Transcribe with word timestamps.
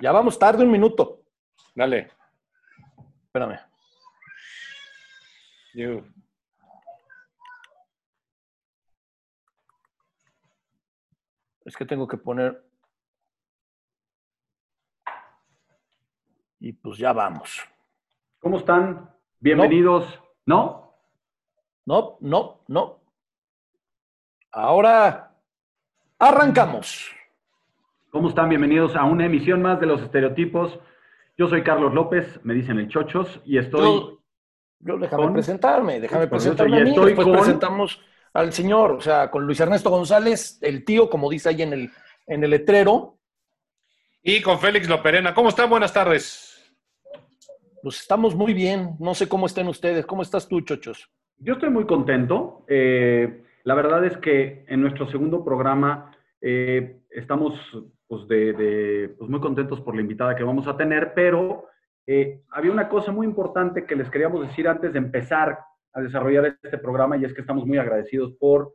Ya 0.00 0.12
vamos 0.12 0.38
tarde 0.38 0.64
un 0.64 0.70
minuto. 0.70 1.22
Dale. 1.74 2.10
Espérame. 3.26 3.60
You. 5.74 6.04
Es 11.64 11.76
que 11.76 11.84
tengo 11.84 12.06
que 12.06 12.16
poner. 12.16 12.64
Y 16.60 16.72
pues 16.72 16.98
ya 16.98 17.12
vamos. 17.12 17.60
¿Cómo 18.38 18.58
están? 18.58 19.10
Bienvenidos. 19.40 20.22
¿No? 20.46 20.94
No, 21.84 22.16
no, 22.20 22.64
no. 22.68 23.00
Ahora 24.52 25.36
arrancamos. 26.18 27.14
¿Cómo 28.16 28.30
están? 28.30 28.48
Bienvenidos 28.48 28.96
a 28.96 29.04
una 29.04 29.26
emisión 29.26 29.60
más 29.60 29.78
de 29.78 29.84
los 29.84 30.00
estereotipos. 30.00 30.80
Yo 31.36 31.48
soy 31.48 31.62
Carlos 31.62 31.92
López, 31.92 32.40
me 32.44 32.54
dicen 32.54 32.78
el 32.78 32.88
Chochos, 32.88 33.42
y 33.44 33.58
estoy. 33.58 33.82
Yo, 33.82 34.18
yo 34.80 34.96
déjame 34.96 35.22
con- 35.24 35.32
presentarme, 35.34 36.00
déjame 36.00 36.26
presentarme 36.26 36.78
y 36.78 36.80
a 36.80 36.84
mí. 36.84 36.88
estoy 36.92 37.06
Después 37.08 37.26
con- 37.26 37.36
presentamos 37.36 38.00
al 38.32 38.54
señor, 38.54 38.92
o 38.92 39.00
sea, 39.02 39.30
con 39.30 39.44
Luis 39.44 39.60
Ernesto 39.60 39.90
González, 39.90 40.58
el 40.62 40.82
tío, 40.86 41.10
como 41.10 41.28
dice 41.28 41.50
ahí 41.50 41.60
en 41.60 41.74
el, 41.74 41.90
en 42.26 42.42
el 42.42 42.48
letrero. 42.48 43.18
Y 44.22 44.40
con 44.40 44.58
Félix 44.60 44.88
Loperena. 44.88 45.34
¿Cómo 45.34 45.50
están? 45.50 45.68
Buenas 45.68 45.92
tardes. 45.92 46.74
Pues 47.82 48.00
estamos 48.00 48.34
muy 48.34 48.54
bien. 48.54 48.96
No 48.98 49.14
sé 49.14 49.28
cómo 49.28 49.44
estén 49.44 49.68
ustedes. 49.68 50.06
¿Cómo 50.06 50.22
estás 50.22 50.48
tú, 50.48 50.62
chochos? 50.62 51.06
Yo 51.36 51.52
estoy 51.52 51.68
muy 51.68 51.84
contento. 51.84 52.64
Eh, 52.66 53.42
la 53.64 53.74
verdad 53.74 54.06
es 54.06 54.16
que 54.16 54.64
en 54.68 54.80
nuestro 54.80 55.06
segundo 55.10 55.44
programa 55.44 56.12
eh, 56.40 57.02
estamos 57.10 57.52
pues, 58.06 58.26
de, 58.28 59.14
pues, 59.18 59.30
muy 59.30 59.40
contentos 59.40 59.80
por 59.80 59.94
la 59.94 60.02
invitada 60.02 60.36
que 60.36 60.44
vamos 60.44 60.66
a 60.66 60.76
tener, 60.76 61.12
pero 61.14 61.66
eh, 62.06 62.42
había 62.50 62.72
una 62.72 62.88
cosa 62.88 63.12
muy 63.12 63.26
importante 63.26 63.84
que 63.84 63.96
les 63.96 64.10
queríamos 64.10 64.46
decir 64.46 64.68
antes 64.68 64.92
de 64.92 64.98
empezar 64.98 65.58
a 65.92 66.00
desarrollar 66.00 66.56
este 66.62 66.78
programa 66.78 67.16
y 67.16 67.24
es 67.24 67.34
que 67.34 67.40
estamos 67.40 67.66
muy 67.66 67.78
agradecidos 67.78 68.32
por 68.34 68.74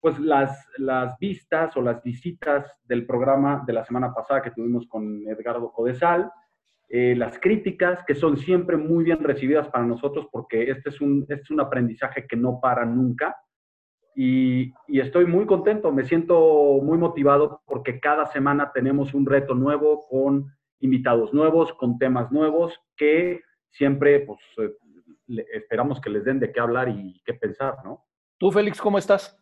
pues, 0.00 0.18
las, 0.18 0.68
las 0.78 1.18
vistas 1.18 1.76
o 1.76 1.82
las 1.82 2.02
visitas 2.02 2.66
del 2.84 3.06
programa 3.06 3.62
de 3.66 3.72
la 3.72 3.84
semana 3.84 4.12
pasada 4.12 4.42
que 4.42 4.50
tuvimos 4.50 4.86
con 4.86 5.22
Edgardo 5.28 5.72
Codesal 5.72 6.30
eh, 6.88 7.16
las 7.16 7.38
críticas, 7.38 8.04
que 8.06 8.14
son 8.14 8.36
siempre 8.36 8.76
muy 8.76 9.04
bien 9.04 9.18
recibidas 9.18 9.68
para 9.68 9.84
nosotros, 9.84 10.28
porque 10.30 10.70
este 10.70 10.90
es 10.90 11.00
un, 11.00 11.22
este 11.22 11.42
es 11.42 11.50
un 11.50 11.60
aprendizaje 11.60 12.26
que 12.26 12.36
no 12.36 12.60
para 12.60 12.84
nunca. 12.84 13.36
Y, 14.14 14.72
y 14.86 15.00
estoy 15.00 15.26
muy 15.26 15.44
contento, 15.46 15.90
me 15.92 16.04
siento 16.04 16.78
muy 16.82 16.98
motivado 16.98 17.62
porque 17.66 17.98
cada 18.00 18.26
semana 18.26 18.70
tenemos 18.72 19.12
un 19.14 19.26
reto 19.26 19.54
nuevo 19.54 20.06
con 20.08 20.54
invitados 20.80 21.32
nuevos, 21.34 21.72
con 21.74 21.98
temas 21.98 22.30
nuevos, 22.30 22.78
que 22.96 23.40
siempre 23.70 24.20
pues, 24.20 24.38
eh, 24.58 24.70
le- 25.26 25.46
esperamos 25.54 26.00
que 26.00 26.10
les 26.10 26.24
den 26.24 26.38
de 26.38 26.52
qué 26.52 26.60
hablar 26.60 26.88
y 26.88 27.20
qué 27.24 27.34
pensar, 27.34 27.76
¿no? 27.84 28.04
Tú, 28.38 28.52
Félix, 28.52 28.80
¿cómo 28.80 28.98
estás? 28.98 29.36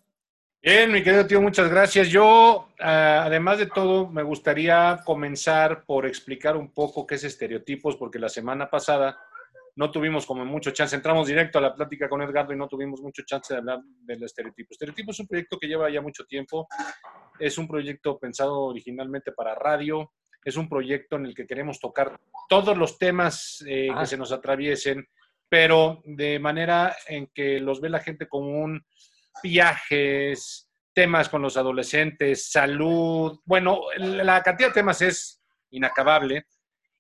Bien, 0.63 0.93
mi 0.93 1.03
querido 1.03 1.27
tío, 1.27 1.43
muchas 1.43 1.69
gracias. 1.69 2.09
Yo, 2.09 2.69
ah, 2.79 3.23
además 3.25 3.59
de 3.59 3.67
todo, 3.67 4.09
me 4.09 4.23
gustaría 4.23 5.01
comenzar 5.05 5.85
por 5.85 6.07
explicar 6.07 6.57
un 6.57 6.73
poco 6.73 7.05
qué 7.07 7.17
es 7.17 7.25
estereotipos, 7.25 7.97
porque 7.97 8.21
la 8.21 8.29
semana 8.29 8.71
pasada 8.71 9.19
no 9.77 9.91
tuvimos 9.91 10.27
como 10.27 10.45
mucho 10.45 10.71
chance. 10.71 10.95
Entramos 10.95 11.27
directo 11.27 11.59
a 11.59 11.63
la 11.63 11.75
plática 11.75 12.09
con 12.09 12.23
Edgardo 12.23 12.53
y 12.53 12.57
no 12.57 12.69
tuvimos 12.69 13.01
mucho 13.01 13.23
chance 13.25 13.55
de 13.55 13.59
hablar 13.59 13.81
del 13.85 14.23
estereotipo. 14.23 14.69
Estereotipo 14.73 15.13
es 15.13 15.21
un 15.21 15.27
proyecto 15.27 15.59
que 15.59 15.67
lleva 15.67 15.91
ya 15.91 16.01
mucho 16.01 16.25
tiempo. 16.25 16.69
Es 17.39 17.57
un 17.59 17.67
proyecto 17.67 18.19
pensado 18.19 18.61
originalmente 18.61 19.33
para 19.33 19.55
radio. 19.55 20.13
Es 20.45 20.57
un 20.57 20.69
proyecto 20.69 21.17
en 21.17 21.27
el 21.27 21.35
que 21.35 21.47
queremos 21.47 21.79
tocar 21.81 22.21
todos 22.49 22.77
los 22.77 22.99
temas 22.99 23.65
eh, 23.67 23.89
Ah. 23.91 24.01
que 24.01 24.07
se 24.07 24.17
nos 24.17 24.33
atraviesen, 24.33 25.07
pero 25.49 26.03
de 26.05 26.39
manera 26.39 26.97
en 27.07 27.29
que 27.29 27.61
los 27.61 27.81
ve 27.81 27.89
la 27.89 28.01
gente 28.01 28.29
común, 28.29 28.85
viajes, 29.43 30.69
temas 30.95 31.29
con 31.29 31.43
los 31.43 31.57
adolescentes, 31.57 32.51
salud. 32.51 33.41
Bueno, 33.45 33.81
la 33.97 34.43
cantidad 34.43 34.69
de 34.69 34.75
temas 34.75 35.01
es 35.01 35.43
inacabable. 35.71 36.45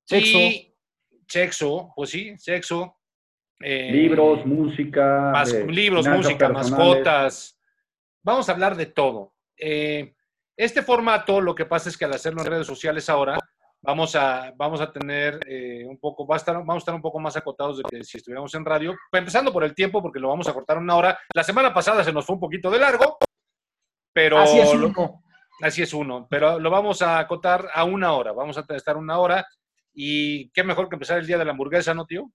Sexo. 0.04 0.38
Y 0.38 0.71
sexo, 1.32 1.92
pues 1.96 2.10
sí, 2.10 2.36
sexo. 2.38 2.96
eh, 3.64 3.90
Libros, 3.92 4.44
música. 4.44 5.30
mas- 5.32 5.52
de 5.52 5.64
libros, 5.66 6.06
música, 6.06 6.48
personales. 6.48 6.70
mascotas. 6.72 7.58
Vamos 8.24 8.48
a 8.48 8.52
hablar 8.52 8.76
de 8.76 8.86
todo. 8.86 9.34
Eh, 9.56 10.14
este 10.56 10.82
formato, 10.82 11.40
lo 11.40 11.54
que 11.54 11.64
pasa 11.66 11.88
es 11.88 11.96
que 11.96 12.04
al 12.04 12.12
hacerlo 12.12 12.40
en 12.42 12.48
redes 12.48 12.66
sociales 12.66 13.08
ahora, 13.08 13.38
vamos 13.80 14.14
a, 14.16 14.52
vamos 14.56 14.80
a 14.80 14.92
tener 14.92 15.38
eh, 15.46 15.84
un 15.86 15.98
poco, 15.98 16.26
va 16.26 16.36
a 16.36 16.38
estar, 16.38 16.56
vamos 16.56 16.74
a 16.74 16.78
estar 16.78 16.94
un 16.94 17.02
poco 17.02 17.18
más 17.20 17.36
acotados 17.36 17.78
de 17.78 17.84
que 17.88 18.04
si 18.04 18.18
estuviéramos 18.18 18.52
en 18.54 18.64
radio. 18.64 18.94
Empezando 19.12 19.52
por 19.52 19.62
el 19.64 19.74
tiempo, 19.74 20.02
porque 20.02 20.18
lo 20.20 20.28
vamos 20.28 20.48
a 20.48 20.52
cortar 20.54 20.78
una 20.78 20.96
hora. 20.96 21.18
La 21.34 21.42
semana 21.44 21.72
pasada 21.72 22.02
se 22.04 22.12
nos 22.12 22.26
fue 22.26 22.34
un 22.34 22.40
poquito 22.40 22.68
de 22.70 22.78
largo, 22.80 23.16
pero 24.12 24.38
Así 24.38 24.58
es 24.58 24.74
lo- 24.74 24.86
uno. 24.88 25.22
Así 25.62 25.82
es 25.82 25.94
uno, 25.94 26.26
pero 26.28 26.58
lo 26.58 26.68
vamos 26.70 27.00
a 27.02 27.20
acotar 27.20 27.68
a 27.72 27.84
una 27.84 28.12
hora. 28.14 28.32
Vamos 28.32 28.58
a 28.58 28.64
estar 28.74 28.96
una 28.96 29.18
hora 29.20 29.46
y 29.94 30.50
qué 30.50 30.64
mejor 30.64 30.88
que 30.88 30.96
empezar 30.96 31.18
el 31.18 31.26
día 31.26 31.38
de 31.38 31.44
la 31.44 31.52
hamburguesa, 31.52 31.94
¿no, 31.94 32.06
tío? 32.06 32.30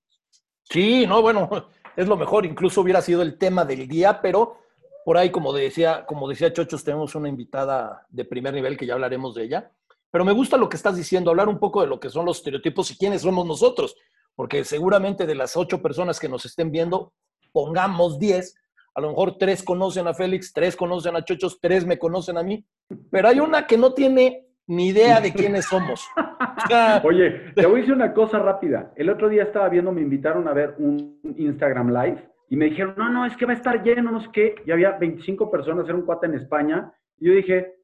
Sí, 0.64 1.06
no, 1.08 1.22
bueno, 1.22 1.70
es 1.96 2.08
lo 2.08 2.18
mejor. 2.18 2.46
Incluso 2.46 2.82
hubiera 2.82 3.02
sido 3.02 3.22
el 3.22 3.38
tema 3.38 3.66
del 3.66 3.88
día, 3.88 4.22
pero 4.22 4.60
por 5.06 5.18
ahí, 5.18 5.30
como 5.30 5.54
decía, 5.54 6.06
como 6.06 6.28
decía 6.28 6.52
Chochos, 6.52 6.84
tenemos 6.84 7.16
una 7.16 7.30
invitada 7.30 8.06
de 8.10 8.26
primer 8.26 8.54
nivel 8.54 8.78
que 8.78 8.86
ya 8.86 8.94
hablaremos 8.94 9.36
de 9.36 9.44
ella. 9.44 9.72
Pero 10.12 10.26
me 10.26 10.34
gusta 10.34 10.58
lo 10.58 10.70
que 10.70 10.78
estás 10.78 10.96
diciendo, 10.96 11.30
hablar 11.30 11.50
un 11.50 11.60
poco 11.60 11.82
de 11.82 11.88
lo 11.88 12.00
que 12.00 12.10
son 12.10 12.26
los 12.26 12.38
estereotipos 12.38 12.92
y 12.92 12.98
quiénes 12.98 13.22
somos 13.22 13.46
nosotros, 13.46 13.96
porque 14.36 14.64
seguramente 14.64 15.26
de 15.26 15.36
las 15.36 15.56
ocho 15.58 15.82
personas 15.82 16.20
que 16.20 16.30
nos 16.30 16.46
estén 16.46 16.72
viendo, 16.72 17.14
pongamos 17.52 18.20
diez, 18.20 18.56
a 18.96 19.02
lo 19.02 19.10
mejor 19.10 19.38
tres 19.38 19.64
conocen 19.64 20.08
a 20.08 20.14
Félix, 20.14 20.54
tres 20.54 20.76
conocen 20.76 21.16
a 21.16 21.24
Chochos, 21.24 21.60
tres 21.62 21.86
me 21.86 22.00
conocen 22.00 22.38
a 22.38 22.44
mí, 22.44 22.66
pero 23.12 23.28
hay 23.28 23.40
una 23.40 23.68
que 23.68 23.78
no 23.78 23.94
tiene 23.94 24.47
ni 24.68 24.90
idea 24.90 25.20
de 25.22 25.34
quiénes 25.34 25.66
somos. 25.66 26.08
O 26.58 26.68
sea, 26.70 27.02
Oye, 27.04 27.52
te 27.56 27.66
voy 27.68 27.76
a 27.76 27.80
decir 27.82 27.94
una 27.94 28.14
cosa 28.14 28.40
rápida. 28.40 28.92
El 28.96 29.10
otro 29.12 29.30
día 29.30 29.44
estaba 29.44 29.70
viendo, 29.70 29.92
me 29.92 30.02
invitaron 30.02 30.48
a 30.48 30.54
ver 30.54 30.74
un 30.80 31.20
Instagram 31.38 31.90
Live 31.92 32.30
y 32.50 32.58
me 32.58 32.66
dijeron, 32.66 32.96
no, 32.98 33.10
no, 33.10 33.26
es 33.26 33.38
que 33.38 33.46
va 33.46 33.54
a 33.54 33.56
estar 33.56 33.84
lleno, 33.84 34.12
no 34.12 34.20
sé 34.22 34.28
qué. 34.34 34.56
Y 34.66 34.72
había 34.72 34.92
25 34.94 35.52
personas, 35.52 35.86
era 35.86 35.96
un 35.96 36.02
cuate 36.02 36.26
en 36.26 36.34
España. 36.34 36.92
Y 37.20 37.28
yo 37.28 37.34
dije, 37.34 37.76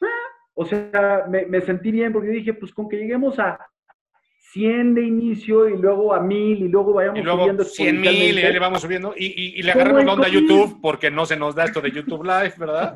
"Ah", 0.00 0.06
o 0.54 0.64
sea, 0.64 1.26
me, 1.28 1.44
me 1.46 1.60
sentí 1.60 1.90
bien 1.90 2.10
porque 2.12 2.28
yo 2.28 2.34
dije, 2.34 2.54
pues 2.54 2.72
con 2.72 2.88
que 2.88 2.96
lleguemos 2.96 3.38
a 3.38 3.58
100 4.52 4.94
de 4.94 5.02
inicio 5.02 5.68
y 5.68 5.76
luego 5.76 6.14
a 6.14 6.20
1000 6.20 6.62
y 6.62 6.68
luego 6.68 6.94
vayamos 6.94 7.20
Y 7.20 7.22
luego 7.22 7.40
subiendo 7.40 7.64
100 7.64 8.00
mil 8.00 8.04
y 8.04 8.08
ahí 8.08 8.14
exponencialmente. 8.14 8.52
le 8.52 8.58
vamos 8.58 8.80
subiendo 8.82 9.14
y, 9.16 9.26
y- 9.26 9.58
y 9.58 9.62
le 9.62 9.72
¿Cómo 9.72 9.82
agarramos 9.84 10.04
la 10.06 10.12
onda 10.14 10.26
a? 10.26 10.30
YouTube 10.30 10.80
porque 10.80 11.10
no 11.10 11.26
se 11.26 11.36
nos 11.36 11.54
da 11.54 11.64
esto 11.64 11.80
de 11.82 11.90
YouTube 11.90 12.24
Live, 12.24 12.54
¿verdad? 12.58 12.94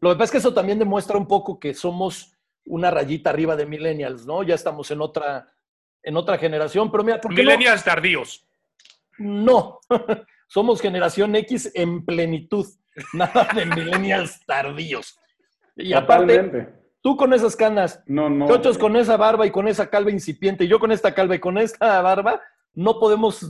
Lo 0.00 0.10
que 0.10 0.14
pasa 0.14 0.24
es 0.24 0.30
que 0.32 0.38
eso 0.38 0.54
también 0.54 0.78
demuestra 0.78 1.16
un 1.18 1.26
poco 1.28 1.58
que 1.60 1.74
somos 1.74 2.36
una 2.66 2.90
rayita 2.90 3.30
arriba 3.30 3.56
de 3.56 3.66
millennials, 3.66 4.26
¿no? 4.26 4.42
Ya 4.42 4.54
estamos 4.54 4.90
en 4.90 5.00
otra, 5.00 5.52
en 6.02 6.16
otra 6.16 6.38
generación, 6.38 6.90
pero 6.90 7.04
mira, 7.04 7.20
¿por 7.20 7.34
qué 7.34 7.42
no? 7.42 7.50
Millennials 7.50 7.84
tardíos. 7.84 8.46
No, 9.18 9.80
somos 10.48 10.80
generación 10.80 11.34
X 11.36 11.72
en 11.74 12.04
plenitud, 12.04 12.66
nada 13.12 13.48
de 13.54 13.66
millennials 13.66 14.44
tardíos. 14.46 15.18
Y 15.76 15.92
aparte, 15.92 16.36
Totalmente. 16.38 16.74
tú 17.00 17.16
con 17.16 17.32
esas 17.32 17.56
canas, 17.56 18.02
No, 18.06 18.28
no. 18.28 18.48
chochos 18.48 18.76
con 18.78 18.96
esa 18.96 19.16
barba 19.16 19.46
y 19.46 19.50
con 19.50 19.68
esa 19.68 19.88
calva 19.88 20.10
incipiente, 20.10 20.64
y 20.64 20.68
yo 20.68 20.78
con 20.78 20.92
esta 20.92 21.14
calva 21.14 21.34
y 21.34 21.38
con 21.38 21.58
esta 21.58 22.00
barba, 22.02 22.40
no 22.74 22.98
podemos 22.98 23.46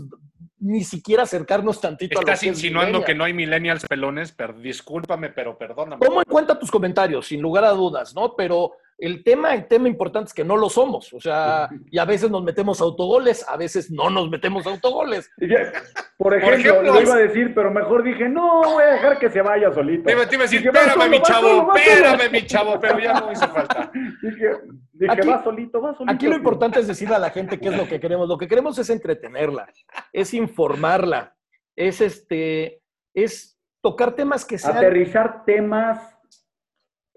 ni 0.61 0.85
siquiera 0.85 1.23
acercarnos 1.23 1.81
tantito 1.81 2.19
a 2.19 2.21
Estás 2.21 2.41
que 2.41 2.51
es 2.51 2.57
insinuando 2.57 3.03
que 3.03 3.15
no 3.15 3.25
hay 3.25 3.33
millennials 3.33 3.87
pelones, 3.87 4.33
pero 4.33 4.53
discúlpame, 4.53 5.31
pero 5.31 5.57
perdóname. 5.57 6.05
Tomo 6.05 6.21
en 6.21 6.29
cuenta 6.29 6.59
tus 6.59 6.71
comentarios, 6.71 7.27
sin 7.27 7.41
lugar 7.41 7.65
a 7.65 7.71
dudas, 7.71 8.15
¿no? 8.15 8.37
Pero 8.37 8.73
el 9.01 9.25
tema, 9.25 9.55
el 9.55 9.67
tema 9.67 9.89
importante 9.89 10.29
es 10.29 10.35
que 10.35 10.45
no 10.45 10.57
lo 10.57 10.69
somos. 10.69 11.13
O 11.15 11.21
sea, 11.21 11.71
y 11.91 11.99
a 11.99 12.05
veces 12.05 12.31
nos 12.31 12.43
metemos 12.45 12.81
autogoles, 12.83 13.47
a 13.49 13.57
veces 13.57 13.91
no 13.91 14.11
nos 14.11 14.29
metemos 14.29 14.67
autogoles. 14.67 15.31
Por 16.19 16.35
ejemplo, 16.35 16.59
ejemplo, 16.59 16.93
lo 16.95 17.01
iba 17.01 17.15
a 17.15 17.19
decir, 17.19 17.55
pero 17.55 17.71
mejor 17.71 18.03
dije, 18.03 18.29
no, 18.29 18.63
voy 18.63 18.83
a 18.83 18.89
dejar 18.89 19.19
que 19.19 19.31
se 19.31 19.41
vaya 19.41 19.73
solito. 19.73 20.05
Te 20.05 20.13
iba, 20.13 20.27
te 20.27 20.35
iba 20.35 20.45
a 20.45 20.47
decir, 20.47 20.59
Dije, 20.61 20.69
espérame, 20.69 20.93
solo, 20.93 21.11
mi 21.11 21.23
chavo, 21.23 21.49
solo, 21.49 21.67
va 21.67 21.73
solo". 21.73 21.79
espérame, 21.79 22.31
mi 22.33 22.47
chavo, 22.47 22.81
pero 22.81 22.99
ya 22.99 23.15
no 23.15 23.33
hizo 23.33 23.49
falta. 23.49 23.91
Dije, 24.23 24.51
dije 24.93 25.13
Aquí- 25.13 25.29
va 25.29 25.43
solito, 25.45 25.81
va 25.81 25.95
solito. 25.95 26.15
Aquí 26.15 26.27
lo 26.29 26.37
importante 26.37 26.81
es 26.81 26.87
decirle 26.87 27.15
a 27.17 27.21
la 27.21 27.31
gente 27.31 27.59
qué 27.59 27.69
es 27.69 27.77
lo 27.77 27.89
que 27.89 27.99
queremos. 28.01 28.29
Lo 28.29 28.37
que 28.37 28.49
queremos 28.49 28.79
es 28.79 28.91
entretenerla, 28.91 29.67
es 30.13 30.35
informarla, 30.35 31.35
es 31.75 32.03
este, 32.03 32.83
es 33.15 33.59
tocar 33.81 34.13
temas 34.15 34.45
que 34.45 34.59
sean. 34.59 34.77
Aterrizar 34.77 35.45
temas. 35.47 36.20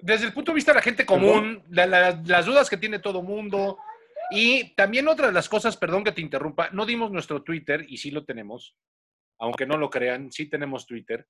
Desde 0.06 0.26
el 0.26 0.34
punto 0.34 0.52
de 0.52 0.56
vista 0.56 0.72
de 0.72 0.78
la 0.78 0.82
gente 0.82 1.06
común, 1.06 1.64
la- 1.70 1.86
la- 1.86 2.22
las 2.26 2.46
dudas 2.46 2.70
que 2.70 2.78
tiene 2.78 3.00
todo 3.00 3.22
mundo. 3.22 3.78
Y 4.32 4.74
también 4.76 5.08
otra 5.08 5.28
de 5.28 5.34
las 5.34 5.48
cosas, 5.48 5.78
perdón 5.78 6.04
que 6.04 6.12
te 6.12 6.22
interrumpa, 6.22 6.70
no 6.72 6.86
dimos 6.86 7.12
nuestro 7.12 7.42
Twitter 7.44 7.86
y 7.88 7.98
sí 7.98 8.12
lo 8.12 8.26
tenemos, 8.26 8.76
aunque 9.40 9.66
no 9.66 9.78
lo 9.78 9.90
crean, 9.90 10.32
sí 10.32 10.48
tenemos 10.50 10.86
Twitter. 10.86 11.28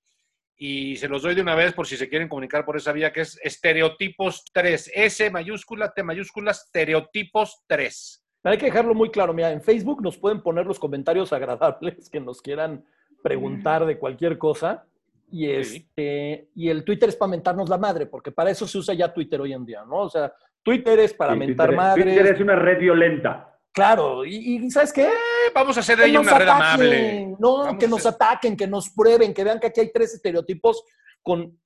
y 0.55 0.95
se 0.97 1.07
los 1.09 1.23
doy 1.23 1.33
de 1.33 1.41
una 1.41 1.55
vez 1.55 1.73
por 1.73 1.87
si 1.87 1.97
se 1.97 2.07
quieren 2.07 2.29
comunicar 2.29 2.63
por 2.63 2.77
esa 2.77 2.91
vía, 2.93 3.11
que 3.11 3.21
es 3.21 3.39
Estereotipos 3.43 4.45
3. 4.53 4.91
S 4.93 5.29
mayúscula, 5.31 5.91
T 5.91 6.03
mayúscula, 6.03 6.51
Estereotipos 6.51 7.63
3. 7.67 8.23
Hay 8.43 8.57
que 8.59 8.67
dejarlo 8.67 8.93
muy 8.93 9.09
claro. 9.09 9.33
Mira, 9.33 9.51
en 9.51 9.63
Facebook 9.63 10.01
nos 10.03 10.17
pueden 10.17 10.41
poner 10.43 10.65
los 10.67 10.77
comentarios 10.79 11.33
agradables 11.33 12.07
que 12.09 12.19
nos 12.19 12.39
quieran 12.39 12.85
preguntar 13.23 13.85
de 13.87 13.97
cualquier 13.97 14.37
cosa. 14.37 14.85
Y, 15.31 15.49
este, 15.49 16.49
y 16.55 16.69
el 16.69 16.83
Twitter 16.83 17.09
es 17.09 17.15
para 17.15 17.31
mentarnos 17.31 17.67
la 17.69 17.77
madre, 17.77 18.05
porque 18.05 18.31
para 18.31 18.51
eso 18.51 18.67
se 18.67 18.77
usa 18.77 18.93
ya 18.93 19.11
Twitter 19.11 19.41
hoy 19.41 19.53
en 19.53 19.65
día, 19.65 19.83
¿no? 19.83 20.01
O 20.01 20.09
sea, 20.09 20.31
Twitter 20.61 20.99
es 20.99 21.13
para 21.13 21.35
mentar 21.35 21.75
madre. 21.75 22.03
Twitter 22.03 22.27
es 22.27 22.39
una 22.39 22.55
red 22.55 22.79
violenta. 22.79 23.49
Claro, 23.73 24.23
y, 24.23 24.69
¿sabes 24.69 24.93
qué? 24.93 25.09
Vamos 25.53 25.75
a 25.77 25.79
hacer 25.79 25.97
de 25.97 26.05
ella 26.05 26.19
una 26.19 26.37
red 26.37 26.47
amable. 26.47 27.35
No, 27.39 27.75
que 27.79 27.87
nos 27.87 28.05
ataquen, 28.05 28.55
que 28.55 28.67
nos 28.67 28.89
prueben, 28.91 29.33
que 29.33 29.43
vean 29.43 29.59
que 29.59 29.67
aquí 29.67 29.79
hay 29.81 29.91
tres 29.91 30.13
estereotipos 30.13 30.83
con, 31.23 31.57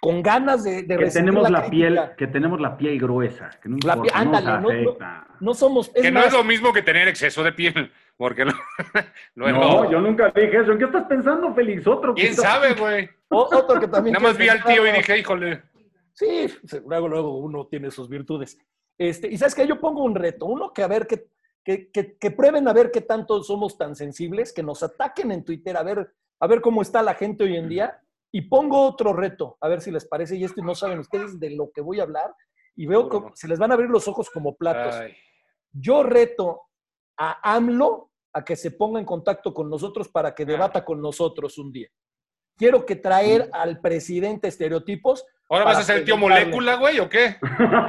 con 0.00 0.22
ganas 0.22 0.64
de, 0.64 0.84
de 0.84 0.96
que 0.96 1.10
tenemos 1.10 1.50
la, 1.50 1.68
piel 1.68 2.00
Que 2.16 2.26
tenemos 2.26 2.58
la 2.60 2.78
piel 2.78 2.98
gruesa. 2.98 3.50
Que 3.62 3.68
no, 3.68 3.76
la 3.84 4.00
piel, 4.00 4.14
ándale, 4.14 4.60
no, 4.62 4.96
no, 5.38 5.54
somos... 5.54 5.90
que 5.90 6.10
no 6.10 6.22
es 6.22 6.32
lo 6.32 6.44
mismo 6.44 6.72
que 6.72 6.80
tener 6.80 7.06
exceso 7.08 7.44
de 7.44 7.52
piel, 7.52 7.92
porque 8.20 8.44
no, 9.34 9.90
yo 9.90 9.98
nunca 9.98 10.30
dije 10.36 10.60
eso. 10.60 10.72
¿En 10.72 10.78
qué 10.78 10.84
estás 10.84 11.06
pensando, 11.06 11.54
Félix? 11.54 11.86
Otro 11.86 12.12
¿Quién 12.12 12.34
sabe, 12.34 12.74
güey? 12.74 13.08
Otro 13.30 13.80
que 13.80 13.88
también... 13.88 14.12
Nada 14.12 14.28
más 14.28 14.36
vi 14.36 14.46
al 14.46 14.62
tío 14.62 14.86
y 14.86 14.92
dije, 14.92 15.16
híjole. 15.16 15.62
Sí, 16.12 16.46
luego, 16.86 17.08
luego 17.08 17.38
uno 17.38 17.66
tiene 17.66 17.90
sus 17.90 18.10
virtudes. 18.10 18.58
Este, 18.98 19.26
y 19.26 19.38
sabes 19.38 19.54
que 19.54 19.66
yo 19.66 19.80
pongo 19.80 20.04
un 20.04 20.14
reto, 20.14 20.44
uno 20.44 20.70
que 20.70 20.82
a 20.82 20.86
ver 20.86 21.06
qué 21.06 21.30
que, 21.64 22.30
prueben 22.36 22.68
a 22.68 22.74
ver 22.74 22.90
qué 22.90 23.00
tanto 23.00 23.42
somos 23.42 23.78
tan 23.78 23.96
sensibles, 23.96 24.52
que 24.52 24.62
nos 24.62 24.82
ataquen 24.82 25.32
en 25.32 25.42
Twitter, 25.42 25.78
a 25.78 25.82
ver, 25.82 26.12
a 26.40 26.46
ver 26.46 26.60
cómo 26.60 26.82
está 26.82 27.02
la 27.02 27.14
gente 27.14 27.44
hoy 27.44 27.56
en 27.56 27.70
día. 27.70 28.02
Y 28.30 28.42
pongo 28.42 28.86
otro 28.86 29.14
reto, 29.14 29.56
a 29.62 29.68
ver 29.68 29.80
si 29.80 29.90
les 29.90 30.04
parece, 30.04 30.36
y 30.36 30.44
esto 30.44 30.62
no 30.62 30.74
saben 30.74 30.98
ustedes 30.98 31.40
de 31.40 31.56
lo 31.56 31.70
que 31.72 31.80
voy 31.80 32.00
a 32.00 32.02
hablar, 32.02 32.34
y 32.76 32.84
veo 32.84 33.08
que 33.08 33.18
se 33.32 33.48
les 33.48 33.58
van 33.58 33.70
a 33.70 33.74
abrir 33.74 33.88
los 33.88 34.06
ojos 34.08 34.28
como 34.28 34.58
platos. 34.58 34.94
Yo 35.72 36.02
reto 36.02 36.64
a 37.16 37.54
AMLO 37.54 38.09
a 38.32 38.44
que 38.44 38.56
se 38.56 38.70
ponga 38.70 39.00
en 39.00 39.06
contacto 39.06 39.52
con 39.52 39.68
nosotros 39.68 40.08
para 40.08 40.34
que 40.34 40.44
debata 40.44 40.84
con 40.84 41.00
nosotros 41.00 41.58
un 41.58 41.72
día. 41.72 41.88
Quiero 42.56 42.84
que 42.84 42.96
traer 42.96 43.48
mm. 43.48 43.54
al 43.54 43.80
presidente 43.80 44.48
estereotipos. 44.48 45.24
¿Ahora 45.48 45.64
vas 45.64 45.78
a 45.78 45.82
ser 45.82 45.98
el 45.98 46.04
tío 46.04 46.16
molécula, 46.16 46.76
güey, 46.76 47.00
o 47.00 47.08
qué? 47.08 47.36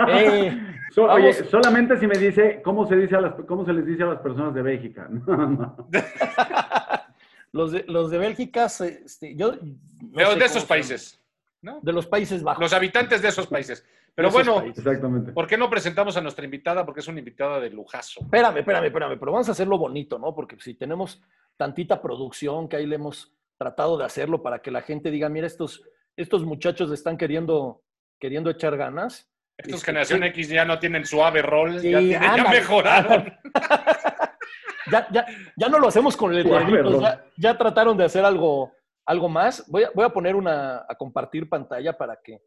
Eh, 0.10 0.58
oye, 0.98 1.34
solamente 1.34 2.00
si 2.00 2.08
me 2.08 2.18
dice 2.18 2.62
cómo 2.64 2.88
se 2.88 2.96
dice 2.96 3.16
a 3.16 3.22
las, 3.22 3.34
cómo 3.48 3.66
se 3.66 3.74
les 3.74 3.86
dice 3.86 4.04
a 4.04 4.08
las 4.08 4.20
personas 4.22 4.54
de 4.54 4.62
Bélgica. 4.62 5.10
los, 7.52 7.72
de, 7.72 7.86
los 7.88 8.10
de 8.10 8.18
Bélgica, 8.18 8.66
este, 8.66 9.36
yo. 9.36 9.52
de 9.52 10.46
esos 10.46 10.66
países. 10.66 11.22
De 11.62 11.94
los 11.94 12.08
Países 12.08 12.42
Bajos. 12.42 12.62
Los 12.62 12.74
habitantes 12.74 13.22
de 13.22 13.28
esos 13.28 13.46
países. 13.46 13.86
Pero 14.14 14.30
bueno, 14.30 14.62
Exactamente. 14.62 15.32
¿por 15.32 15.48
qué 15.48 15.58
no 15.58 15.70
presentamos 15.70 16.18
a 16.18 16.22
nuestra 16.22 16.44
invitada? 16.44 16.86
Porque 16.86 17.00
es 17.00 17.08
una 17.08 17.20
invitada 17.20 17.60
de 17.60 17.70
lujazo. 17.70 18.22
Espérame, 18.22 18.58
espérame, 18.58 18.86
espérame, 18.86 19.18
pero 19.18 19.32
vamos 19.32 19.48
a 19.48 19.54
hacerlo 19.54 19.78
bonito, 19.78 20.20
¿no? 20.20 20.36
Porque 20.36 20.58
si 20.60 20.74
tenemos 20.74 21.22
tantita 21.58 22.02
producción 22.02 22.68
que 22.68 22.76
ahí 22.76 22.86
le 22.86 22.96
hemos 22.96 23.34
tratado 23.58 23.98
de 23.98 24.06
hacerlo 24.06 24.42
para 24.42 24.60
que 24.60 24.72
la 24.72 24.82
gente 24.82 25.12
diga, 25.12 25.30
mira, 25.30 25.48
estos, 25.48 25.84
estos 26.18 26.44
muchachos 26.44 26.92
están 26.92 27.18
queriendo, 27.18 27.84
queriendo 28.20 28.50
echar 28.50 28.76
ganas. 28.76 29.30
Estos 29.58 29.76
este, 29.76 29.86
generación 29.86 30.24
X 30.24 30.50
ya 30.50 30.66
no 30.66 30.80
tienen 30.80 31.06
suave 31.06 31.42
rol, 31.42 31.80
ya, 31.82 32.02
ya, 32.02 32.50
mejoraron. 32.50 33.32
ya, 34.92 35.08
ya, 35.12 35.26
ya, 35.56 35.70
no 35.70 35.80
lo 35.80 35.88
hacemos 35.88 36.18
con 36.18 36.34
el 36.34 36.44
ya, 36.44 37.24
ya, 37.38 37.58
trataron 37.58 37.96
de 37.96 38.06
hacer 38.06 38.26
algo, 38.26 38.74
algo 39.06 39.30
más. 39.30 39.64
Voy 39.70 39.84
a, 39.84 39.92
voy 39.94 40.06
a 40.06 40.10
poner 40.10 40.36
una, 40.36 40.86
a 40.90 40.96
compartir 40.96 41.48
pantalla 41.48 41.96
para 41.96 42.20
que 42.22 42.42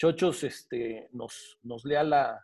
Chochos 0.00 0.44
este, 0.44 1.10
nos, 1.12 1.58
nos 1.62 1.84
lea 1.84 2.02
la, 2.02 2.42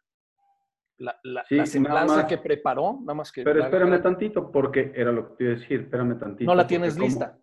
la, 0.99 1.19
la, 1.23 1.65
semblanza 1.65 2.27
que 2.27 2.37
preparó, 2.37 2.99
nada 3.01 3.15
más 3.15 3.33
que... 3.33 3.45
Pero 3.45 3.65
espérame 3.65 4.03
tantito, 4.03 4.53
porque 4.53 4.93
era 4.95 5.11
lo 5.11 5.31
que 5.31 5.35
te 5.37 5.45
iba 5.45 5.53
a 5.55 5.57
decir, 5.57 5.81
espérame 5.81 6.19
tantito. 6.19 6.51
No 6.51 6.55
la 6.55 6.67
tienes 6.67 6.99
lista. 6.99 7.39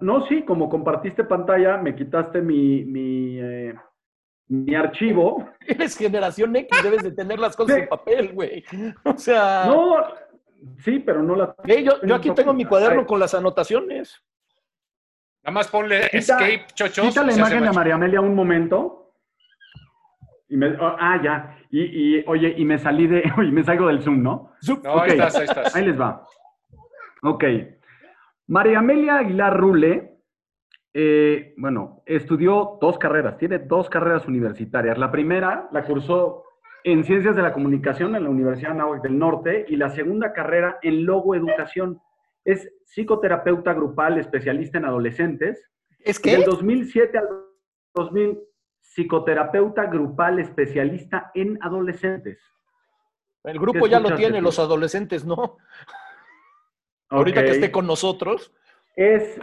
no, 0.00 0.26
sí, 0.26 0.42
como 0.42 0.68
compartiste 0.68 1.24
pantalla, 1.24 1.78
me 1.78 1.96
quitaste 1.96 2.42
mi, 2.42 2.84
mi, 2.84 3.38
eh, 3.40 3.74
mi 4.48 4.74
archivo. 4.74 5.48
Eres 5.66 5.96
generación 5.96 6.54
X, 6.56 6.82
debes 6.82 7.02
de 7.02 7.12
tener 7.12 7.38
las 7.38 7.56
cosas 7.56 7.78
en 7.78 7.88
papel, 7.88 8.34
güey. 8.34 8.62
O 9.04 9.16
sea... 9.16 9.64
No, 9.64 9.96
sí, 10.80 10.98
pero 10.98 11.22
no 11.22 11.36
la... 11.36 11.56
yo, 11.64 12.02
yo, 12.02 12.14
aquí 12.14 12.30
tengo 12.32 12.52
mi 12.52 12.66
cuaderno 12.66 13.06
con 13.06 13.18
las 13.18 13.32
anotaciones. 13.32 14.22
Nada 15.42 15.54
más 15.54 15.68
ponle 15.68 16.10
escape, 16.12 16.66
chochos. 16.74 17.08
Quita 17.08 17.22
la 17.24 17.32
imagen 17.32 17.64
de 17.64 17.72
María 17.72 17.94
Amelia 17.94 18.20
un 18.20 18.34
momento. 18.34 19.03
Y 20.48 20.56
me, 20.56 20.68
oh, 20.76 20.96
ah, 20.98 21.20
ya. 21.22 21.58
Y, 21.70 22.22
oye, 22.26 22.54
y 22.56 22.64
me 22.64 22.78
salí 22.78 23.06
de, 23.06 23.24
oye, 23.38 23.50
me 23.50 23.64
salgo 23.64 23.88
del 23.88 24.02
Zoom, 24.02 24.22
¿no? 24.22 24.52
ahí 24.84 25.12
estás, 25.12 25.36
ahí 25.36 25.44
estás. 25.44 25.76
Ahí 25.76 25.84
les 25.86 26.00
va. 26.00 26.26
Ok. 27.22 27.44
María 28.46 28.80
Amelia 28.80 29.18
Aguilar 29.18 29.58
Rule, 29.58 30.18
eh, 30.92 31.54
bueno, 31.56 32.02
estudió 32.06 32.78
dos 32.80 32.98
carreras, 32.98 33.38
tiene 33.38 33.58
dos 33.58 33.88
carreras 33.88 34.28
universitarias. 34.28 34.98
La 34.98 35.10
primera 35.10 35.68
la 35.72 35.84
cursó 35.84 36.44
en 36.84 37.02
Ciencias 37.02 37.34
de 37.34 37.42
la 37.42 37.52
Comunicación 37.52 38.14
en 38.14 38.24
la 38.24 38.30
Universidad 38.30 38.74
de 38.74 39.00
del 39.08 39.18
Norte 39.18 39.64
y 39.68 39.76
la 39.76 39.88
segunda 39.88 40.32
carrera 40.34 40.78
en 40.82 41.06
Logoeducación. 41.06 42.00
Es 42.44 42.70
psicoterapeuta 42.84 43.72
grupal 43.72 44.18
especialista 44.18 44.76
en 44.76 44.84
adolescentes. 44.84 45.70
¿Es 46.00 46.20
que? 46.20 46.32
Del 46.32 46.44
2007 46.44 47.16
al 47.16 47.28
2000, 47.94 48.38
psicoterapeuta 48.94 49.86
grupal 49.86 50.38
especialista 50.38 51.32
en 51.34 51.58
adolescentes. 51.60 52.38
El 53.42 53.58
grupo 53.58 53.86
ya 53.88 53.98
lo 53.98 54.14
tiene, 54.14 54.40
los 54.40 54.58
adolescentes 54.58 55.24
no. 55.24 55.56
Ahorita 57.10 57.42
que 57.42 57.50
esté 57.50 57.72
con 57.72 57.86
nosotros. 57.86 58.54
Es, 58.94 59.40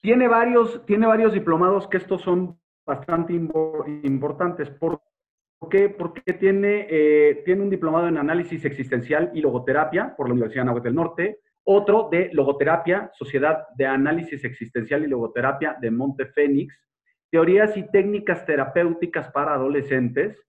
tiene 0.00 0.28
varios, 0.28 0.86
tiene 0.86 1.06
varios 1.06 1.32
diplomados 1.32 1.88
que 1.88 1.96
estos 1.96 2.22
son 2.22 2.58
bastante 2.86 3.32
importantes. 3.32 4.70
¿Por 4.70 5.00
qué? 5.68 5.88
Porque 5.88 6.32
tiene, 6.34 6.86
eh, 6.88 7.42
tiene 7.44 7.62
un 7.62 7.70
diplomado 7.70 8.06
en 8.06 8.16
análisis 8.16 8.64
existencial 8.64 9.32
y 9.34 9.40
logoterapia 9.40 10.14
por 10.16 10.28
la 10.28 10.34
Universidad 10.34 10.62
de 10.62 10.66
Nahuatl 10.66 10.84
del 10.84 10.94
Norte, 10.94 11.40
otro 11.64 12.08
de 12.12 12.30
logoterapia, 12.32 13.10
Sociedad 13.12 13.66
de 13.76 13.86
Análisis 13.86 14.44
Existencial 14.44 15.02
y 15.02 15.08
Logoterapia 15.08 15.76
de 15.80 15.90
Monte 15.90 16.26
Fénix, 16.26 16.80
Teorías 17.36 17.76
y 17.76 17.82
técnicas 17.90 18.46
terapéuticas 18.46 19.30
para 19.30 19.52
adolescentes 19.52 20.42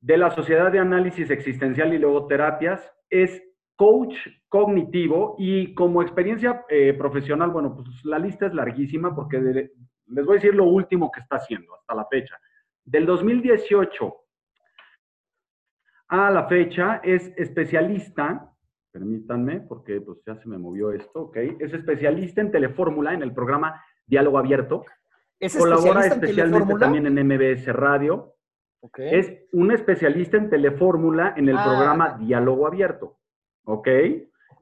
de 0.00 0.18
la 0.18 0.30
Sociedad 0.30 0.70
de 0.70 0.78
Análisis 0.78 1.30
Existencial 1.30 1.94
y 1.94 1.98
Logoterapias. 1.98 2.92
Es 3.08 3.42
coach 3.74 4.14
cognitivo 4.46 5.36
y 5.38 5.72
como 5.72 6.02
experiencia 6.02 6.62
eh, 6.68 6.92
profesional, 6.92 7.52
bueno, 7.52 7.74
pues 7.74 7.88
la 8.04 8.18
lista 8.18 8.48
es 8.48 8.52
larguísima 8.52 9.14
porque 9.16 9.38
les 9.38 10.26
voy 10.26 10.34
a 10.34 10.40
decir 10.40 10.54
lo 10.54 10.64
último 10.64 11.10
que 11.10 11.20
está 11.20 11.36
haciendo 11.36 11.74
hasta 11.74 11.94
la 11.94 12.04
fecha. 12.04 12.36
Del 12.84 13.06
2018 13.06 14.14
a 16.08 16.30
la 16.30 16.46
fecha 16.48 17.00
es 17.02 17.32
especialista, 17.38 18.52
permítanme 18.92 19.60
porque 19.60 20.02
pues 20.02 20.18
ya 20.26 20.36
se 20.36 20.46
me 20.50 20.58
movió 20.58 20.92
esto, 20.92 21.18
ok, 21.18 21.36
es 21.60 21.72
especialista 21.72 22.42
en 22.42 22.50
telefórmula 22.50 23.14
en 23.14 23.22
el 23.22 23.32
programa 23.32 23.82
Diálogo 24.06 24.36
Abierto, 24.36 24.84
Colabora 25.58 26.06
especialmente 26.06 26.74
también 26.78 27.06
en 27.06 27.26
MBS 27.26 27.66
Radio. 27.68 28.34
Es 28.96 29.32
un 29.52 29.72
especialista 29.72 30.36
en 30.36 30.48
telefórmula 30.48 31.34
en 31.36 31.48
el 31.48 31.56
ah. 31.56 31.64
programa 31.64 32.18
Diálogo 32.18 32.66
Abierto. 32.66 33.18
¿Ok? 33.64 33.88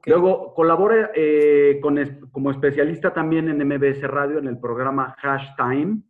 Luego 0.07 0.53
colabora 0.53 1.11
eh, 1.15 1.79
con, 1.81 1.97
como 2.31 2.51
especialista 2.51 3.13
también 3.13 3.49
en 3.49 3.67
MBS 3.67 4.01
Radio 4.03 4.37
en 4.37 4.47
el 4.47 4.59
programa 4.59 5.15
Hash 5.21 5.55
Time. 5.55 6.01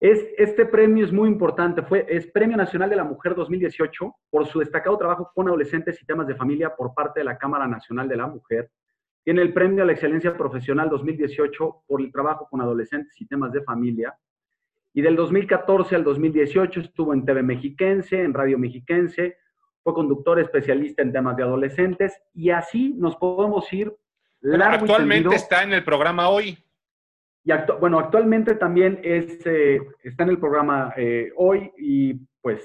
Es, 0.00 0.26
este 0.36 0.66
premio 0.66 1.04
es 1.04 1.12
muy 1.12 1.28
importante. 1.28 1.82
Fue, 1.82 2.06
es 2.08 2.26
Premio 2.26 2.56
Nacional 2.56 2.90
de 2.90 2.96
la 2.96 3.04
Mujer 3.04 3.34
2018 3.34 4.16
por 4.30 4.46
su 4.46 4.60
destacado 4.60 4.96
trabajo 4.98 5.30
con 5.34 5.46
adolescentes 5.46 6.00
y 6.02 6.06
temas 6.06 6.26
de 6.26 6.34
familia 6.34 6.74
por 6.74 6.94
parte 6.94 7.20
de 7.20 7.24
la 7.24 7.38
Cámara 7.38 7.68
Nacional 7.68 8.08
de 8.08 8.16
la 8.16 8.26
Mujer. 8.26 8.70
Tiene 9.24 9.42
el 9.42 9.52
Premio 9.52 9.82
a 9.82 9.86
la 9.86 9.92
Excelencia 9.92 10.36
Profesional 10.36 10.90
2018 10.90 11.84
por 11.86 12.00
el 12.00 12.10
trabajo 12.10 12.48
con 12.50 12.60
adolescentes 12.60 13.20
y 13.20 13.26
temas 13.26 13.52
de 13.52 13.62
familia. 13.62 14.16
Y 14.92 15.00
del 15.00 15.16
2014 15.16 15.96
al 15.96 16.04
2018 16.04 16.80
estuvo 16.80 17.14
en 17.14 17.24
TV 17.24 17.42
Mexiquense, 17.42 18.20
en 18.20 18.34
Radio 18.34 18.58
Mexiquense, 18.58 19.38
fue 19.82 19.94
conductor 19.94 20.38
especialista 20.38 21.02
en 21.02 21.12
temas 21.12 21.36
de 21.36 21.42
adolescentes 21.42 22.20
y 22.34 22.50
así 22.50 22.94
nos 22.94 23.16
podemos 23.16 23.72
ir 23.72 23.92
largo 24.40 24.84
Actualmente 24.84 25.34
está 25.34 25.62
en 25.62 25.72
el 25.72 25.84
programa 25.84 26.28
hoy. 26.28 26.58
Y 27.44 27.52
bueno, 27.80 27.98
actualmente 27.98 28.54
también 28.54 29.00
es, 29.02 29.44
eh, 29.46 29.80
está 30.02 30.22
en 30.22 30.30
el 30.30 30.38
programa 30.38 30.94
eh, 30.96 31.32
hoy 31.36 31.72
y 31.76 32.14
pues 32.40 32.64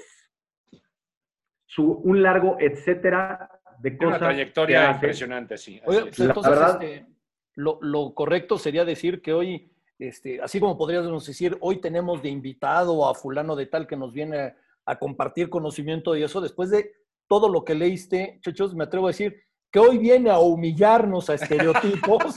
su, 1.66 1.92
un 1.92 2.22
largo 2.22 2.56
etcétera 2.60 3.57
de 3.80 3.96
cosas. 3.96 4.20
Una 4.20 4.28
trayectoria 4.28 4.90
impresionante, 4.90 5.56
sí. 5.56 5.80
Oye, 5.84 6.06
pues, 6.06 6.20
entonces, 6.20 6.58
este, 6.70 7.06
lo, 7.54 8.14
correcto 8.14 8.58
sería 8.58 8.84
decir 8.84 9.20
que 9.20 9.32
hoy 9.32 9.70
este, 9.98 10.40
así 10.40 10.60
como 10.60 10.78
podríamos 10.78 11.26
decir, 11.26 11.56
hoy 11.60 11.80
tenemos 11.80 12.22
de 12.22 12.28
invitado 12.28 13.08
a 13.08 13.14
fulano 13.14 13.56
de 13.56 13.66
tal 13.66 13.86
que 13.86 13.96
nos 13.96 14.12
viene 14.12 14.54
a, 14.86 14.98
compartir 14.98 15.50
conocimiento 15.50 16.16
y 16.16 16.22
eso, 16.22 16.40
después 16.40 16.70
de 16.70 16.92
todo 17.26 17.48
lo 17.48 17.64
que 17.64 17.74
leíste, 17.74 18.38
chachos, 18.42 18.74
me 18.74 18.84
atrevo 18.84 19.06
a 19.06 19.10
decir 19.10 19.36
que 19.70 19.80
hoy 19.80 19.98
viene 19.98 20.30
a 20.30 20.38
humillarnos 20.38 21.28
a 21.28 21.34
estereotipos. 21.34 22.36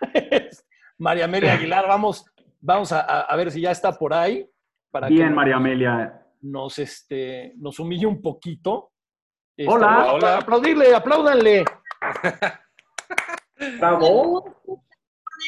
María 0.98 1.26
Amelia 1.26 1.52
Aguilar, 1.52 1.86
vamos, 1.86 2.24
vamos 2.60 2.90
a, 2.92 3.36
ver 3.36 3.50
si 3.50 3.60
ya 3.60 3.70
está 3.70 3.92
por 3.92 4.14
ahí. 4.14 4.48
Para 4.90 5.08
Bien, 5.08 5.34
María 5.34 5.56
Amelia. 5.56 6.26
Nos, 6.40 6.78
este, 6.78 7.52
nos 7.56 7.78
humille 7.78 8.06
un 8.06 8.20
poquito. 8.22 8.92
Este, 9.56 9.72
hola. 9.72 10.12
hola. 10.12 10.36
Aplaudirle, 10.38 10.94
apláudanle. 10.94 11.64
Bravo. 13.78 14.54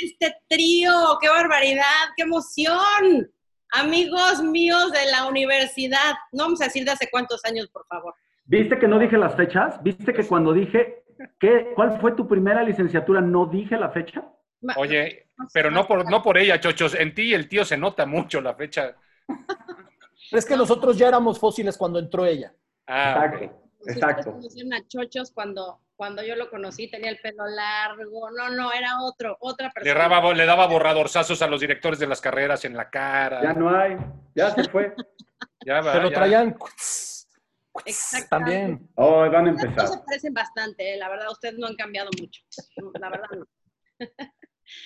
Este 0.02 0.34
trío, 0.48 0.92
qué 1.20 1.28
barbaridad, 1.28 1.84
qué 2.16 2.22
emoción. 2.22 3.30
Amigos 3.72 4.42
míos 4.42 4.92
de 4.92 5.10
la 5.10 5.26
universidad, 5.26 6.14
no 6.32 6.44
vamos 6.44 6.60
a 6.62 6.64
decir 6.64 6.86
de 6.86 6.92
hace 6.92 7.10
cuántos 7.10 7.44
años, 7.44 7.68
por 7.68 7.86
favor. 7.86 8.14
¿Viste 8.44 8.78
que 8.78 8.88
no 8.88 8.98
dije 8.98 9.18
las 9.18 9.34
fechas? 9.34 9.82
¿Viste 9.82 10.14
que 10.14 10.26
cuando 10.26 10.54
dije 10.54 11.04
¿qué, 11.38 11.72
cuál 11.74 12.00
fue 12.00 12.12
tu 12.12 12.26
primera 12.26 12.62
licenciatura 12.62 13.20
no 13.20 13.44
dije 13.44 13.76
la 13.76 13.90
fecha? 13.90 14.24
Oye, 14.76 15.28
pero 15.52 15.70
no 15.70 15.86
por, 15.86 16.10
no 16.10 16.22
por 16.22 16.38
ella, 16.38 16.58
chochos. 16.58 16.94
En 16.94 17.14
ti 17.14 17.34
el 17.34 17.46
tío 17.46 17.66
se 17.66 17.76
nota 17.76 18.06
mucho 18.06 18.40
la 18.40 18.54
fecha. 18.54 18.96
Es 20.30 20.44
que 20.44 20.56
nosotros 20.56 20.98
ya 20.98 21.08
éramos 21.08 21.38
fósiles 21.38 21.78
cuando 21.78 21.98
entró 21.98 22.26
ella. 22.26 22.52
Ah, 22.86 23.24
exacto. 23.24 23.67
Exacto. 23.86 24.32
conocieron 24.32 24.72
a 24.72 24.86
Chochos 24.86 25.30
cuando, 25.32 25.80
cuando 25.96 26.22
yo 26.24 26.36
lo 26.36 26.50
conocí, 26.50 26.90
tenía 26.90 27.10
el 27.10 27.18
pelo 27.18 27.46
largo. 27.46 28.30
No, 28.30 28.50
no, 28.50 28.72
era 28.72 29.00
otro, 29.02 29.36
otra 29.40 29.70
persona. 29.70 29.94
Le 29.94 30.08
daba, 30.08 30.34
le 30.34 30.46
daba 30.46 30.66
borradorzazos 30.66 31.40
a 31.42 31.46
los 31.46 31.60
directores 31.60 31.98
de 31.98 32.06
las 32.06 32.20
carreras 32.20 32.64
en 32.64 32.76
la 32.76 32.90
cara. 32.90 33.42
Ya 33.42 33.52
no 33.52 33.76
hay, 33.76 33.96
ya 34.34 34.50
se 34.54 34.64
fue. 34.68 34.94
ya 35.64 35.80
va, 35.80 35.92
Pero 35.92 36.10
traían 36.10 36.56
también. 38.28 38.88
Oh, 38.94 39.20
van 39.30 39.46
a 39.46 39.50
empezar. 39.50 39.88
se 39.88 39.98
parecen 39.98 40.34
bastante, 40.34 40.94
¿eh? 40.94 40.96
la 40.96 41.08
verdad, 41.08 41.30
ustedes 41.30 41.58
no 41.58 41.66
han 41.66 41.76
cambiado 41.76 42.10
mucho. 42.20 42.42
La 43.00 43.10
verdad 43.10 43.28
no. 43.36 43.46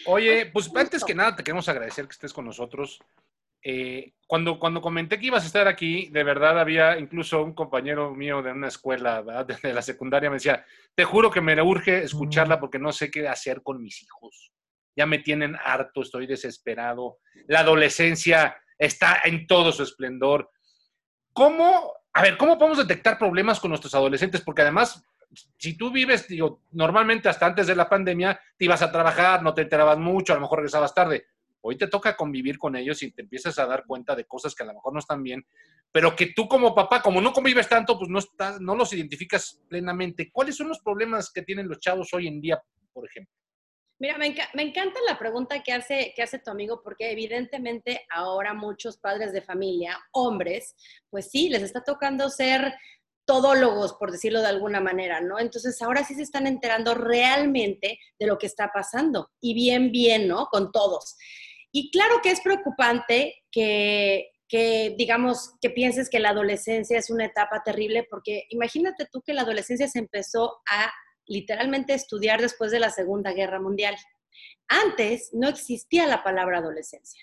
Oye, 0.06 0.46
pues 0.52 0.70
antes 0.74 1.04
que 1.04 1.14
nada 1.14 1.36
te 1.36 1.42
queremos 1.42 1.68
agradecer 1.68 2.06
que 2.06 2.12
estés 2.12 2.32
con 2.32 2.44
nosotros. 2.44 3.00
Eh, 3.62 4.14
cuando, 4.26 4.58
cuando 4.58 4.80
comenté 4.80 5.20
que 5.20 5.26
ibas 5.26 5.44
a 5.44 5.46
estar 5.46 5.68
aquí, 5.68 6.08
de 6.08 6.24
verdad 6.24 6.58
había 6.58 6.98
incluso 6.98 7.42
un 7.42 7.54
compañero 7.54 8.14
mío 8.14 8.42
de 8.42 8.50
una 8.50 8.68
escuela, 8.68 9.22
de 9.62 9.72
la 9.72 9.82
secundaria, 9.82 10.30
me 10.30 10.36
decía, 10.36 10.64
te 10.94 11.04
juro 11.04 11.30
que 11.30 11.40
me 11.40 11.60
urge 11.60 12.02
escucharla 12.02 12.58
porque 12.58 12.78
no 12.78 12.92
sé 12.92 13.10
qué 13.10 13.28
hacer 13.28 13.62
con 13.62 13.82
mis 13.82 14.02
hijos. 14.02 14.52
Ya 14.96 15.06
me 15.06 15.20
tienen 15.20 15.56
harto, 15.62 16.02
estoy 16.02 16.26
desesperado. 16.26 17.18
La 17.46 17.60
adolescencia 17.60 18.56
está 18.76 19.20
en 19.24 19.46
todo 19.46 19.72
su 19.72 19.82
esplendor. 19.82 20.50
¿Cómo, 21.32 21.94
a 22.12 22.22
ver, 22.22 22.36
cómo 22.36 22.58
podemos 22.58 22.78
detectar 22.78 23.18
problemas 23.18 23.58
con 23.58 23.70
nuestros 23.70 23.94
adolescentes? 23.94 24.42
Porque 24.42 24.62
además, 24.62 25.02
si 25.56 25.78
tú 25.78 25.90
vives, 25.90 26.28
digo, 26.28 26.62
normalmente 26.72 27.30
hasta 27.30 27.46
antes 27.46 27.66
de 27.66 27.76
la 27.76 27.88
pandemia, 27.88 28.38
te 28.58 28.66
ibas 28.66 28.82
a 28.82 28.92
trabajar, 28.92 29.42
no 29.42 29.54
te 29.54 29.62
enterabas 29.62 29.98
mucho, 29.98 30.32
a 30.32 30.36
lo 30.36 30.42
mejor 30.42 30.58
regresabas 30.58 30.94
tarde 30.94 31.26
Hoy 31.62 31.78
te 31.78 31.86
toca 31.86 32.16
convivir 32.16 32.58
con 32.58 32.76
ellos 32.76 33.02
y 33.02 33.12
te 33.12 33.22
empiezas 33.22 33.58
a 33.58 33.66
dar 33.66 33.84
cuenta 33.86 34.14
de 34.14 34.24
cosas 34.24 34.54
que 34.54 34.64
a 34.64 34.66
lo 34.66 34.74
mejor 34.74 34.92
no 34.92 34.98
están 34.98 35.22
bien, 35.22 35.46
pero 35.92 36.14
que 36.16 36.32
tú 36.34 36.48
como 36.48 36.74
papá, 36.74 37.00
como 37.00 37.20
no 37.20 37.32
convives 37.32 37.68
tanto, 37.68 37.98
pues 37.98 38.10
no, 38.10 38.18
estás, 38.18 38.60
no 38.60 38.74
los 38.74 38.92
identificas 38.92 39.60
plenamente. 39.68 40.30
¿Cuáles 40.32 40.56
son 40.56 40.68
los 40.68 40.80
problemas 40.80 41.30
que 41.32 41.42
tienen 41.42 41.68
los 41.68 41.78
chavos 41.78 42.12
hoy 42.12 42.26
en 42.26 42.40
día, 42.40 42.60
por 42.92 43.06
ejemplo? 43.06 43.32
Mira, 44.02 44.18
me, 44.18 44.26
encanta 44.26 44.98
la 45.06 45.16
pregunta 45.16 45.62
hace, 45.76 46.12
que 46.16 46.22
hace 46.22 46.40
tu 46.40 46.50
amigo, 46.50 46.82
porque 46.82 47.12
evidentemente 47.12 48.04
ahora 48.10 48.52
muchos 48.52 48.98
padres 48.98 49.32
de 49.32 49.42
familia, 49.42 49.96
hombres, 50.10 50.74
pues 51.08 51.30
sí, 51.30 51.48
les 51.48 51.62
está 51.62 51.84
tocando 51.84 52.28
ser 52.28 52.74
todólogos, 53.24 53.92
por 53.92 54.10
decirlo 54.10 54.40
de 54.40 54.48
alguna 54.48 54.80
manera, 54.80 55.20
¿no? 55.20 55.38
Entonces 55.38 55.80
ahora 55.82 56.02
sí 56.02 56.16
se 56.16 56.22
están 56.22 56.48
enterando 56.48 56.94
realmente 56.94 58.00
de 58.18 58.26
lo 58.26 58.38
que 58.38 58.46
está 58.46 58.72
pasando 58.74 59.30
y 59.40 59.54
bien, 59.54 59.92
bien, 59.92 60.26
¿no? 60.26 60.46
Con 60.46 60.72
todos. 60.72 61.16
Y 61.72 61.90
claro 61.90 62.20
que 62.22 62.30
es 62.30 62.40
preocupante 62.40 63.34
que, 63.50 64.30
digamos, 64.98 65.54
que 65.60 65.70
pienses 65.70 66.10
que 66.10 66.20
la 66.20 66.30
adolescencia 66.30 66.98
es 66.98 67.10
una 67.10 67.24
etapa 67.24 67.62
terrible, 67.64 68.06
porque 68.08 68.44
imagínate 68.50 69.06
tú 69.10 69.22
que 69.22 69.32
la 69.32 69.42
adolescencia 69.42 69.88
se 69.88 69.98
empezó 69.98 70.60
a 70.70 70.92
literalmente 71.26 71.94
estudiar 71.94 72.40
después 72.40 72.70
de 72.70 72.80
la 72.80 72.90
Segunda 72.90 73.32
Guerra 73.32 73.60
Mundial. 73.60 73.96
Antes 74.68 75.30
no 75.32 75.48
existía 75.48 76.06
la 76.06 76.22
palabra 76.22 76.58
adolescencia. 76.58 77.22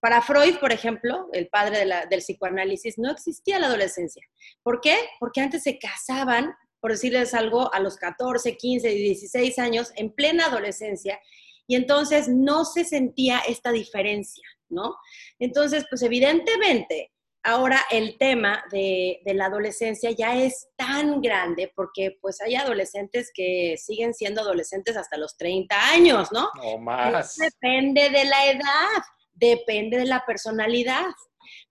Para 0.00 0.20
Freud, 0.20 0.58
por 0.58 0.72
ejemplo, 0.72 1.28
el 1.32 1.48
padre 1.48 1.86
del 2.10 2.18
psicoanálisis, 2.20 2.98
no 2.98 3.10
existía 3.10 3.58
la 3.58 3.68
adolescencia. 3.68 4.22
¿Por 4.62 4.80
qué? 4.80 4.96
Porque 5.18 5.40
antes 5.40 5.62
se 5.62 5.78
casaban, 5.78 6.54
por 6.80 6.90
decirles 6.90 7.32
algo, 7.32 7.72
a 7.72 7.80
los 7.80 7.96
14, 7.96 8.56
15, 8.56 8.88
16 8.88 9.58
años, 9.58 9.92
en 9.96 10.12
plena 10.12 10.46
adolescencia, 10.46 11.18
y 11.66 11.76
entonces 11.76 12.28
no 12.28 12.64
se 12.64 12.84
sentía 12.84 13.40
esta 13.48 13.72
diferencia, 13.72 14.44
¿no? 14.68 14.96
Entonces, 15.38 15.84
pues 15.88 16.02
evidentemente, 16.02 17.12
ahora 17.42 17.80
el 17.90 18.16
tema 18.18 18.64
de, 18.70 19.20
la 19.26 19.46
adolescencia 19.46 20.10
ya 20.10 20.36
es 20.36 20.68
tan 20.76 21.20
grande 21.20 21.72
porque 21.74 22.16
pues 22.20 22.40
hay 22.40 22.54
adolescentes 22.54 23.30
que 23.34 23.76
siguen 23.78 24.14
siendo 24.14 24.40
adolescentes 24.40 24.96
hasta 24.96 25.18
los 25.18 25.36
30 25.36 25.90
años, 25.90 26.32
¿no? 26.32 26.48
O 26.62 26.78
más. 26.78 27.36
depende 27.36 28.10
de 28.10 28.24
la 28.24 28.46
edad, 28.46 29.02
depende 29.32 29.98
de 29.98 30.06
la 30.06 30.24
personalidad. 30.26 31.06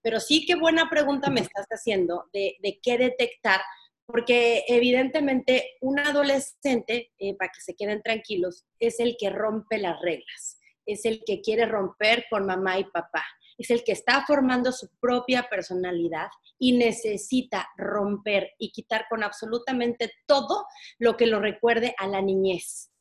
Pero 0.02 0.20
sí, 0.20 0.46
qué 0.46 0.56
buena 0.56 0.90
pregunta 0.90 1.30
me 1.30 1.42
estás 1.52 1.66
haciendo 1.70 2.26
de, 2.32 2.56
de 2.62 2.80
qué 2.82 2.98
detectar 2.98 3.62
porque 4.06 4.66
evidentemente 4.68 5.78
un 5.82 6.00
adolescente, 6.00 7.12
eh, 7.18 7.36
para 7.36 7.52
que 7.52 7.62
se 7.62 7.76
queden 7.76 8.02
tranquilos, 8.02 8.66
es 8.80 9.00
el 9.00 9.16
que 9.18 9.30
rompe 9.30 9.78
las 9.78 10.00
reglas, 10.02 10.60
es 10.86 11.06
el 11.06 11.24
que 11.26 11.42
quiere 11.42 11.66
romper 11.66 12.26
con 12.30 12.46
mamá 12.46 12.80
y 12.80 12.84
papá, 12.86 13.24
es 13.58 13.70
el 13.70 13.84
que 13.84 13.92
está 13.94 14.26
formando 14.26 14.72
su 14.72 14.90
propia 15.00 15.48
personalidad 15.50 16.28
y 16.60 16.74
necesita 16.74 17.70
romper 17.78 18.52
y 18.58 18.72
quitar 18.72 19.06
con 19.10 19.24
absolutamente 19.24 20.12
todo 20.26 20.66
lo 20.98 21.16
que 21.16 21.28
lo 21.28 21.40
recuerde 21.40 21.96
a 21.98 22.08
la 22.08 22.22
niñez. 22.22 22.92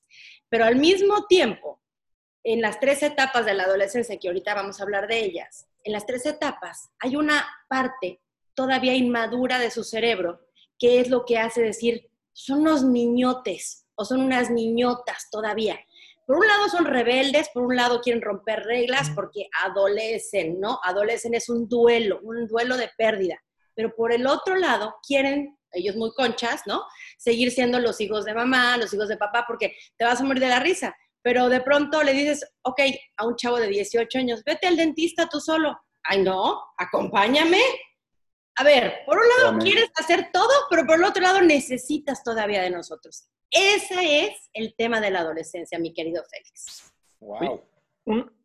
Pero 0.48 0.64
al 0.64 0.76
mismo 0.76 1.26
tiempo, 1.26 1.80
en 2.44 2.60
las 2.60 2.78
tres 2.80 3.02
etapas 3.02 3.46
de 3.46 3.54
la 3.54 3.64
adolescencia, 3.64 4.18
que 4.18 4.28
ahorita 4.28 4.54
vamos 4.54 4.78
a 4.78 4.82
hablar 4.82 5.08
de 5.08 5.20
ellas, 5.20 5.68
en 5.84 5.92
las 5.92 6.06
tres 6.06 6.26
etapas 6.26 6.90
hay 6.98 7.16
una 7.16 7.46
parte 7.68 8.20
todavía 8.54 8.94
inmadura 8.94 9.58
de 9.58 9.70
su 9.70 9.84
cerebro 9.84 10.40
qué 10.82 10.98
es 10.98 11.08
lo 11.08 11.24
que 11.24 11.38
hace 11.38 11.62
decir, 11.62 12.10
son 12.32 12.62
unos 12.62 12.82
niñotes 12.82 13.86
o 13.94 14.04
son 14.04 14.20
unas 14.20 14.50
niñotas 14.50 15.28
todavía. 15.30 15.78
Por 16.26 16.38
un 16.38 16.46
lado 16.48 16.68
son 16.68 16.86
rebeldes, 16.86 17.50
por 17.54 17.62
un 17.62 17.76
lado 17.76 18.00
quieren 18.00 18.20
romper 18.20 18.64
reglas 18.64 19.10
porque 19.14 19.46
adolecen, 19.62 20.58
¿no? 20.58 20.80
Adolecen 20.82 21.34
es 21.34 21.48
un 21.48 21.68
duelo, 21.68 22.18
un 22.24 22.48
duelo 22.48 22.76
de 22.76 22.90
pérdida. 22.98 23.40
Pero 23.76 23.94
por 23.94 24.12
el 24.12 24.26
otro 24.26 24.56
lado 24.56 24.96
quieren, 25.06 25.56
ellos 25.70 25.94
muy 25.94 26.12
conchas, 26.14 26.62
¿no? 26.66 26.82
Seguir 27.16 27.52
siendo 27.52 27.78
los 27.78 28.00
hijos 28.00 28.24
de 28.24 28.34
mamá, 28.34 28.76
los 28.76 28.92
hijos 28.92 29.06
de 29.06 29.16
papá, 29.16 29.44
porque 29.46 29.76
te 29.96 30.04
vas 30.04 30.20
a 30.20 30.24
morir 30.24 30.42
de 30.42 30.48
la 30.48 30.58
risa. 30.58 30.96
Pero 31.22 31.48
de 31.48 31.60
pronto 31.60 32.02
le 32.02 32.12
dices, 32.12 32.44
ok, 32.62 32.80
a 33.18 33.26
un 33.26 33.36
chavo 33.36 33.58
de 33.58 33.68
18 33.68 34.18
años, 34.18 34.42
vete 34.44 34.66
al 34.66 34.76
dentista 34.76 35.28
tú 35.28 35.38
solo. 35.38 35.78
Ay, 36.02 36.22
no, 36.22 36.60
acompáñame, 36.76 37.60
a 38.56 38.64
ver, 38.64 39.00
por 39.06 39.18
un 39.18 39.24
lado 39.28 39.58
quieres 39.58 39.90
hacer 39.96 40.28
todo, 40.32 40.52
pero 40.68 40.86
por 40.86 40.96
el 40.96 41.04
otro 41.04 41.22
lado 41.22 41.40
necesitas 41.40 42.22
todavía 42.22 42.62
de 42.62 42.70
nosotros. 42.70 43.28
Ese 43.50 44.26
es 44.26 44.50
el 44.52 44.74
tema 44.76 45.00
de 45.00 45.10
la 45.10 45.20
adolescencia, 45.20 45.78
mi 45.78 45.92
querido 45.92 46.22
Félix. 46.30 46.92
Wow. 47.20 47.62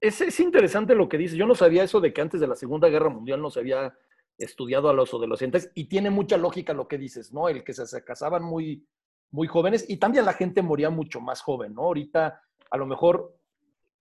es, 0.01 0.39
interesante 0.39 0.95
lo 0.95 1.09
que 1.09 1.17
dices. 1.17 1.37
Yo 1.37 1.45
no 1.45 1.55
sabía 1.55 1.83
eso 1.83 1.99
de 1.99 2.13
que 2.13 2.21
antes 2.21 2.39
de 2.39 2.47
la 2.47 2.55
Segunda 2.55 2.89
Guerra 2.89 3.09
Mundial 3.09 3.41
no 3.41 3.49
se 3.49 3.61
había 3.61 3.97
estudiado 4.37 4.89
a 4.89 4.93
los 4.93 5.13
adolescentes 5.13 5.71
y 5.73 5.85
tiene 5.85 6.09
mucha 6.09 6.37
lógica 6.37 6.73
lo 6.73 6.87
que 6.87 6.97
dices, 6.97 7.33
¿no? 7.33 7.49
El 7.49 7.63
que 7.63 7.73
se, 7.73 8.03
casaban 8.03 8.43
muy, 8.43 8.85
muy 9.31 9.47
jóvenes 9.47 9.85
y 9.87 9.97
también 9.97 10.25
la 10.25 10.33
gente 10.33 10.61
moría 10.61 10.89
mucho 10.89 11.21
más 11.21 11.41
joven, 11.41 11.73
¿no? 11.73 11.83
Ahorita 11.83 12.41
a 12.69 12.77
lo 12.77 12.85
mejor 12.85 13.35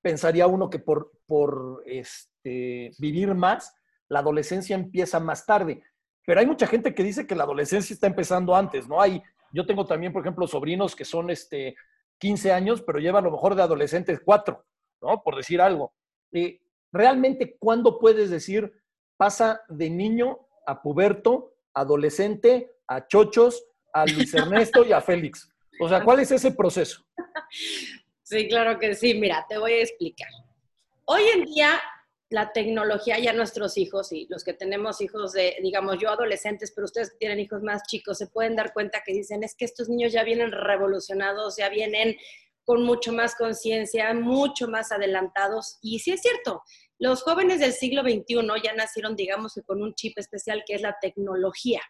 pensaría 0.02 0.46
uno 0.46 0.68
que 0.68 0.78
por, 0.78 1.12
por 1.26 1.82
este, 1.86 2.92
vivir 2.98 3.34
más, 3.34 3.74
la 4.08 4.20
adolescencia 4.20 4.76
empieza 4.76 5.20
más 5.20 5.46
tarde. 5.46 5.82
Pero 6.26 6.40
hay 6.40 6.46
mucha 6.46 6.66
gente 6.66 6.92
que 6.92 7.04
dice 7.04 7.26
que 7.26 7.36
la 7.36 7.44
adolescencia 7.44 7.94
está 7.94 8.08
empezando 8.08 8.54
antes, 8.54 8.86
¿no? 8.88 9.00
Hay, 9.00 9.22
yo 9.52 9.64
tengo 9.64 9.86
también, 9.86 10.12
por 10.12 10.22
ejemplo, 10.22 10.46
sobrinos 10.46 10.94
que 10.94 11.04
son 11.04 11.30
este, 11.30 11.76
15 12.18 12.52
años, 12.52 12.82
pero 12.82 12.98
llevan 12.98 13.24
a 13.24 13.28
lo 13.28 13.32
mejor 13.32 13.54
de 13.54 13.62
adolescentes 13.62 14.20
4, 14.24 14.66
¿no? 15.02 15.22
Por 15.22 15.36
decir 15.36 15.60
algo. 15.60 15.94
Eh, 16.32 16.60
realmente, 16.92 17.56
¿cuándo 17.58 17.98
puedes 17.98 18.28
decir 18.28 18.72
pasa 19.16 19.62
de 19.68 19.88
niño 19.88 20.40
a 20.66 20.82
puberto, 20.82 21.54
adolescente, 21.72 22.72
a 22.88 23.06
chochos, 23.06 23.64
a 23.92 24.04
Luis 24.04 24.34
Ernesto 24.34 24.84
y 24.84 24.92
a 24.92 25.00
Félix? 25.00 25.48
O 25.80 25.88
sea, 25.88 26.02
¿cuál 26.02 26.20
es 26.20 26.32
ese 26.32 26.50
proceso? 26.50 27.04
Sí, 28.22 28.48
claro 28.48 28.76
que 28.80 28.96
sí. 28.96 29.14
Mira, 29.14 29.46
te 29.48 29.56
voy 29.56 29.74
a 29.74 29.82
explicar. 29.82 30.28
Hoy 31.04 31.22
en 31.32 31.44
día 31.44 31.80
la 32.28 32.52
tecnología 32.52 33.18
ya 33.18 33.32
nuestros 33.32 33.78
hijos 33.78 34.12
y 34.12 34.26
los 34.28 34.42
que 34.42 34.52
tenemos 34.52 35.00
hijos 35.00 35.32
de, 35.32 35.56
digamos, 35.62 35.98
yo 36.00 36.10
adolescentes, 36.10 36.72
pero 36.74 36.86
ustedes 36.86 37.10
que 37.10 37.18
tienen 37.18 37.40
hijos 37.40 37.62
más 37.62 37.82
chicos, 37.84 38.18
se 38.18 38.26
pueden 38.26 38.56
dar 38.56 38.72
cuenta 38.72 39.02
que 39.04 39.12
dicen, 39.12 39.44
es 39.44 39.54
que 39.54 39.64
estos 39.64 39.88
niños 39.88 40.12
ya 40.12 40.24
vienen 40.24 40.50
revolucionados, 40.50 41.56
ya 41.56 41.68
vienen 41.68 42.16
con 42.64 42.82
mucho 42.82 43.12
más 43.12 43.36
conciencia, 43.36 44.12
mucho 44.12 44.66
más 44.66 44.90
adelantados. 44.90 45.78
Y 45.80 46.00
sí 46.00 46.10
es 46.10 46.20
cierto, 46.20 46.62
los 46.98 47.22
jóvenes 47.22 47.60
del 47.60 47.72
siglo 47.72 48.02
XXI 48.02 48.44
ya 48.62 48.74
nacieron, 48.74 49.14
digamos, 49.14 49.54
con 49.64 49.80
un 49.82 49.94
chip 49.94 50.18
especial 50.18 50.64
que 50.66 50.74
es 50.74 50.82
la 50.82 50.96
tecnología. 51.00 51.80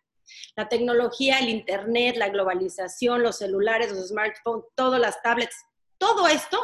La 0.54 0.68
tecnología, 0.68 1.38
el 1.38 1.48
Internet, 1.48 2.16
la 2.16 2.28
globalización, 2.28 3.22
los 3.22 3.38
celulares, 3.38 3.92
los 3.92 4.08
smartphones, 4.08 4.66
todas 4.74 5.00
las 5.00 5.22
tablets, 5.22 5.56
todo 5.98 6.28
esto 6.28 6.58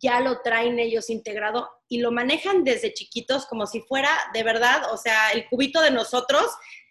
ya 0.00 0.20
lo 0.20 0.40
traen 0.40 0.78
ellos 0.78 1.10
integrado 1.10 1.68
y 1.88 2.00
lo 2.00 2.12
manejan 2.12 2.64
desde 2.64 2.92
chiquitos 2.92 3.46
como 3.46 3.66
si 3.66 3.80
fuera 3.80 4.10
de 4.34 4.42
verdad, 4.42 4.92
o 4.92 4.96
sea, 4.96 5.30
el 5.32 5.48
cubito 5.48 5.80
de 5.80 5.90
nosotros, 5.90 6.44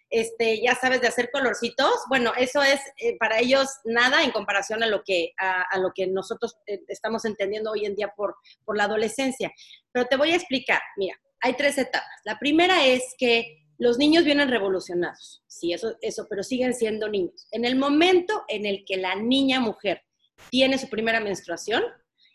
este, 0.09 0.61
ya 0.61 0.73
sabes, 0.75 1.01
de 1.01 1.07
hacer 1.07 1.29
colorcitos. 1.31 1.93
Bueno, 2.09 2.33
eso 2.37 2.61
es 2.63 2.79
eh, 2.97 3.17
para 3.19 3.39
ellos 3.39 3.67
nada 3.85 4.23
en 4.23 4.31
comparación 4.31 4.81
a 4.83 4.87
lo 4.87 5.03
que, 5.03 5.33
a, 5.37 5.77
lo 5.79 5.91
que 5.93 6.07
nosotros 6.07 6.57
eh, 6.65 6.79
estamos 6.87 7.25
entendiendo 7.25 7.71
hoy 7.71 7.85
en 7.85 7.95
día 7.95 8.13
por, 8.15 8.35
por 8.65 8.77
la 8.77 8.85
adolescencia. 8.85 9.51
Pero 9.91 10.05
te 10.07 10.15
voy 10.15 10.31
a 10.31 10.35
explicar, 10.35 10.81
mira, 10.95 11.19
hay 11.41 11.53
tres 11.53 11.77
etapas. 11.77 12.21
La 12.23 12.39
primera 12.39 12.85
es 12.85 13.15
que 13.17 13.65
los 13.77 13.97
niños 13.97 14.23
vienen 14.23 14.49
revolucionados, 14.49 15.43
sí, 15.45 15.71
eso, 15.71 15.95
eso, 16.01 16.25
pero 16.27 16.41
siguen 16.41 16.73
siendo 16.73 17.07
niños. 17.07 17.47
En 17.51 17.63
el 17.63 17.75
momento 17.75 18.43
en 18.47 18.65
el 18.65 18.83
que 18.85 18.97
la 18.97 19.15
niña 19.15 19.59
mujer 19.59 20.01
tiene 20.49 20.79
su 20.79 20.89
primera 20.89 21.19
menstruación, 21.19 21.83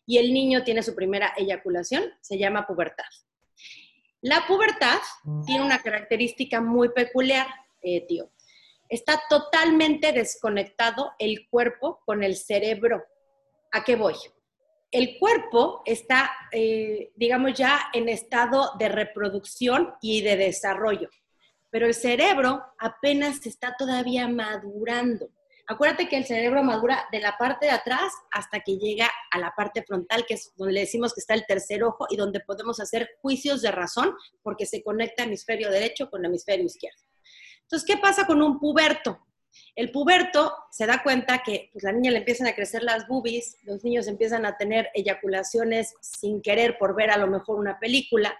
y 0.06 0.18
el 0.18 0.32
niño 0.32 0.64
tiene 0.64 0.82
su 0.82 0.94
primera 0.94 1.32
eyaculación, 1.36 2.04
se 2.20 2.38
llama 2.38 2.66
pubertad. 2.66 3.04
La 4.20 4.46
pubertad 4.46 4.98
tiene 5.46 5.64
una 5.64 5.80
característica 5.80 6.60
muy 6.60 6.90
peculiar, 6.90 7.46
eh, 7.82 8.06
tío. 8.06 8.30
Está 8.88 9.20
totalmente 9.28 10.12
desconectado 10.12 11.12
el 11.18 11.48
cuerpo 11.48 12.00
con 12.04 12.22
el 12.22 12.36
cerebro. 12.36 13.04
¿A 13.72 13.82
qué 13.82 13.96
voy? 13.96 14.14
El 14.92 15.18
cuerpo 15.18 15.82
está, 15.86 16.30
eh, 16.52 17.10
digamos, 17.16 17.54
ya 17.54 17.80
en 17.94 18.08
estado 18.08 18.72
de 18.78 18.90
reproducción 18.90 19.94
y 20.02 20.20
de 20.20 20.36
desarrollo, 20.36 21.08
pero 21.70 21.86
el 21.86 21.94
cerebro 21.94 22.62
apenas 22.78 23.44
está 23.46 23.74
todavía 23.76 24.28
madurando. 24.28 25.30
Acuérdate 25.68 26.08
que 26.08 26.16
el 26.16 26.26
cerebro 26.26 26.62
madura 26.64 27.06
de 27.12 27.20
la 27.20 27.36
parte 27.38 27.66
de 27.66 27.72
atrás 27.72 28.12
hasta 28.30 28.60
que 28.60 28.76
llega 28.78 29.08
a 29.30 29.38
la 29.38 29.52
parte 29.56 29.82
frontal, 29.82 30.26
que 30.26 30.34
es 30.34 30.52
donde 30.56 30.74
le 30.74 30.80
decimos 30.80 31.14
que 31.14 31.20
está 31.20 31.34
el 31.34 31.46
tercer 31.46 31.84
ojo 31.84 32.06
y 32.10 32.16
donde 32.16 32.40
podemos 32.40 32.80
hacer 32.80 33.08
juicios 33.22 33.62
de 33.62 33.70
razón 33.70 34.14
porque 34.42 34.66
se 34.66 34.82
conecta 34.82 35.22
hemisferio 35.22 35.70
derecho 35.70 36.10
con 36.10 36.20
el 36.20 36.26
hemisferio 36.26 36.66
izquierdo. 36.66 36.98
Entonces, 37.62 37.86
¿qué 37.86 38.00
pasa 38.00 38.26
con 38.26 38.42
un 38.42 38.58
puberto? 38.58 39.20
El 39.74 39.90
puberto 39.90 40.52
se 40.70 40.86
da 40.86 41.02
cuenta 41.02 41.42
que 41.42 41.70
pues, 41.72 41.84
la 41.84 41.92
niña 41.92 42.10
le 42.10 42.18
empiezan 42.18 42.46
a 42.46 42.54
crecer 42.54 42.82
las 42.82 43.06
boobies, 43.06 43.56
los 43.62 43.84
niños 43.84 44.06
empiezan 44.06 44.44
a 44.44 44.56
tener 44.56 44.90
eyaculaciones 44.94 45.94
sin 46.00 46.42
querer 46.42 46.76
por 46.78 46.94
ver 46.94 47.10
a 47.10 47.18
lo 47.18 47.26
mejor 47.28 47.58
una 47.58 47.78
película, 47.78 48.36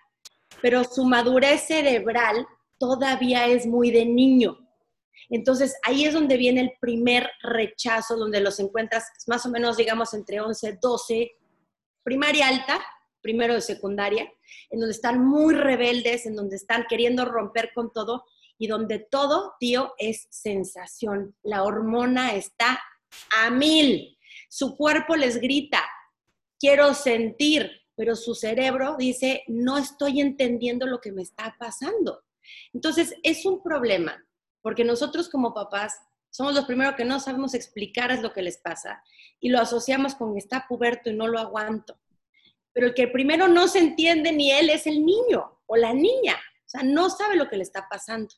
pero 0.61 0.85
su 0.85 1.05
madurez 1.05 1.62
cerebral 1.62 2.47
todavía 2.79 3.47
es 3.47 3.67
muy 3.67 3.91
de 3.91 4.05
niño. 4.05 4.59
Entonces, 5.28 5.75
ahí 5.85 6.04
es 6.04 6.14
donde 6.14 6.37
viene 6.37 6.61
el 6.61 6.73
primer 6.81 7.31
rechazo, 7.42 8.16
donde 8.16 8.40
los 8.40 8.59
encuentras 8.61 9.04
más 9.26 9.47
o 9.47 9.50
menos, 9.50 9.76
digamos, 9.76 10.14
entre 10.14 10.40
11, 10.40 10.78
12, 10.81 11.33
primaria 12.02 12.49
alta, 12.49 12.85
primero 13.21 13.54
de 13.54 13.61
secundaria, 13.61 14.31
en 14.71 14.81
donde 14.81 14.95
están 14.95 15.25
muy 15.25 15.54
rebeldes, 15.54 16.26
en 16.26 16.37
donde 16.37 16.57
están 16.57 16.87
queriendo 16.88 17.25
romper 17.25 17.71
con 17.75 17.92
todo 17.92 18.25
y 18.59 18.66
donde 18.66 18.99
todo, 18.99 19.54
tío, 19.59 19.95
es 19.99 20.26
sensación. 20.31 21.35
La 21.42 21.62
hormona 21.62 22.35
está 22.35 22.81
a 23.42 23.50
mil. 23.50 24.19
Su 24.49 24.76
cuerpo 24.76 25.16
les 25.16 25.40
grita, 25.40 25.83
quiero 26.59 26.95
sentir, 26.95 27.70
pero 27.96 28.16
su 28.16 28.35
cerebro 28.35 28.96
dice, 28.98 29.44
no 29.46 29.79
estoy 29.79 30.20
entendiendo 30.20 30.87
lo 30.87 31.01
que 31.01 31.12
me 31.12 31.22
está 31.22 31.57
pasando. 31.59 32.22
Entonces, 32.72 33.14
es 33.22 33.46
un 33.46 33.62
problema 33.62 34.22
porque 34.62 34.85
nosotros 34.85 35.29
como 35.29 35.53
papás 35.53 36.01
somos 36.31 36.55
los 36.55 36.64
primeros 36.64 36.94
que 36.94 37.05
no 37.05 37.20
sabemos 37.20 37.53
explicar 37.53 38.18
lo 38.20 38.33
que 38.33 38.42
les 38.42 38.57
pasa 38.57 39.03
y 39.38 39.51
lo 39.51 39.59
asociamos 39.59 40.14
con 40.14 40.37
está 40.38 40.66
puberto 40.66 41.11
y 41.11 41.14
no 41.14 41.29
lo 41.29 41.38
aguanto. 41.38 41.98
Pero 42.72 42.87
el 42.87 42.94
que 42.94 43.09
primero 43.09 43.48
no 43.48 43.68
se 43.68 43.81
entiende 43.81 44.33
ni 44.33 44.51
él 44.51 44.70
es 44.70 44.87
el 44.87 45.05
niño 45.05 45.61
o 45.66 45.77
la 45.77 45.92
niña, 45.92 46.37
o 46.37 46.68
sea, 46.68 46.83
no 46.83 47.11
sabe 47.11 47.37
lo 47.37 47.48
que 47.51 47.57
le 47.57 47.62
está 47.62 47.87
pasando. 47.90 48.35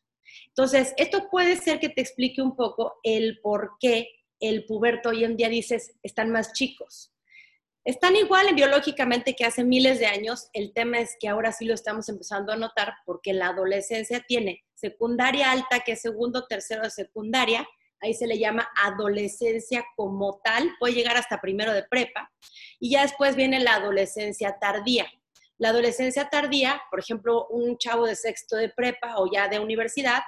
Entonces, 0.48 0.92
esto 0.96 1.28
puede 1.30 1.56
ser 1.56 1.78
que 1.78 1.88
te 1.88 2.00
explique 2.00 2.42
un 2.42 2.56
poco 2.56 2.98
el 3.04 3.40
por 3.40 3.76
qué 3.78 4.08
el 4.40 4.66
puberto 4.66 5.10
hoy 5.10 5.24
en 5.24 5.36
día 5.36 5.48
dices 5.48 5.94
están 6.02 6.30
más 6.30 6.52
chicos. 6.52 7.12
Están 7.84 8.16
igual 8.16 8.54
biológicamente 8.54 9.36
que 9.36 9.44
hace 9.44 9.62
miles 9.62 9.98
de 9.98 10.06
años. 10.06 10.48
El 10.54 10.72
tema 10.72 11.00
es 11.00 11.16
que 11.20 11.28
ahora 11.28 11.52
sí 11.52 11.66
lo 11.66 11.74
estamos 11.74 12.08
empezando 12.08 12.50
a 12.50 12.56
notar 12.56 12.94
porque 13.04 13.34
la 13.34 13.48
adolescencia 13.48 14.24
tiene 14.26 14.64
secundaria 14.88 15.50
alta, 15.50 15.80
que 15.80 15.92
es 15.92 16.02
segundo, 16.02 16.46
tercero 16.46 16.82
de 16.82 16.90
secundaria. 16.90 17.66
Ahí 18.00 18.12
se 18.12 18.26
le 18.26 18.38
llama 18.38 18.68
adolescencia 18.82 19.84
como 19.96 20.40
tal. 20.44 20.70
Puede 20.78 20.94
llegar 20.94 21.16
hasta 21.16 21.40
primero 21.40 21.72
de 21.72 21.84
prepa. 21.84 22.30
Y 22.78 22.90
ya 22.90 23.02
después 23.02 23.34
viene 23.34 23.60
la 23.60 23.76
adolescencia 23.76 24.58
tardía. 24.60 25.06
La 25.56 25.70
adolescencia 25.70 26.28
tardía, 26.28 26.82
por 26.90 27.00
ejemplo, 27.00 27.46
un 27.48 27.78
chavo 27.78 28.06
de 28.06 28.16
sexto 28.16 28.56
de 28.56 28.68
prepa 28.68 29.14
o 29.18 29.30
ya 29.32 29.48
de 29.48 29.60
universidad, 29.60 30.22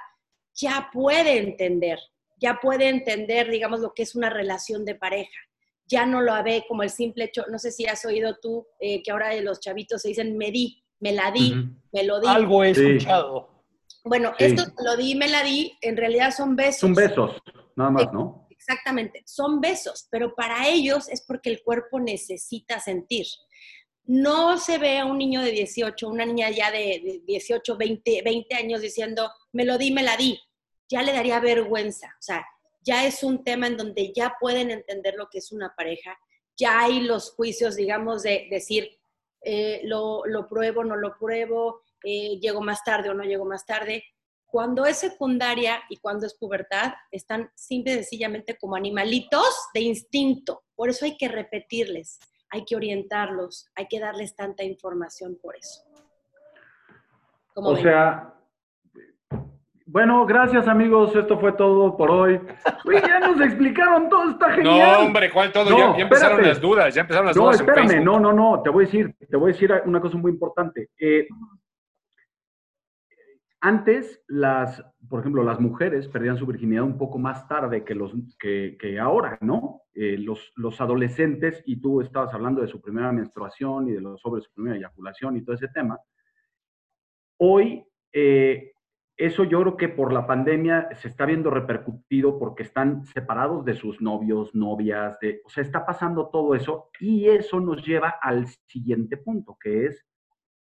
ya 0.55 0.89
puede 0.91 1.37
entender, 1.37 1.99
ya 2.37 2.59
puede 2.59 2.87
entender, 2.87 3.51
digamos, 3.51 3.81
lo 3.81 3.93
que 3.93 4.03
es 4.03 4.15
una 4.15 4.29
relación 4.29 4.85
de 4.85 4.95
pareja 4.95 5.37
ya 5.87 6.05
no 6.05 6.21
lo 6.21 6.31
ve 6.43 6.65
como 6.67 6.83
el 6.83 6.89
simple 6.89 7.25
hecho, 7.25 7.45
no 7.49 7.59
sé 7.59 7.71
si 7.71 7.85
has 7.85 8.03
oído 8.05 8.37
tú 8.41 8.67
eh, 8.79 9.01
que 9.01 9.11
ahora 9.11 9.33
los 9.41 9.59
chavitos 9.59 10.01
se 10.01 10.09
dicen 10.09 10.37
me 10.37 10.51
di, 10.51 10.83
me 10.99 11.13
la 11.13 11.31
di, 11.31 11.53
me 11.91 12.03
lo 12.03 12.19
di. 12.19 12.27
Algo 12.27 12.63
he 12.63 12.71
escuchado. 12.71 13.56
Bueno, 14.07 14.33
esto 14.37 14.63
lo 14.83 14.95
di, 14.95 15.15
me 15.15 15.27
la 15.27 15.43
di, 15.43 15.77
en 15.81 15.97
realidad 15.97 16.33
son 16.35 16.55
besos. 16.55 16.79
Son 16.79 16.93
besos, 16.93 17.41
nada 17.75 17.91
más, 17.91 18.13
¿no? 18.13 18.47
Exactamente, 18.49 19.23
son 19.25 19.61
besos, 19.61 20.07
pero 20.11 20.35
para 20.35 20.67
ellos 20.67 21.07
es 21.09 21.23
porque 21.25 21.49
el 21.49 21.61
cuerpo 21.63 21.99
necesita 21.99 22.79
sentir. 22.79 23.25
No 24.03 24.57
se 24.57 24.77
ve 24.77 24.99
a 24.99 25.05
un 25.05 25.17
niño 25.17 25.41
de 25.41 25.51
18, 25.51 26.07
una 26.07 26.25
niña 26.25 26.49
ya 26.49 26.71
de 26.71 27.21
18, 27.25 27.77
20, 27.77 28.21
20 28.23 28.55
años 28.55 28.81
diciendo, 28.81 29.31
me 29.51 29.65
lo 29.65 29.77
di, 29.77 29.91
me 29.91 30.03
la 30.03 30.17
di. 30.17 30.39
Ya 30.89 31.01
le 31.01 31.13
daría 31.13 31.39
vergüenza. 31.39 32.07
O 32.07 32.21
sea, 32.21 32.45
ya 32.87 33.05
es 33.05 33.21
un 33.21 33.43
tema 33.43 33.67
en 33.67 33.77
donde 33.77 34.13
ya 34.13 34.35
pueden 34.39 34.71
entender 34.71 35.15
lo 35.15 35.29
que 35.29 35.39
es 35.39 35.51
una 35.51 35.73
pareja, 35.75 36.17
ya 36.57 36.79
hay 36.79 37.01
los 37.01 37.31
juicios, 37.31 37.75
digamos, 37.75 38.23
de 38.23 38.47
decir, 38.49 38.89
eh, 39.41 39.81
lo, 39.83 40.25
lo, 40.25 40.47
pruebo, 40.47 40.83
no 40.83 40.95
lo 40.95 41.17
pruebo, 41.17 41.83
eh, 42.03 42.39
llego 42.39 42.61
más 42.61 42.83
tarde 42.83 43.09
o 43.09 43.13
no 43.13 43.23
llego 43.23 43.45
más 43.45 43.65
tarde. 43.65 44.03
Cuando 44.45 44.85
es 44.85 44.97
secundaria 44.97 45.81
y 45.89 45.97
cuando 45.97 46.25
es 46.25 46.37
pubertad, 46.37 46.93
están 47.11 47.51
simple 47.55 47.91
y 47.91 47.95
sencillamente 47.95 48.57
como 48.57 48.75
animalitos 48.75 49.67
de 49.73 49.81
instinto. 49.81 50.63
Por 50.75 50.89
eso 50.89 51.05
hay 51.05 51.17
que 51.17 51.27
repetirles, 51.27 52.19
hay 52.49 52.63
que 52.63 52.75
orientarlos, 52.75 53.67
hay 53.75 53.87
que 53.87 53.99
darles 53.99 54.35
tanta 54.35 54.63
información 54.63 55.37
por 55.41 55.55
eso. 55.57 55.83
o 57.55 57.75
sea, 57.75 58.37
bueno, 59.89 60.25
gracias 60.25 60.67
amigos, 60.67 61.15
esto 61.15 61.39
fue 61.39 61.53
todo 61.53 61.95
por 61.95 62.11
hoy. 62.11 62.41
Uy, 62.85 62.95
ya 63.07 63.19
nos 63.21 63.39
explicaron 63.39 64.09
todo, 64.09 64.31
está 64.31 64.51
genial. 64.51 64.99
No, 64.99 65.05
hombre, 65.07 65.31
¿cuál 65.31 65.49
todo? 65.53 65.77
ya, 65.77 65.95
empezaron 65.95 66.43
las 66.43 66.59
dudas, 66.59 66.93
ya 66.93 67.01
empezaron 67.01 67.27
las 67.27 67.37
no, 67.37 67.43
dudas. 67.43 67.61
No, 67.61 67.65
espérame, 67.65 68.03
no, 68.03 68.19
no, 68.19 68.33
no, 68.33 68.61
te 68.61 68.69
voy 68.69 68.83
a 68.83 68.85
decir, 68.85 69.15
te 69.29 69.37
voy 69.37 69.51
a 69.51 69.53
decir 69.53 69.71
una 69.85 70.01
cosa 70.01 70.17
muy 70.17 70.31
importante. 70.31 70.89
Eh, 70.99 71.25
antes, 73.59 74.23
las, 74.27 74.83
por 75.09 75.21
ejemplo, 75.21 75.43
las 75.43 75.59
mujeres 75.59 76.07
perdían 76.07 76.37
su 76.37 76.45
virginidad 76.45 76.83
un 76.83 76.97
poco 76.97 77.17
más 77.17 77.47
tarde 77.47 77.83
que, 77.83 77.95
los, 77.95 78.13
que, 78.39 78.99
ahora, 78.99 79.37
¿no? 79.41 79.81
Eh, 79.93 80.17
los, 80.19 80.53
los 80.55 80.79
adolescentes, 80.79 81.63
y 81.65 81.81
tú 81.81 82.01
estabas 82.01 82.33
hablando 82.33 82.61
de 82.61 82.67
su 82.67 82.79
primera 82.81 83.11
menstruación 83.11 83.89
y 83.89 83.93
de 83.93 84.01
los 84.01 84.21
sobre 84.21 84.41
su 84.41 84.53
primera 84.53 84.77
eyaculación 84.77 85.37
y 85.37 85.41
todo 85.41 85.55
ese 85.55 85.69
tema. 85.69 85.99
Hoy, 87.37 87.83
eh, 88.13 88.73
eso 89.17 89.43
yo 89.43 89.61
creo 89.61 89.77
que 89.77 89.89
por 89.89 90.13
la 90.13 90.27
pandemia 90.27 90.89
se 90.95 91.07
está 91.07 91.25
viendo 91.25 91.49
repercutido 91.49 92.37
porque 92.37 92.61
están 92.61 93.05
separados 93.05 93.65
de 93.65 93.73
sus 93.73 93.99
novios, 93.99 94.53
novias, 94.53 95.19
de, 95.19 95.41
o 95.43 95.49
sea, 95.49 95.63
está 95.63 95.83
pasando 95.83 96.29
todo 96.29 96.53
eso 96.53 96.91
y 96.99 97.27
eso 97.27 97.59
nos 97.59 97.83
lleva 97.83 98.15
al 98.21 98.45
siguiente 98.67 99.17
punto, 99.17 99.57
que 99.59 99.87
es 99.87 100.06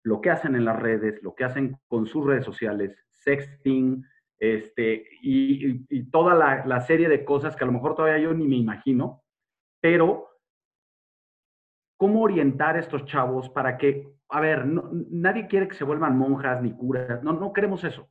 lo 0.03 0.21
que 0.21 0.29
hacen 0.29 0.55
en 0.55 0.65
las 0.65 0.79
redes, 0.79 1.21
lo 1.23 1.33
que 1.33 1.45
hacen 1.45 1.77
con 1.87 2.05
sus 2.05 2.25
redes 2.25 2.45
sociales, 2.45 3.05
sexting, 3.11 4.05
este, 4.37 5.07
y, 5.21 6.03
toda 6.11 6.35
la, 6.35 6.65
la, 6.65 6.81
serie 6.81 7.07
de 7.07 7.23
cosas 7.23 7.55
que 7.55 7.63
a 7.63 7.67
lo 7.67 7.73
mejor 7.73 7.95
todavía 7.95 8.19
yo 8.19 8.33
ni 8.33 8.45
me 8.45 8.57
imagino, 8.57 9.23
pero 9.81 10.27
cómo 11.97 12.21
orientar 12.21 12.75
a 12.75 12.79
estos 12.79 13.05
chavos 13.05 13.49
para 13.49 13.77
que, 13.77 14.13
a 14.27 14.41
ver, 14.41 14.65
nadie 14.65 15.47
quiere 15.47 15.69
que 15.69 15.75
se 15.75 15.85
vuelvan 15.85 16.17
monjas 16.17 16.61
ni 16.61 16.73
curas, 16.73 17.23
no, 17.23 17.31
no 17.31 17.53
queremos 17.53 17.85
eso. 17.85 18.09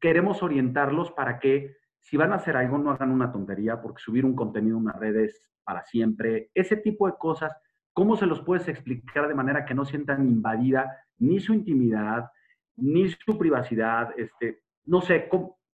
Queremos 0.00 0.42
orientarlos 0.42 1.10
para 1.12 1.38
que 1.38 1.76
si 2.00 2.16
van 2.16 2.32
a 2.32 2.36
hacer 2.36 2.56
algo 2.56 2.78
no 2.78 2.90
hagan 2.90 3.10
una 3.10 3.32
tontería, 3.32 3.80
porque 3.80 4.02
subir 4.02 4.24
un 4.24 4.34
contenido 4.34 4.78
en 4.78 4.84
las 4.84 4.96
redes 4.96 5.42
para 5.64 5.82
siempre, 5.82 6.50
ese 6.54 6.76
tipo 6.76 7.06
de 7.06 7.16
cosas, 7.18 7.54
¿cómo 7.92 8.16
se 8.16 8.26
los 8.26 8.40
puedes 8.42 8.68
explicar 8.68 9.28
de 9.28 9.34
manera 9.34 9.64
que 9.64 9.74
no 9.74 9.84
sientan 9.84 10.26
invadida 10.26 11.03
ni 11.18 11.40
su 11.40 11.54
intimidad, 11.54 12.30
ni 12.76 13.08
su 13.10 13.38
privacidad? 13.38 14.10
Este, 14.18 14.62
no 14.84 15.00
sé, 15.00 15.28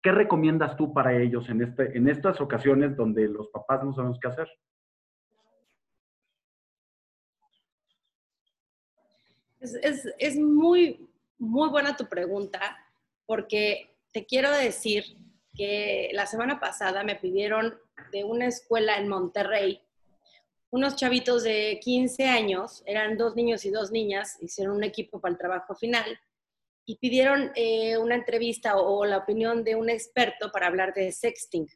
¿qué 0.01 0.11
recomiendas 0.11 0.75
tú 0.77 0.93
para 0.93 1.15
ellos 1.17 1.49
en, 1.49 1.61
este, 1.61 1.97
en 1.97 2.07
estas 2.07 2.39
ocasiones 2.41 2.95
donde 2.95 3.27
los 3.27 3.49
papás 3.49 3.83
no 3.83 3.93
sabemos 3.93 4.19
qué 4.21 4.27
hacer? 4.27 4.47
Es, 10.19 10.37
muy, 10.37 11.09
muy 11.39 11.69
buena 11.69 11.95
tu 11.95 12.07
pregunta, 12.07 12.59
porque 13.25 13.95
te 14.11 14.25
quiero 14.25 14.51
decir 14.51 15.03
que 15.55 16.11
la 16.13 16.25
semana 16.25 16.59
pasada 16.59 17.03
me 17.03 17.15
pidieron 17.15 17.75
de 18.11 18.23
una 18.23 18.45
escuela 18.45 18.97
en 18.97 19.07
Monterrey, 19.07 19.81
unos 20.71 20.95
chavitos 20.95 21.43
de 21.43 21.79
15 21.81 22.25
años, 22.25 22.83
eran 22.85 23.17
dos 23.17 23.35
niños 23.35 23.65
y 23.65 23.69
dos 23.69 23.91
niñas, 23.91 24.37
hicieron 24.41 24.75
un 24.75 24.83
equipo 24.83 25.19
para 25.21 25.33
el 25.33 25.37
trabajo 25.37 25.75
final 25.75 26.19
y 26.85 26.97
pidieron 26.97 27.51
eh, 27.55 27.97
una 27.97 28.15
entrevista 28.15 28.77
o, 28.77 29.05
la 29.05 29.17
opinión 29.17 29.63
de 29.63 29.75
un 29.75 29.89
experto 29.89 30.51
para 30.51 30.67
hablar 30.67 30.93
de 30.93 31.11
sexting. 31.11 31.67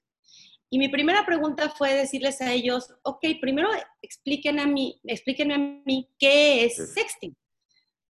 Y 0.69 0.78
mi 0.78 0.88
primera 0.88 1.25
pregunta 1.25 1.69
fue 1.69 1.95
decirles 1.95 2.41
a 2.41 2.54
ellos, 2.54 2.93
ok, 3.04 3.25
primero 3.41 3.69
expliquen 4.02 4.60
a 4.60 4.67
mí, 4.67 4.99
explíquenme 5.04 5.56
a 5.56 5.58
mí 5.58 6.10
qué 6.19 6.65
es 6.65 6.93
sexting. 6.93 7.36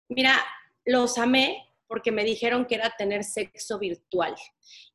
Mira, 0.08 0.36
los 0.86 1.18
amé 1.18 1.66
porque 1.88 2.12
me 2.12 2.24
dijeron 2.24 2.66
que 2.66 2.76
era 2.76 2.96
tener 2.98 3.24
sexo 3.24 3.78
virtual 3.78 4.36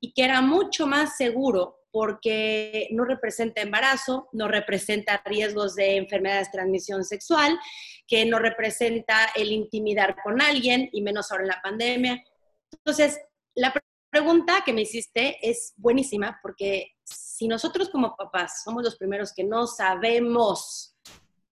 y 0.00 0.12
que 0.12 0.24
era 0.24 0.40
mucho 0.40 0.86
más 0.86 1.16
seguro 1.16 1.79
porque 1.92 2.88
no 2.90 3.04
representa 3.04 3.62
embarazo, 3.62 4.28
no 4.32 4.48
representa 4.48 5.22
riesgos 5.24 5.74
de 5.74 5.96
enfermedades 5.96 6.48
de 6.48 6.58
transmisión 6.58 7.04
sexual, 7.04 7.58
que 8.06 8.24
no 8.24 8.38
representa 8.38 9.30
el 9.34 9.52
intimidar 9.52 10.16
con 10.22 10.40
alguien 10.40 10.88
y 10.92 11.02
menos 11.02 11.30
ahora 11.30 11.44
en 11.44 11.48
la 11.48 11.62
pandemia. 11.62 12.24
Entonces, 12.72 13.20
la 13.54 13.72
pregunta 14.10 14.62
que 14.64 14.72
me 14.72 14.82
hiciste 14.82 15.38
es 15.42 15.72
buenísima 15.76 16.38
porque 16.42 16.92
si 17.04 17.48
nosotros 17.48 17.88
como 17.90 18.16
papás 18.16 18.62
somos 18.64 18.82
los 18.82 18.96
primeros 18.96 19.32
que 19.32 19.44
no 19.44 19.66
sabemos 19.66 20.96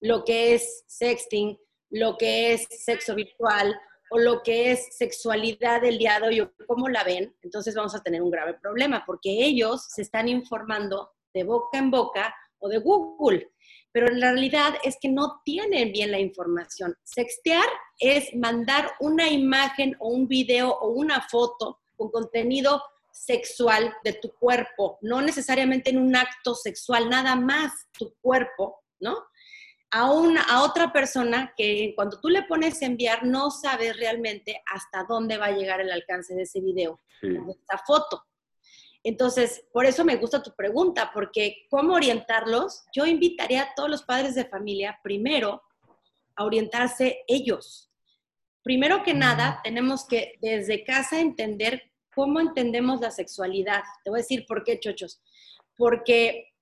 lo 0.01 0.25
que 0.25 0.55
es 0.55 0.85
sexting, 0.87 1.59
lo 1.91 2.17
que 2.17 2.53
es 2.53 2.67
sexo 2.71 3.15
virtual 3.15 3.79
o 4.11 4.19
lo 4.19 4.43
que 4.43 4.73
es 4.73 4.97
sexualidad 4.97 5.83
del 5.83 5.99
día 5.99 6.19
de 6.21 6.29
hoy 6.29 6.51
cómo 6.67 6.89
la 6.89 7.05
ven, 7.05 7.35
entonces 7.43 7.75
vamos 7.75 7.95
a 7.95 8.03
tener 8.03 8.23
un 8.23 8.31
grave 8.31 8.55
problema 8.55 9.05
porque 9.07 9.31
ellos 9.31 9.87
se 9.89 10.03
están 10.03 10.29
informando 10.29 11.13
de 11.35 11.45
boca 11.45 11.79
en 11.79 11.91
boca 11.91 12.35
o 12.59 12.69
de 12.69 12.79
Google, 12.79 13.51
pero 13.93 14.09
la 14.09 14.33
realidad 14.33 14.75
es 14.83 14.97
que 15.01 15.09
no 15.09 15.41
tienen 15.45 15.93
bien 15.93 16.11
la 16.11 16.19
información. 16.19 16.97
Sextear 17.05 17.67
es 17.99 18.35
mandar 18.35 18.93
una 19.01 19.29
imagen 19.29 19.97
o 20.01 20.09
un 20.09 20.27
video 20.27 20.71
o 20.71 20.89
una 20.89 21.23
foto 21.29 21.81
con 21.97 22.11
contenido 22.11 22.83
sexual 23.13 23.95
de 24.05 24.13
tu 24.15 24.33
cuerpo, 24.35 24.99
no 25.03 25.21
necesariamente 25.21 25.91
en 25.91 25.99
un 25.99 26.15
acto 26.15 26.55
sexual, 26.55 27.09
nada 27.09 27.35
más 27.35 27.73
tu 27.99 28.15
cuerpo, 28.21 28.83
¿no? 29.01 29.17
A, 29.91 30.11
una, 30.11 30.43
a 30.43 30.63
otra 30.63 30.93
persona 30.93 31.53
que 31.57 31.93
cuando 31.97 32.21
tú 32.21 32.29
le 32.29 32.43
pones 32.43 32.83
enviar 32.83 33.25
no 33.25 33.51
sabes 33.51 33.97
realmente 33.97 34.63
hasta 34.67 35.05
dónde 35.05 35.39
va 35.39 35.47
a 35.47 35.57
llegar 35.57 35.81
el 35.81 35.91
alcance 35.91 36.35
de 36.35 36.43
ese 36.43 36.61
video, 36.61 37.01
de 37.23 37.39
esta 37.51 37.79
foto. 37.79 38.25
Entonces, 39.03 39.65
por 39.73 39.87
eso 39.87 40.05
me 40.05 40.17
gusta 40.17 40.43
tu 40.43 40.55
pregunta, 40.55 41.11
porque 41.15 41.67
¿cómo 41.71 41.95
orientarlos? 41.95 42.85
Yo 42.93 43.07
invitaría 43.07 43.63
a 43.63 43.75
todos 43.75 43.89
los 43.89 44.03
padres 44.03 44.35
de 44.35 44.45
familia 44.45 44.99
primero 45.03 45.63
a 46.37 46.45
orientarse 46.45 47.25
ellos. 47.27 47.91
Primero 48.63 49.03
que 49.03 49.15
nada, 49.15 49.61
tenemos 49.65 50.07
que 50.07 50.35
desde 50.43 50.85
casa 50.85 51.21
entender 51.21 51.91
cómo 52.15 52.41
entendemos 52.41 53.01
la 53.01 53.11
sexualidad. 53.11 53.83
Te 54.05 54.11
voy 54.11 54.19
a 54.19 54.23
decir 54.23 54.45
por 54.47 54.65
qué, 54.65 54.79
chochos. 54.79 55.23
Porque 55.77 56.53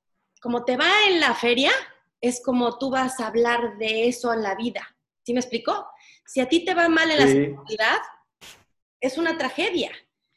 como 0.41 0.65
te 0.65 0.77
va 0.77 0.91
en 1.09 1.19
la 1.19 1.35
feria, 1.35 1.73
es 2.21 2.43
como 2.43 2.79
tú 2.79 2.91
vas 2.91 3.21
a 3.21 3.29
hablar 3.29 3.79
de 3.79 4.09
eso 4.09 4.33
en 4.33 4.43
la 4.43 4.55
vida. 4.55 4.87
¿Sí 5.25 5.33
me 5.33 5.41
explicó? 5.41 5.87
Si 6.25 6.41
a 6.41 6.49
ti 6.49 6.65
te 6.65 6.75
va 6.75 6.89
mal 6.89 7.11
en 7.11 7.19
la 7.19 7.27
sexualidad, 7.27 7.99
es 9.01 9.19
una 9.19 9.37
tragedia. 9.37 9.91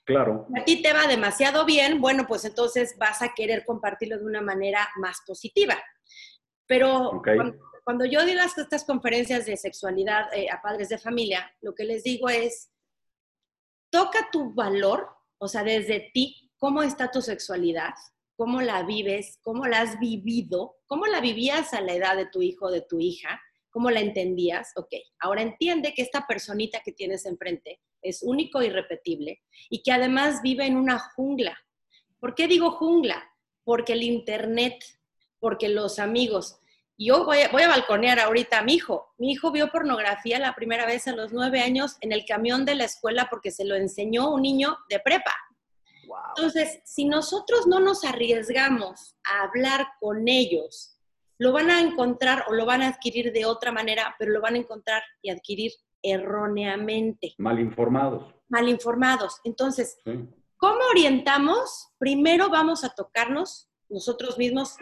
Claro. 0.05 0.47
Si 0.53 0.59
a 0.59 0.65
ti 0.65 0.81
te 0.81 0.93
va 0.93 1.07
demasiado 1.07 1.65
bien, 1.65 2.01
bueno, 2.01 2.25
pues 2.27 2.43
entonces 2.45 2.97
vas 2.97 3.21
a 3.21 3.33
querer 3.35 3.65
compartirlo 3.65 4.17
de 4.17 4.25
una 4.25 4.41
manera 4.41 4.89
más 4.97 5.21
positiva. 5.25 5.77
Pero 6.65 7.21
cuando, 7.83 8.05
yo 8.05 8.25
di 8.25 8.33
las, 8.33 8.57
estas 8.57 8.85
conferencias 8.85 9.45
de 9.45 9.57
sexualidad 9.57 10.31
eh, 10.33 10.49
a 10.51 10.61
padres 10.61 10.89
de 10.89 10.97
familia, 10.97 11.51
lo 11.61 11.73
que 11.73 11.83
les 11.83 12.03
digo 12.03 12.29
es, 12.29 12.71
toca 13.91 14.29
tu 14.31 14.53
valor, 14.53 15.09
o 15.39 15.47
sea, 15.47 15.63
desde 15.63 16.11
ti, 16.13 16.51
cómo 16.57 16.83
está 16.83 17.09
tu 17.09 17.21
sexualidad, 17.21 17.93
cómo 18.39 18.61
la 18.61 18.83
vives, 18.83 19.37
cómo 19.41 19.67
la 19.67 19.81
has 19.81 19.99
vivido, 19.99 20.77
cómo 20.87 21.07
la 21.07 21.19
vivías 21.19 21.73
a 21.73 21.81
la 21.81 21.91
edad 21.91 22.15
de 22.15 22.25
tu 22.25 22.41
hijo 22.41 22.71
de 22.71 22.79
tu 22.79 22.97
hija, 23.01 23.37
cómo 23.69 23.91
la 23.91 23.99
entendías. 23.99 24.71
Ok, 24.77 24.93
ahora 25.19 25.41
entiende 25.41 25.93
que 25.93 26.03
esta 26.03 26.25
personita 26.25 26.79
que 26.79 26.93
tienes 26.93 27.25
enfrente 27.25 27.81
es 28.01 28.23
único 28.23 28.61
y 28.61 28.67
e 28.67 28.69
irrepetible 28.69 29.41
y 29.69 29.83
que 29.83 29.91
además 29.91 30.41
vive 30.41 30.65
en 30.65 30.77
una 30.77 30.99
jungla. 30.99 31.59
¿Por 32.21 32.33
qué 32.33 32.47
digo 32.47 32.71
jungla? 32.71 33.29
Porque 33.65 33.91
el 33.91 34.03
Internet, 34.03 34.85
porque 35.41 35.67
los 35.67 35.99
amigos. 35.99 36.61
Yo 36.97 37.25
voy 37.25 37.39
a, 37.39 37.49
voy 37.49 37.63
a 37.63 37.67
balconear 37.67 38.21
ahorita 38.21 38.59
a 38.59 38.63
mi 38.63 38.75
hijo. 38.75 39.13
Mi 39.17 39.33
hijo 39.33 39.51
vio 39.51 39.69
pornografía 39.69 40.39
la 40.39 40.55
primera 40.55 40.85
vez 40.85 41.09
a 41.09 41.13
los 41.13 41.33
nueve 41.33 41.59
años 41.59 41.97
en 41.99 42.13
el 42.13 42.23
camión 42.23 42.63
de 42.63 42.75
la 42.75 42.85
escuela 42.85 43.27
porque 43.29 43.51
se 43.51 43.65
lo 43.65 43.75
enseñó 43.75 44.31
un 44.33 44.43
niño 44.43 44.77
de 44.87 45.01
prepa. 45.01 45.35
Entonces, 46.35 46.81
si 46.85 47.05
nosotros 47.05 47.67
no 47.67 47.79
nos 47.79 48.03
arriesgamos 48.03 49.15
a 49.23 49.43
hablar 49.43 49.87
con 49.99 50.27
ellos, 50.27 50.97
lo 51.37 51.53
van 51.53 51.71
a 51.71 51.79
encontrar 51.79 52.45
o 52.47 52.53
lo 52.53 52.65
van 52.65 52.81
a 52.81 52.89
adquirir 52.89 53.31
de 53.31 53.45
otra 53.45 53.71
manera, 53.71 54.15
pero 54.19 54.31
lo 54.31 54.41
van 54.41 54.55
a 54.55 54.59
encontrar 54.59 55.01
y 55.21 55.29
adquirir 55.29 55.71
erróneamente. 56.01 57.33
Mal 57.37 57.59
informados. 57.59 58.33
Mal 58.49 58.67
informados. 58.67 59.39
Entonces, 59.43 59.97
¿cómo 60.57 60.79
orientamos? 60.91 61.89
Primero 61.97 62.49
vamos 62.49 62.83
a 62.83 62.89
tocarnos 62.89 63.69
nosotros 63.89 64.37
mismos, 64.37 64.75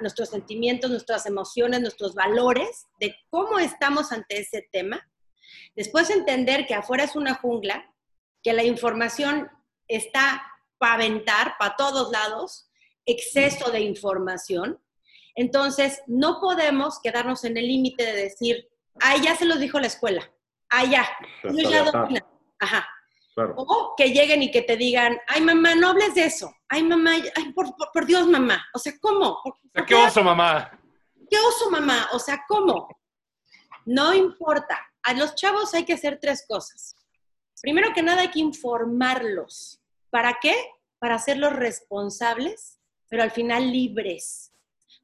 nuestros 0.00 0.28
sentimientos, 0.28 0.90
nuestras 0.90 1.26
emociones, 1.26 1.80
nuestros 1.80 2.14
valores, 2.14 2.86
de 3.00 3.16
cómo 3.28 3.58
estamos 3.58 4.12
ante 4.12 4.38
ese 4.38 4.68
tema. 4.70 5.10
Después 5.74 6.08
entender 6.10 6.66
que 6.66 6.74
afuera 6.74 7.04
es 7.04 7.16
una 7.16 7.34
jungla, 7.34 7.92
que 8.42 8.52
la 8.52 8.62
información 8.62 9.50
está 9.88 10.42
para 10.84 10.96
aventar 10.96 11.56
para 11.58 11.76
todos 11.76 12.12
lados, 12.12 12.68
exceso 13.06 13.70
de 13.70 13.80
información. 13.80 14.78
Entonces, 15.34 16.02
no 16.06 16.42
podemos 16.42 17.00
quedarnos 17.02 17.44
en 17.44 17.56
el 17.56 17.66
límite 17.66 18.04
de 18.04 18.12
decir, 18.12 18.68
ay, 19.00 19.22
ya 19.22 19.34
se 19.34 19.46
los 19.46 19.60
dijo 19.60 19.80
la 19.80 19.86
escuela, 19.86 20.30
ay, 20.68 20.90
ya, 20.90 21.08
ya 21.42 21.90
Ajá. 22.58 22.86
O 23.56 23.94
que 23.96 24.10
lleguen 24.10 24.42
y 24.42 24.50
que 24.50 24.60
te 24.60 24.76
digan, 24.76 25.18
ay, 25.26 25.40
mamá, 25.40 25.74
no 25.74 25.88
hables 25.88 26.14
de 26.16 26.26
eso. 26.26 26.54
Ay, 26.68 26.82
mamá, 26.82 27.12
ay, 27.12 27.52
por, 27.54 28.04
Dios, 28.04 28.26
mamá. 28.26 28.62
O 28.74 28.78
sea, 28.78 28.92
¿cómo? 29.00 29.40
¿Qué 29.86 29.94
oso, 29.94 30.22
mamá? 30.22 30.70
¿Qué 31.30 31.38
oso, 31.38 31.70
mamá? 31.70 32.10
O 32.12 32.18
sea, 32.18 32.44
¿cómo? 32.46 32.88
No 33.86 34.12
importa. 34.12 34.78
A 35.02 35.14
los 35.14 35.34
chavos 35.34 35.72
hay 35.72 35.86
que 35.86 35.94
hacer 35.94 36.18
tres 36.20 36.44
cosas. 36.46 36.94
Primero 37.62 37.94
que 37.94 38.02
nada, 38.02 38.20
hay 38.20 38.28
que 38.28 38.40
informarlos. 38.40 39.80
¿Para 40.10 40.38
qué? 40.42 40.54
Para 41.04 41.16
hacerlos 41.16 41.52
responsables, 41.52 42.80
pero 43.10 43.22
al 43.22 43.30
final 43.30 43.70
libres, 43.70 44.50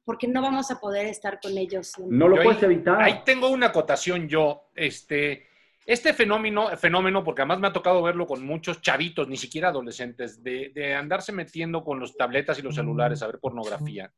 porque 0.03 0.27
no 0.27 0.41
vamos 0.41 0.71
a 0.71 0.79
poder 0.79 1.05
estar 1.05 1.39
con 1.39 1.55
ellos. 1.55 1.93
No 1.99 2.27
lo 2.27 2.41
puedes 2.41 2.63
evitar. 2.63 2.99
Ahí 2.99 3.21
tengo 3.23 3.49
una 3.49 3.67
acotación 3.67 4.27
yo. 4.27 4.71
Este, 4.73 5.45
este 5.85 6.15
fenómeno, 6.15 6.75
fenómeno, 6.75 7.23
porque 7.23 7.43
además 7.43 7.59
me 7.59 7.67
ha 7.67 7.71
tocado 7.73 8.01
verlo 8.01 8.25
con 8.25 8.43
muchos 8.43 8.81
chavitos, 8.81 9.27
ni 9.27 9.37
siquiera 9.37 9.67
adolescentes, 9.67 10.41
de, 10.41 10.71
de 10.73 10.95
andarse 10.95 11.33
metiendo 11.33 11.83
con 11.83 11.99
los 11.99 12.17
tabletas 12.17 12.57
y 12.57 12.63
los 12.63 12.73
celulares 12.73 13.21
a 13.21 13.27
ver 13.27 13.37
pornografía, 13.37 14.11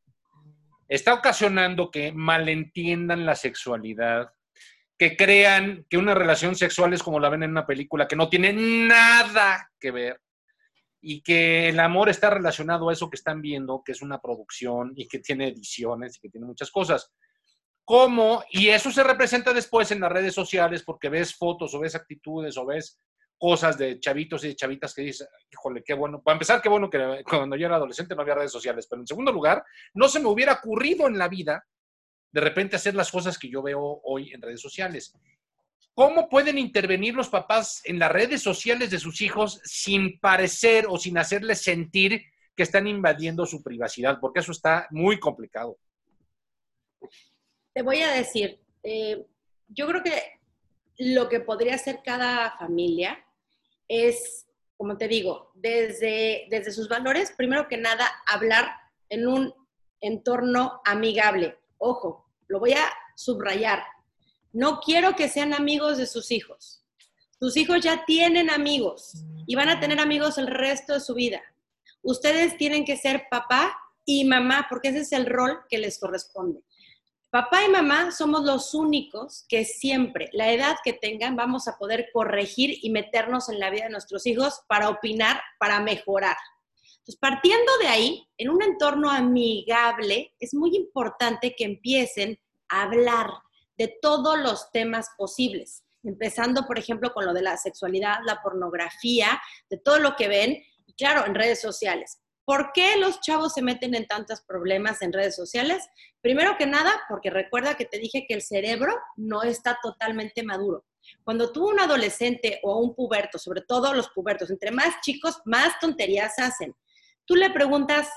está 0.88 1.14
ocasionando 1.14 1.92
que 1.92 2.14
malentiendan 2.14 3.26
la 3.26 3.36
sexualidad, 3.36 4.32
que 4.98 5.18
crean 5.18 5.86
que 5.90 5.98
una 5.98 6.14
relación 6.14 6.56
sexual 6.56 6.94
es 6.94 7.04
como 7.04 7.20
la 7.20 7.28
ven 7.28 7.44
en 7.44 7.52
una 7.52 7.68
película, 7.68 8.08
que 8.08 8.16
no 8.16 8.30
tiene 8.30 8.54
nada 8.54 9.70
que 9.78 9.92
ver 9.92 10.23
y 11.06 11.22
que 11.22 11.68
el 11.68 11.80
amor 11.82 12.08
está 12.08 12.30
relacionado 12.30 12.88
a 12.88 12.94
eso 12.94 13.10
que 13.10 13.18
están 13.18 13.42
viendo, 13.42 13.84
que 13.86 13.92
es 13.92 14.02
una 14.02 14.22
producción 14.22 14.94
y 14.96 15.06
que 15.06 15.20
tiene 15.20 15.50
ediciones 15.50 16.16
y 16.16 16.22
que 16.22 16.30
tiene 16.30 16.48
muchas 16.48 16.72
cosas. 16.72 17.12
cómo, 17.84 18.42
y 18.50 18.70
eso 18.70 18.90
se 18.90 19.04
representa 19.04 19.52
después 19.54 19.92
en 19.92 20.00
las 20.00 20.12
redes 20.12 20.34
sociales 20.34 20.84
porque 20.84 21.10
ves 21.10 21.36
fotos 21.36 21.74
o 21.74 21.80
ves 21.82 21.96
actitudes 21.96 22.56
o 22.58 22.66
ves 22.66 22.98
cosas 23.38 23.78
de 23.78 24.00
chavitos 24.00 24.46
y 24.46 24.48
de 24.48 24.56
chavitas 24.56 24.94
que 24.94 25.02
dicen, 25.02 25.28
híjole, 25.52 25.84
qué 25.84 25.94
bueno. 25.94 26.22
Para 26.22 26.36
empezar, 26.36 26.62
qué 26.62 26.70
bueno 26.70 26.90
que 26.90 27.22
cuando 27.30 27.58
yo 27.58 27.66
era 27.66 27.76
adolescente 27.76 28.16
no 28.16 28.22
había 28.22 28.36
redes 28.36 28.54
sociales, 28.54 28.88
pero 28.90 29.02
en 29.02 29.08
segundo 29.08 29.34
lugar, 29.34 29.66
no 29.94 30.08
se 30.08 30.22
me 30.22 30.30
hubiera 30.30 30.54
ocurrido 30.54 31.08
en 31.08 31.18
la 31.18 31.28
vida 31.28 31.66
de 32.32 32.42
repente 32.42 32.78
hacer 32.78 32.96
las 32.96 33.12
cosas 33.12 33.38
que 33.38 33.50
yo 33.50 33.62
veo 33.62 34.00
hoy 34.06 34.32
en 34.32 34.42
redes 34.42 34.62
sociales. 34.62 35.14
¿Cómo 35.96 36.28
pueden 36.28 36.58
intervenir 36.58 37.14
los 37.14 37.30
papás 37.30 37.82
en 37.86 38.00
las 38.00 38.12
redes 38.12 38.42
sociales 38.42 38.90
de 38.90 39.00
sus 39.00 39.22
hijos 39.22 39.62
sin 39.64 40.20
parecer 40.20 40.86
o 40.90 40.98
sin 40.98 41.20
hacerles 41.20 41.62
sentir 41.62 42.24
que 42.56 42.64
están 42.64 42.88
invadiendo 42.88 43.46
su 43.46 43.62
privacidad? 43.62 44.20
Porque 44.20 44.40
eso 44.40 44.52
está 44.52 44.88
muy 44.90 45.20
complicado. 45.20 45.78
Te 47.74 47.84
voy 47.84 48.02
a 48.02 48.12
decir, 48.12 48.60
eh, 48.82 49.24
yo 49.68 49.86
creo 49.88 50.02
que 50.02 50.40
lo 50.98 51.30
que 51.30 51.40
podría 51.40 51.76
hacer 51.76 52.02
cada 52.04 52.58
familia 52.58 53.24
es, 53.88 54.48
como 54.78 54.98
te 54.98 55.08
digo, 55.08 55.52
desde, 55.54 56.48
desde 56.50 56.72
sus 56.72 56.90
valores, 56.90 57.34
primero 57.38 57.68
que 57.68 57.78
nada, 57.78 58.12
hablar 58.26 58.68
en 59.10 59.28
un 59.28 59.54
entorno 60.02 60.82
amigable. 60.86 61.58
Ojo, 61.78 62.32
lo 62.48 62.60
voy 62.60 62.74
a 62.74 62.92
subrayar. 63.16 63.84
No 64.54 64.80
quiero 64.80 65.16
que 65.16 65.30
sean 65.30 65.54
amigos 65.54 65.98
de 65.98 66.06
sus 66.06 66.30
hijos. 66.32 66.84
Sus 67.40 67.58
hijos 67.58 67.82
ya 67.82 68.06
tienen 68.06 68.52
amigos 68.52 69.14
y 69.48 69.56
van 69.56 69.68
a 69.68 69.80
tener 69.80 70.00
amigos 70.00 70.38
el 70.38 70.48
resto 70.48 70.94
de 70.94 71.00
su 71.00 71.16
vida. 71.16 71.42
Ustedes 72.04 72.56
tienen 72.58 72.86
que 72.86 72.96
ser 72.96 73.24
papá 73.32 73.76
y 74.06 74.26
mamá 74.26 74.68
porque 74.70 74.90
ese 74.90 75.00
es 75.00 75.12
el 75.12 75.26
rol 75.26 75.62
que 75.68 75.80
les 75.80 76.00
corresponde. 76.00 76.62
Papá 77.32 77.66
y 77.66 77.70
mamá 77.70 78.12
somos 78.12 78.44
los 78.44 78.76
únicos 78.76 79.44
que 79.50 79.66
siempre, 79.66 80.30
la 80.34 80.52
edad 80.52 80.76
que 80.84 80.94
tengan, 80.94 81.36
vamos 81.36 81.68
a 81.68 81.80
poder 81.80 82.10
corregir 82.14 82.78
y 82.84 82.92
meternos 82.92 83.50
en 83.50 83.60
la 83.60 83.72
vida 83.72 83.86
de 83.86 83.90
nuestros 83.90 84.28
hijos 84.28 84.62
para 84.68 84.90
opinar, 84.90 85.42
para 85.58 85.80
mejorar. 85.80 86.38
Entonces, 86.98 87.18
partiendo 87.20 87.76
de 87.82 87.88
ahí, 87.88 88.30
en 88.38 88.52
un 88.52 88.62
entorno 88.62 89.10
amigable, 89.10 90.36
es 90.40 90.54
muy 90.54 90.76
importante 90.76 91.56
que 91.58 91.66
empiecen 91.66 92.40
a 92.70 92.84
hablar 92.84 93.32
de 93.78 93.98
todos 94.02 94.38
los 94.40 94.72
temas 94.72 95.10
posibles, 95.18 95.84
empezando, 96.04 96.66
por 96.66 96.78
ejemplo, 96.78 97.14
con 97.14 97.26
lo 97.26 97.34
de 97.34 97.42
la 97.42 97.58
sexualidad, 97.58 98.18
la 98.26 98.42
pornografía, 98.42 99.42
de 99.70 99.78
todo 99.78 100.00
lo 100.00 100.16
que 100.16 100.28
ven, 100.28 100.64
y 100.86 100.94
claro, 100.94 101.26
en 101.26 101.36
redes 101.36 101.62
sociales. 101.62 102.20
¿Por 102.46 102.74
qué 102.74 102.98
los 102.98 103.22
chavos 103.22 103.54
se 103.54 103.62
meten 103.62 103.96
en 103.96 104.06
tantos 104.06 104.42
problemas 104.42 105.02
en 105.02 105.14
redes 105.14 105.36
sociales? 105.36 105.88
Primero 106.22 106.58
que 106.58 106.68
nada, 106.68 106.92
porque 107.08 107.30
recuerda 107.30 107.76
que 107.76 107.86
te 107.86 108.00
dije 108.00 108.26
que 108.28 108.34
el 108.34 108.42
cerebro 108.42 108.94
no 109.16 109.44
está 109.44 109.80
totalmente 109.82 110.44
maduro. 110.44 110.86
Cuando 111.24 111.52
tú 111.52 111.70
un 111.70 111.80
adolescente 111.80 112.60
o 112.64 112.80
un 112.80 112.96
puberto, 112.96 113.38
sobre 113.38 113.62
todo 113.62 113.94
los 113.94 114.10
pubertos, 114.10 114.50
entre 114.50 114.72
más 114.72 115.00
chicos, 115.02 115.42
más 115.46 115.80
tonterías 115.80 116.38
hacen. 116.38 116.76
Tú 117.26 117.36
le 117.36 117.50
preguntas, 117.50 118.10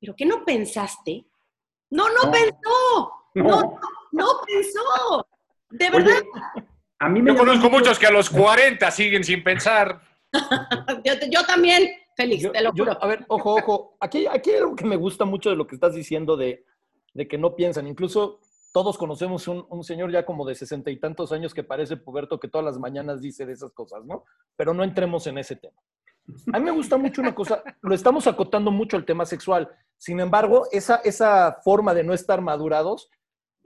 ¿pero 0.00 0.14
qué 0.16 0.26
no 0.26 0.44
pensaste? 0.44 1.26
No, 1.90 2.08
no, 2.08 2.30
pensó. 2.30 3.12
No. 3.36 3.78
no, 4.12 4.26
pensó. 4.46 5.26
De 5.70 5.90
verdad. 5.90 6.22
a 6.98 7.08
mí 7.08 7.20
me 7.20 7.32
Yo 7.32 7.38
conozco 7.38 7.68
muchos 7.68 7.98
que 7.98 8.06
a 8.06 8.10
los 8.10 8.30
40 8.30 8.90
siguen 8.90 9.24
sin 9.24 9.44
pensar. 9.44 10.00
yo 11.30 11.44
también. 11.46 11.90
Félix, 12.16 12.50
te 12.50 12.62
lo 12.62 12.72
juro. 12.72 12.96
a 12.98 13.06
ver, 13.06 13.26
ojo, 13.28 13.56
ojo. 13.56 13.96
Aquí, 14.00 14.26
aquí 14.26 14.50
hay 14.50 14.56
algo 14.56 14.74
que 14.74 14.86
me 14.86 14.96
gusta 14.96 15.26
mucho 15.26 15.50
de 15.50 15.56
lo 15.56 15.66
que 15.66 15.74
estás 15.74 15.94
diciendo 15.94 16.34
de, 16.34 16.64
de 17.12 17.28
que 17.28 17.36
no 17.36 17.54
piensan. 17.54 17.86
Incluso 17.86 18.40
todos 18.72 18.96
conocemos 18.96 19.46
un, 19.48 19.66
un, 19.68 19.84
señor 19.84 20.10
ya 20.10 20.24
como 20.24 20.46
de 20.46 20.54
sesenta 20.54 20.90
y 20.90 20.98
tantos 20.98 21.30
años 21.32 21.52
que 21.52 21.62
parece 21.62 21.98
puberto 21.98 22.40
que 22.40 22.48
todas 22.48 22.64
las 22.64 22.78
mañanas 22.78 23.20
dice 23.20 23.44
de 23.44 23.52
esas 23.52 23.72
cosas, 23.72 24.02
¿no? 24.06 24.24
Pero 24.56 24.72
no 24.72 24.82
entremos 24.82 25.26
en 25.26 25.36
ese 25.36 25.56
tema. 25.56 25.76
A 26.52 26.58
mí 26.58 26.64
me 26.64 26.70
gusta 26.70 26.96
mucho 26.96 27.20
una 27.20 27.34
cosa, 27.34 27.62
lo 27.82 27.94
estamos 27.94 28.26
acotando 28.26 28.70
mucho 28.70 28.96
al 28.96 29.04
tema 29.04 29.26
sexual. 29.26 29.70
Sin 29.96 30.20
embargo, 30.20 30.66
esa, 30.72 30.96
esa 31.04 31.58
forma 31.62 31.94
de 31.94 32.04
no 32.04 32.14
estar 32.14 32.40
madurados 32.40 33.10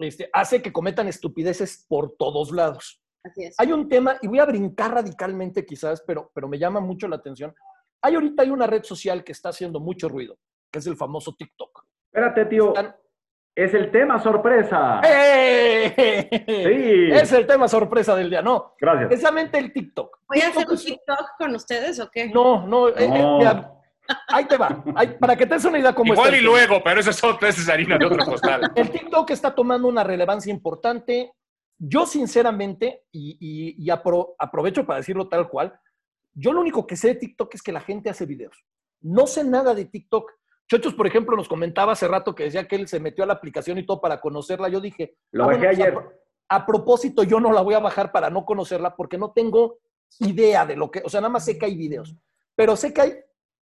este, 0.03 0.31
hace 0.33 0.63
que 0.63 0.73
cometan 0.73 1.09
estupideces 1.09 1.87
por 1.89 2.17
todos 2.17 2.53
lados. 2.53 3.03
Así 3.25 3.45
es. 3.45 3.55
Hay 3.59 3.73
un 3.73 3.89
tema, 3.89 4.17
y 4.23 4.29
voy 4.29 4.39
a 4.39 4.47
brincar 4.47 4.95
radicalmente 4.95 5.67
quizás, 5.67 6.03
pero, 6.07 6.31
pero 6.35 6.49
me 6.49 6.59
llama 6.59 6.81
mucho 6.81 7.07
la 7.09 7.17
atención. 7.17 7.55
Hay 8.03 8.15
ahorita 8.15 8.43
hay 8.43 8.51
una 8.51 8.67
red 8.67 8.83
social 8.83 9.23
que 9.25 9.33
está 9.33 9.51
haciendo 9.51 9.79
mucho 9.79 10.09
ruido, 10.09 10.39
que 10.73 10.79
es 10.79 10.87
el 10.87 10.97
famoso 10.97 11.35
TikTok. 11.37 11.85
Espérate, 12.07 12.47
tío. 12.47 12.73
Es 13.55 13.75
el 13.75 13.91
tema 13.91 14.19
sorpresa. 14.19 15.01
¡Eh! 15.05 16.29
Sí. 16.47 17.13
Es 17.13 17.33
el 17.33 17.47
tema 17.47 17.69
sorpresa 17.69 18.15
del 18.15 18.31
día, 18.31 18.41
no. 18.41 18.75
Gracias. 18.81 19.09
Precisamente 19.09 19.59
el 19.59 19.73
TikTok. 19.73 20.21
¿Voy 20.29 20.41
a 20.41 20.49
hacer 20.49 20.67
un 20.69 20.77
TikTok 20.79 21.27
con 21.37 21.55
ustedes 21.55 22.01
o 22.01 22.11
qué? 22.11 22.31
No, 22.31 22.67
no. 22.67 22.89
Eh, 22.89 22.95
eh, 22.99 23.65
ahí 24.29 24.45
te 24.47 24.57
va. 24.57 24.83
para 25.19 25.37
que 25.37 25.47
te 25.47 25.55
des 25.55 25.65
una 25.65 25.79
idea 25.79 25.95
cómo 25.95 26.13
Igual 26.13 26.35
y 26.35 26.41
luego, 26.41 26.83
pero 26.83 27.01
eso 27.01 27.11
es, 27.11 27.23
otro, 27.23 27.49
es 27.49 27.69
harina 27.69 27.99
de 27.99 28.07
otro 28.07 28.25
costal. 28.25 28.73
El 28.75 28.91
TikTok 28.91 29.31
está 29.31 29.55
tomando 29.55 29.89
una 29.89 30.05
relevancia 30.05 30.51
importante. 30.51 31.33
Yo, 31.79 32.07
sinceramente, 32.07 33.05
y, 33.13 33.89
aprovecho 34.39 34.85
para 34.85 34.99
decirlo 34.99 35.29
tal 35.29 35.49
cual, 35.49 35.79
yo 36.35 36.53
lo 36.53 36.61
único 36.61 36.87
que 36.87 36.97
sé 36.97 37.09
de 37.09 37.15
TikTok 37.17 37.55
es 37.55 37.63
que 37.63 37.73
la 37.73 37.81
gente 37.81 38.11
hace 38.11 38.27
videos. 38.27 38.65
No 39.01 39.27
sé 39.27 39.45
nada 39.45 39.75
de 39.75 39.87
TikTok. 39.87 40.31
Chochos, 40.69 40.95
por 40.95 41.07
ejemplo, 41.07 41.37
nos 41.37 41.49
comentaba 41.49 41.93
hace 41.93 42.07
rato 42.07 42.35
que 42.35 42.45
decía 42.45 42.69
que 42.69 42.77
él 42.77 42.87
se 42.87 43.01
metió 43.01 43.25
a 43.25 43.27
la 43.27 43.33
aplicación 43.35 43.79
y 43.79 43.87
todo 43.87 44.01
para 44.01 44.21
conocerla. 44.21 44.69
Yo 44.69 44.81
dije, 44.81 45.17
lo 45.33 45.45
ah, 45.45 45.47
bajé 45.49 45.67
pues, 45.67 45.79
ayer. 45.79 45.99
A, 46.49 46.67
propósito, 46.67 47.23
yo 47.23 47.41
no 47.41 47.53
la 47.53 47.63
voy 47.63 47.75
a 47.75 47.81
bajar 47.81 48.13
para 48.13 48.31
no 48.31 48.45
conocerla 48.45 48.95
porque 48.95 49.19
no 49.19 49.33
tengo 49.33 49.79
idea 50.19 50.67
de 50.67 50.77
lo 50.77 50.91
que, 50.91 51.03
o 51.05 51.09
sea, 51.09 51.21
nada 51.21 51.33
más 51.33 51.45
sé 51.45 51.59
que 51.59 51.67
hay 51.67 51.77
videos, 51.77 52.15
pero 52.55 52.77
sé 52.77 52.93
que 52.93 53.01
hay 53.01 53.15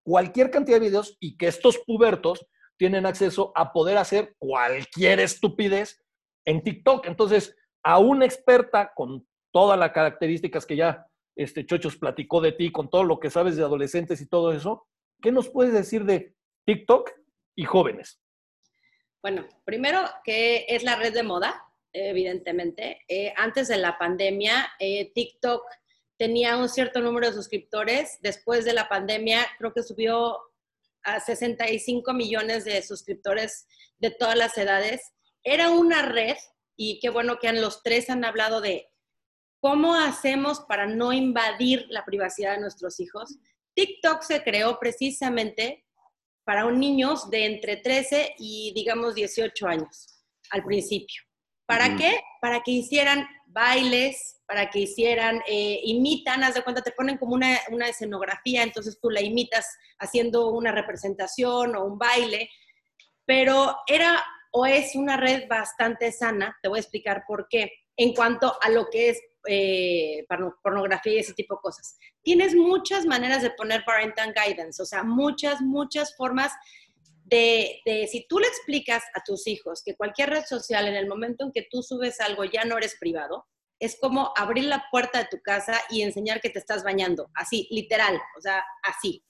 cualquier 0.03 0.51
cantidad 0.51 0.79
de 0.79 0.87
videos 0.87 1.17
y 1.19 1.37
que 1.37 1.47
estos 1.47 1.77
pubertos 1.79 2.45
tienen 2.77 3.05
acceso 3.05 3.51
a 3.55 3.73
poder 3.73 3.97
hacer 3.97 4.35
cualquier 4.37 5.19
estupidez 5.19 6.01
en 6.45 6.63
TikTok. 6.63 7.05
Entonces, 7.07 7.55
a 7.83 7.99
una 7.99 8.25
experta 8.25 8.93
con 8.95 9.27
todas 9.51 9.77
las 9.77 9.91
características 9.91 10.65
que 10.65 10.75
ya 10.75 11.05
este 11.35 11.65
Chochos 11.65 11.97
platicó 11.97 12.41
de 12.41 12.51
ti, 12.51 12.71
con 12.71 12.89
todo 12.89 13.03
lo 13.03 13.19
que 13.19 13.29
sabes 13.29 13.55
de 13.55 13.63
adolescentes 13.63 14.21
y 14.21 14.27
todo 14.27 14.51
eso, 14.51 14.87
¿qué 15.21 15.31
nos 15.31 15.49
puedes 15.49 15.73
decir 15.73 16.03
de 16.05 16.35
TikTok 16.65 17.11
y 17.55 17.65
jóvenes? 17.65 18.21
Bueno, 19.21 19.47
primero 19.65 20.01
que 20.23 20.65
es 20.67 20.83
la 20.83 20.95
red 20.95 21.13
de 21.13 21.23
moda, 21.23 21.65
evidentemente. 21.91 23.01
Eh, 23.07 23.33
antes 23.35 23.67
de 23.67 23.77
la 23.77 23.97
pandemia, 23.97 24.69
eh, 24.79 25.11
TikTok 25.13 25.63
tenía 26.19 26.57
un 26.57 26.69
cierto 26.69 26.99
número 26.99 27.27
de 27.27 27.33
suscriptores. 27.33 28.19
Después 28.21 28.65
de 28.65 28.73
la 28.73 28.87
pandemia, 28.87 29.47
creo 29.57 29.73
que 29.73 29.81
subió 29.81 30.37
a 31.03 31.19
65 31.19 32.13
millones 32.13 32.65
de 32.65 32.81
suscriptores 32.83 33.65
de 33.97 34.11
todas 34.11 34.37
las 34.37 34.57
edades. 34.57 35.01
Era 35.43 35.71
una 35.71 36.03
red, 36.03 36.35
y 36.75 36.99
qué 36.99 37.09
bueno 37.09 37.39
que 37.39 37.51
los 37.53 37.81
tres 37.81 38.09
han 38.09 38.23
hablado 38.23 38.61
de 38.61 38.89
¿Cómo 39.61 39.93
hacemos 39.93 40.61
para 40.61 40.85
no 40.85 41.11
invadir 41.11 41.85
la 41.89 42.05
privacidad 42.05 42.53
de 42.53 42.61
nuestros 42.61 42.99
hijos? 43.01 43.37
TikTok 43.75 44.21
se 44.21 44.41
creó 44.41 44.79
precisamente 44.79 45.85
para 46.45 46.65
un 46.65 46.79
niños 46.79 47.29
de 47.29 47.45
entre 47.45 47.75
13 47.75 48.35
y 48.39 48.71
digamos 48.73 49.15
18 49.15 49.67
años 49.67 50.23
al 50.51 50.63
principio. 50.63 51.21
¿Para 51.65 51.97
qué? 51.97 52.21
Para 52.41 52.61
que 52.61 52.71
hicieran 52.71 53.27
bailes, 53.59 54.39
para 54.45 54.69
que 54.69 54.79
hicieran, 54.79 55.41
eh, 55.47 55.81
imitan, 55.83 56.43
haz 56.43 56.55
de 56.55 56.63
cuenta, 56.63 56.81
te 56.81 56.93
ponen 56.93 57.17
como 57.17 57.35
una, 57.35 57.59
una 57.69 57.87
escenografía, 57.87 58.63
entonces 58.63 58.97
tú 58.99 59.09
la 59.09 59.21
imitas 59.21 59.67
haciendo 59.99 60.49
una 60.49 60.71
representación 60.71 61.75
o 61.75 61.83
un 61.83 61.97
baile, 61.97 62.49
pero 63.25 63.75
era 63.85 64.23
o 64.51 64.65
es 64.65 64.95
una 64.95 65.17
red 65.17 65.47
bastante 65.47 66.11
sana, 66.11 66.57
te 66.63 66.69
voy 66.69 66.79
a 66.79 66.81
explicar 66.81 67.25
por 67.27 67.47
qué, 67.49 67.71
en 67.97 68.13
cuanto 68.15 68.55
a 68.61 68.69
lo 68.69 68.89
que 68.89 69.09
es 69.09 69.21
eh, 69.47 70.25
pornografía 70.63 71.13
y 71.13 71.19
ese 71.19 71.33
tipo 71.33 71.55
de 71.55 71.61
cosas. 71.61 71.97
Tienes 72.23 72.55
muchas 72.55 73.05
maneras 73.05 73.41
de 73.43 73.51
poner 73.51 73.83
parental 73.85 74.33
guidance, 74.33 74.81
o 74.81 74.85
sea, 74.85 75.03
muchas, 75.03 75.61
muchas 75.61 76.15
formas 76.15 76.53
de, 77.29 77.81
de, 77.85 78.07
si 78.07 78.25
tú 78.27 78.39
le 78.39 78.47
explicas 78.47 79.03
a 79.13 79.23
tus 79.23 79.47
hijos 79.47 79.81
que 79.83 79.95
cualquier 79.95 80.29
red 80.29 80.45
social 80.45 80.87
en 80.87 80.95
el 80.95 81.07
momento 81.07 81.45
en 81.45 81.51
que 81.51 81.67
tú 81.69 81.83
subes 81.83 82.19
algo 82.19 82.43
ya 82.43 82.65
no 82.65 82.77
eres 82.77 82.97
privado, 82.99 83.45
es 83.79 83.97
como 83.99 84.33
abrir 84.35 84.65
la 84.65 84.85
puerta 84.91 85.19
de 85.19 85.27
tu 85.31 85.41
casa 85.41 85.79
y 85.89 86.01
enseñar 86.01 86.41
que 86.41 86.49
te 86.49 86.59
estás 86.59 86.83
bañando, 86.83 87.29
así, 87.33 87.67
literal, 87.71 88.19
o 88.37 88.41
sea, 88.41 88.63
así. 88.83 89.23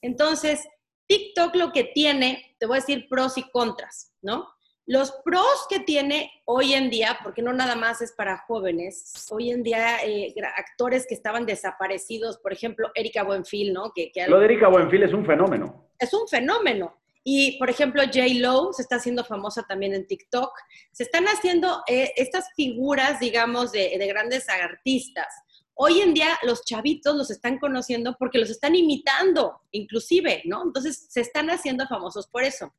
Entonces, 0.00 0.66
TikTok 1.06 1.54
lo 1.56 1.72
que 1.72 1.84
tiene, 1.84 2.56
te 2.58 2.66
voy 2.66 2.78
a 2.78 2.80
decir 2.80 3.06
pros 3.08 3.36
y 3.36 3.48
contras, 3.50 4.14
¿no? 4.22 4.48
Los 4.84 5.12
pros 5.24 5.66
que 5.70 5.78
tiene 5.78 6.30
hoy 6.44 6.74
en 6.74 6.90
día, 6.90 7.18
porque 7.22 7.40
no 7.40 7.52
nada 7.52 7.76
más 7.76 8.02
es 8.02 8.12
para 8.12 8.38
jóvenes, 8.38 9.12
hoy 9.30 9.50
en 9.50 9.62
día 9.62 10.04
eh, 10.04 10.34
actores 10.56 11.06
que 11.06 11.14
estaban 11.14 11.46
desaparecidos, 11.46 12.38
por 12.38 12.52
ejemplo, 12.52 12.90
Erika 12.94 13.22
Buenfil, 13.22 13.72
¿no? 13.72 13.92
Que, 13.94 14.10
Lo 14.26 14.40
de 14.40 14.46
Erika 14.46 14.68
Buenfil 14.68 15.04
es 15.04 15.12
un 15.12 15.24
fenómeno. 15.24 15.88
Es 15.98 16.12
un 16.12 16.26
fenómeno. 16.26 17.01
Y, 17.24 17.58
por 17.58 17.70
ejemplo, 17.70 18.02
J. 18.02 18.20
Lo 18.34 18.72
se 18.72 18.82
está 18.82 18.96
haciendo 18.96 19.24
famosa 19.24 19.62
también 19.68 19.94
en 19.94 20.06
TikTok. 20.06 20.50
Se 20.90 21.04
están 21.04 21.26
haciendo 21.26 21.82
eh, 21.86 22.12
estas 22.16 22.46
figuras, 22.56 23.20
digamos, 23.20 23.72
de, 23.72 23.96
de 23.96 24.06
grandes 24.08 24.48
artistas. 24.48 25.28
Hoy 25.74 26.00
en 26.00 26.14
día 26.14 26.38
los 26.42 26.64
chavitos 26.64 27.16
los 27.16 27.30
están 27.30 27.58
conociendo 27.58 28.16
porque 28.18 28.38
los 28.38 28.50
están 28.50 28.74
imitando, 28.74 29.62
inclusive, 29.70 30.42
¿no? 30.44 30.62
Entonces 30.64 31.06
se 31.08 31.20
están 31.20 31.48
haciendo 31.48 31.86
famosos 31.86 32.26
por 32.26 32.44
eso. 32.44 32.74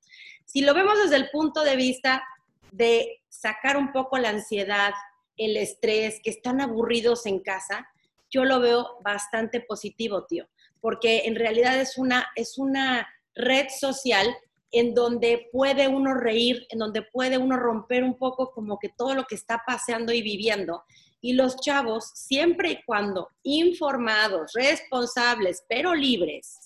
Si 0.46 0.62
lo 0.62 0.74
vemos 0.74 1.02
desde 1.02 1.16
el 1.16 1.30
punto 1.32 1.64
de 1.64 1.76
vista 1.76 2.24
de 2.72 3.24
sacar 3.30 3.78
un 3.78 3.92
poco 3.92 4.18
la 4.18 4.30
ansiedad, 4.30 4.94
el 5.38 5.58
estrés, 5.58 6.20
que 6.24 6.30
están 6.30 6.62
aburridos 6.62 7.26
en 7.26 7.40
casa, 7.40 7.88
yo 8.30 8.46
lo 8.46 8.60
veo 8.60 8.98
bastante 9.04 9.62
positivo, 9.62 10.26
tío, 10.26 10.48
porque 10.82 11.24
en 11.26 11.36
realidad 11.36 11.80
es 11.80 11.98
una, 11.98 12.28
es 12.36 12.58
una 12.58 13.08
red 13.36 13.68
social 13.70 14.36
en 14.72 14.96
donde 14.96 15.50
puede 15.52 15.88
uno 15.88 16.16
reír, 16.16 16.66
en 16.70 16.80
donde 16.80 17.04
puede 17.04 17.38
uno 17.38 17.58
romper 17.58 18.04
un 18.04 18.18
poco 18.18 18.52
como 18.52 18.80
que 18.80 18.90
todo 18.90 19.14
lo 19.14 19.26
que 19.26 19.36
está 19.36 19.62
paseando 19.66 20.12
y 20.12 20.24
viviendo. 20.24 20.84
Y 21.22 21.34
los 21.34 21.56
chavos, 21.58 22.12
siempre 22.16 22.72
y 22.72 22.84
cuando 22.84 23.30
informados, 23.44 24.52
responsables, 24.54 25.64
pero 25.70 25.94
libres, 25.94 26.60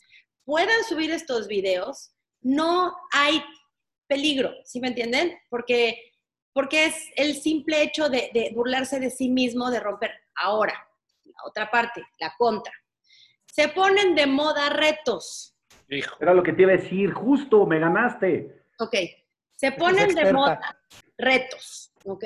puedan 0.46 0.84
subir 0.86 1.12
estos 1.12 1.48
videos, 1.48 2.12
no 2.42 2.96
hay 3.12 3.44
peligro, 4.08 4.54
¿sí 4.64 4.80
me 4.80 4.88
entienden? 4.88 5.38
Porque, 5.50 6.14
porque 6.54 6.86
es 6.86 6.96
el 7.18 7.36
simple 7.36 7.82
hecho 7.84 8.08
de, 8.08 8.32
de 8.34 8.52
burlarse 8.56 9.02
de 9.02 9.10
sí 9.10 9.30
mismo, 9.30 9.70
de 9.70 9.82
romper. 9.82 10.12
Ahora, 10.36 10.88
la 11.26 11.44
otra 11.46 11.70
parte, 11.70 12.02
la 12.20 12.34
contra. 12.38 12.74
Se 13.54 13.68
ponen 13.68 14.16
de 14.16 14.28
moda 14.28 14.70
retos. 14.70 15.57
Hijo. 15.90 16.18
Era 16.20 16.34
lo 16.34 16.44
que 16.44 16.54
te 16.54 16.64
iba 16.64 16.72
a 16.74 16.78
decir, 16.78 17.14
justo, 17.14 17.66
me 17.66 17.80
ganaste. 17.80 18.62
Ok, 18.80 18.96
se 19.56 19.72
ponen 19.72 20.14
de 20.14 20.34
moda 20.34 20.60
retos, 21.18 21.92
¿ok? 22.06 22.24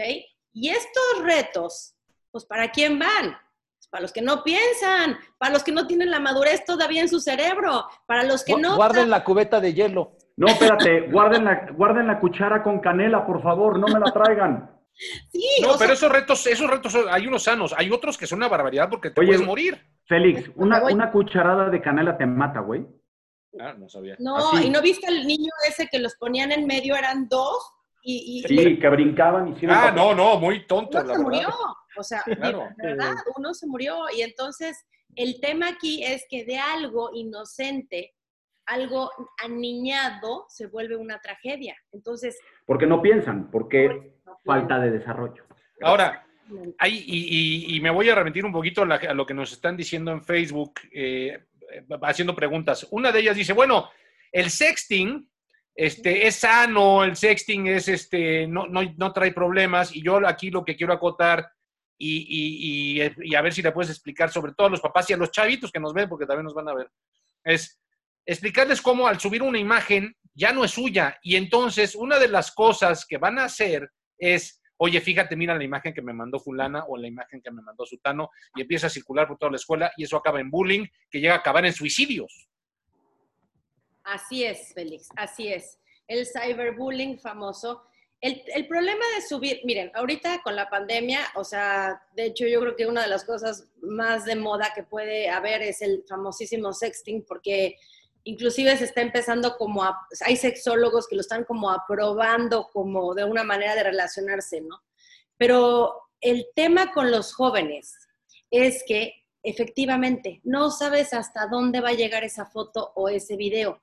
Y 0.54 0.70
estos 0.70 1.24
retos, 1.24 1.96
pues 2.32 2.46
¿para 2.46 2.70
quién 2.72 3.00
van? 3.00 3.38
Pues, 3.78 3.88
para 3.90 4.02
los 4.02 4.12
que 4.12 4.22
no 4.22 4.44
piensan, 4.44 5.18
para 5.38 5.54
los 5.54 5.64
que 5.64 5.72
no 5.72 5.88
tienen 5.88 6.12
la 6.12 6.20
madurez 6.20 6.66
todavía 6.66 7.02
en 7.02 7.10
su 7.10 7.20
cerebro, 7.20 7.86
para 8.06 8.24
los 8.24 8.44
que 8.44 8.56
no... 8.58 8.76
Guarden 8.76 9.10
la 9.10 9.24
cubeta 9.24 9.62
de 9.62 9.74
hielo. 9.74 10.18
No, 10.38 10.48
espérate, 10.48 11.02
guarden 11.12 11.46
la, 11.46 11.68
guarden 11.72 12.08
la 12.08 12.20
cuchara 12.20 12.64
con 12.64 12.80
canela, 12.80 13.26
por 13.26 13.42
favor, 13.42 13.80
no 13.80 13.88
me 13.88 14.00
la 14.00 14.12
traigan. 14.12 14.72
Sí, 14.94 15.46
No, 15.62 15.70
o 15.70 15.78
pero 15.78 15.88
sea, 15.90 15.94
esos 15.94 16.12
retos, 16.12 16.48
esos 16.48 16.70
retos, 16.70 16.92
son- 16.92 17.06
hay 17.10 17.26
unos 17.28 17.44
sanos, 17.44 17.74
hay 17.78 17.90
otros 17.92 18.18
que 18.18 18.28
son 18.28 18.38
una 18.40 18.50
barbaridad 18.50 18.90
porque 18.90 19.10
te 19.10 19.22
Oye, 19.22 19.30
puedes 19.30 19.46
morir. 19.46 19.82
Félix, 20.06 20.52
una, 20.56 20.82
voy. 20.82 20.94
una 20.94 21.12
cucharada 21.12 21.70
de 21.70 21.82
canela 21.82 22.18
te 22.18 22.26
mata, 22.26 22.60
güey. 22.60 22.86
Ah, 23.60 23.74
no 23.78 23.90
sabía. 23.90 24.16
no, 24.20 24.38
así. 24.38 24.68
y 24.68 24.70
no 24.70 24.82
viste 24.82 25.08
al 25.08 25.26
niño 25.28 25.50
ese 25.68 25.88
que 25.88 26.00
los 26.00 26.16
ponían 26.16 26.52
en 26.52 26.66
medio, 26.66 26.96
eran 26.96 27.28
dos, 27.28 27.74
y, 28.04 28.40
y 28.46 28.48
Sí, 28.48 28.80
que 28.80 28.90
brincaban 28.90 29.50
y 29.50 29.52
hicieron... 29.52 29.78
Ah, 29.78 29.92
no, 29.92 30.14
no, 30.16 30.40
muy 30.40 30.66
tonto, 30.66 30.98
uno 31.00 31.08
la 31.08 31.14
se 31.16 31.24
verdad. 31.24 31.24
murió. 31.24 31.50
O 31.98 32.04
sea, 32.04 32.24
de 32.26 32.36
verdad, 32.36 33.14
uno 33.38 33.54
se 33.54 33.68
murió. 33.68 34.06
Y 34.16 34.22
entonces, 34.22 34.86
el 35.16 35.40
tema 35.42 35.68
aquí 35.68 36.04
es 36.04 36.26
que 36.30 36.46
de 36.46 36.58
algo 36.58 37.12
inocente, 37.14 38.16
algo 38.66 39.12
aniñado, 39.44 40.46
se 40.50 40.68
vuelve 40.68 40.96
una 40.96 41.20
tragedia. 41.20 41.76
Entonces, 41.92 42.40
Porque 42.66 42.88
no 42.88 43.02
piensan, 43.02 43.52
porque 43.52 44.14
no 44.26 44.40
falta 44.46 44.80
de 44.80 44.92
desarrollo. 44.92 45.44
Ahora, 45.82 46.26
hay, 46.80 47.04
y, 47.06 47.68
y- 47.74 47.76
y 47.76 47.82
me 47.82 47.90
voy 47.92 48.10
a 48.10 48.16
remitir 48.16 48.46
un 48.46 48.52
poquito 48.54 48.82
a, 48.84 48.86
la- 48.86 48.96
a 48.96 49.14
lo 49.14 49.26
que 49.26 49.34
nos 49.34 49.52
están 49.52 49.78
diciendo 49.78 50.12
en 50.12 50.24
Facebook, 50.24 50.74
eh, 50.94 51.44
haciendo 52.04 52.36
preguntas. 52.36 52.88
Una 52.92 53.12
de 53.12 53.20
ellas 53.20 53.36
dice, 53.36 53.54
bueno, 53.54 53.90
el 54.32 54.50
sexting 54.50 55.30
este, 55.76 56.28
es 56.28 56.36
sano, 56.36 57.04
el 57.04 57.16
sexting 57.16 57.68
es, 57.68 57.88
este, 57.88 58.48
no, 58.48 58.68
no, 58.68 58.82
no 58.98 59.14
trae 59.14 59.32
problemas, 59.32 59.96
y 59.96 60.04
yo 60.04 60.26
aquí 60.28 60.52
lo 60.52 60.64
que 60.66 60.76
quiero 60.76 60.94
acotar 60.94 61.50
y, 61.98 62.18
y- 62.18 63.02
y- 63.04 63.12
y 63.32 63.36
a 63.36 63.42
ver 63.42 63.54
si 63.54 63.62
le 63.62 63.72
puedes 63.72 63.90
explicar, 63.92 64.32
sobre 64.32 64.54
todo 64.54 64.68
a 64.68 64.72
los 64.72 64.82
papás 64.82 65.10
y 65.10 65.14
a 65.14 65.18
los 65.18 65.32
chavitos 65.32 65.72
que 65.72 65.80
nos 65.80 65.94
ven, 65.94 66.10
porque 66.10 66.26
también 66.26 66.46
nos 66.46 66.54
van 66.54 66.68
a 66.70 66.74
ver, 66.74 66.90
es 67.44 67.80
explicarles 68.26 68.82
cómo 68.82 69.08
al 69.08 69.20
subir 69.20 69.42
una 69.42 69.60
imagen 69.60 70.16
ya 70.34 70.52
no 70.52 70.64
es 70.64 70.72
suya, 70.72 71.18
y 71.24 71.36
entonces 71.36 71.96
una 71.96 72.20
de 72.20 72.28
las 72.28 72.52
cosas 72.52 73.06
que 73.06 73.18
van 73.18 73.40
a 73.40 73.46
hacer 73.46 73.90
es 74.18 74.61
oye, 74.84 75.00
fíjate, 75.00 75.36
mira 75.36 75.56
la 75.56 75.64
imagen 75.64 75.94
que 75.94 76.02
me 76.02 76.12
mandó 76.12 76.40
fulana 76.40 76.86
o 76.88 76.98
la 76.98 77.08
imagen 77.08 77.40
que 77.40 77.52
me 77.52 77.62
mandó 77.62 77.86
sutano 77.86 78.32
y 78.56 78.62
empieza 78.62 78.88
a 78.88 78.90
circular 78.90 79.28
por 79.28 79.38
toda 79.38 79.52
la 79.52 79.58
escuela 79.58 79.92
y 79.96 80.06
eso 80.06 80.18
acaba 80.18 80.42
en 80.42 80.50
bullying 80.50 80.88
que 81.12 81.20
llega 81.20 81.36
a 81.36 81.38
acabar 81.38 81.64
en 81.68 81.74
suicidios. 81.74 82.50
Así 84.04 84.44
es, 84.44 84.74
Félix, 84.74 85.10
así 85.16 85.50
es. 85.50 85.80
El 86.08 86.26
cyberbullying 86.26 87.20
famoso. 87.20 87.84
El, 88.20 88.42
el 88.56 88.68
problema 88.68 89.06
de 89.16 89.22
subir, 89.22 89.62
miren, 89.66 89.92
ahorita 89.94 90.42
con 90.42 90.56
la 90.56 90.68
pandemia, 90.68 91.28
o 91.36 91.44
sea, 91.44 92.02
de 92.16 92.26
hecho 92.26 92.48
yo 92.48 92.60
creo 92.62 92.76
que 92.76 92.88
una 92.88 93.04
de 93.04 93.08
las 93.08 93.24
cosas 93.24 93.70
más 93.84 94.26
de 94.26 94.36
moda 94.36 94.72
que 94.74 94.82
puede 94.82 95.30
haber 95.30 95.62
es 95.62 95.84
el 95.84 96.04
famosísimo 96.10 96.74
sexting, 96.74 97.24
porque 97.28 97.76
inclusive 98.24 98.78
se 98.78 98.86
está 98.86 99.02
empezando 99.02 99.58
como 99.58 99.84
a, 99.84 100.08
hay 100.26 100.36
sexólogos 100.38 101.08
que 101.08 101.16
lo 101.16 101.22
están 101.22 101.44
como 101.44 101.72
aprobando 101.72 102.70
como 102.72 103.14
de 103.14 103.24
una 103.24 103.44
manera 103.44 103.76
de 103.76 103.84
relacionarse, 103.84 104.62
¿no? 104.62 104.82
Pero 105.38 106.10
el 106.20 106.48
tema 106.56 106.92
con 106.92 107.12
los 107.12 107.34
jóvenes 107.34 107.96
es 108.52 108.84
que 108.86 109.26
efectivamente 109.44 110.40
no 110.44 110.70
sabes 110.70 111.14
hasta 111.14 111.48
dónde 111.48 111.82
va 111.82 111.90
a 111.90 111.94
llegar 111.94 112.24
esa 112.24 112.46
foto 112.46 112.92
o 112.96 113.10
ese 113.10 113.36
video. 113.36 113.82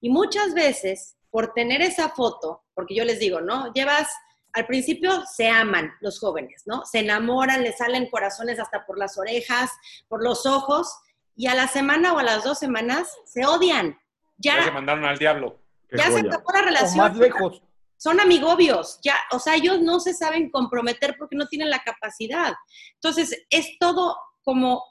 Y 0.00 0.10
muchas 0.10 0.52
veces, 0.52 1.16
por 1.30 1.52
tener 1.52 1.80
esa 1.82 2.10
foto, 2.10 2.64
porque 2.74 2.94
yo 2.94 3.04
les 3.04 3.20
digo, 3.20 3.40
¿no? 3.40 3.72
Llevas, 3.72 4.08
al 4.52 4.66
principio 4.66 5.22
se 5.32 5.48
aman 5.48 5.92
los 6.00 6.18
jóvenes, 6.18 6.62
¿no? 6.66 6.84
Se 6.86 7.00
enamoran, 7.00 7.62
les 7.62 7.78
salen 7.78 8.10
corazones 8.10 8.58
hasta 8.58 8.84
por 8.84 8.98
las 8.98 9.16
orejas, 9.16 9.70
por 10.08 10.24
los 10.24 10.44
ojos, 10.44 10.92
y 11.36 11.46
a 11.46 11.54
la 11.54 11.68
semana 11.68 12.14
o 12.14 12.18
a 12.18 12.22
las 12.22 12.42
dos 12.42 12.58
semanas 12.58 13.08
se 13.24 13.44
odian. 13.46 13.98
Ya 14.38 14.64
se 14.64 14.70
mandaron 14.70 15.04
al 15.04 15.18
diablo. 15.18 15.60
Ya 15.92 16.10
se 16.10 16.20
acabó 16.20 16.52
la 16.52 16.60
O 16.60 16.64
relación 16.64 16.98
más 16.98 17.16
lejos. 17.16 17.62
son 17.96 18.20
amigobios, 18.20 18.98
ya, 19.02 19.14
o 19.30 19.38
sea, 19.38 19.54
ellos 19.54 19.80
no 19.80 20.00
se 20.00 20.14
saben 20.14 20.50
comprometer 20.50 21.14
porque 21.18 21.36
no 21.36 21.46
tienen 21.46 21.70
la 21.70 21.78
capacidad. 21.80 22.54
Entonces, 22.94 23.46
es 23.50 23.78
todo 23.78 24.16
como 24.42 24.82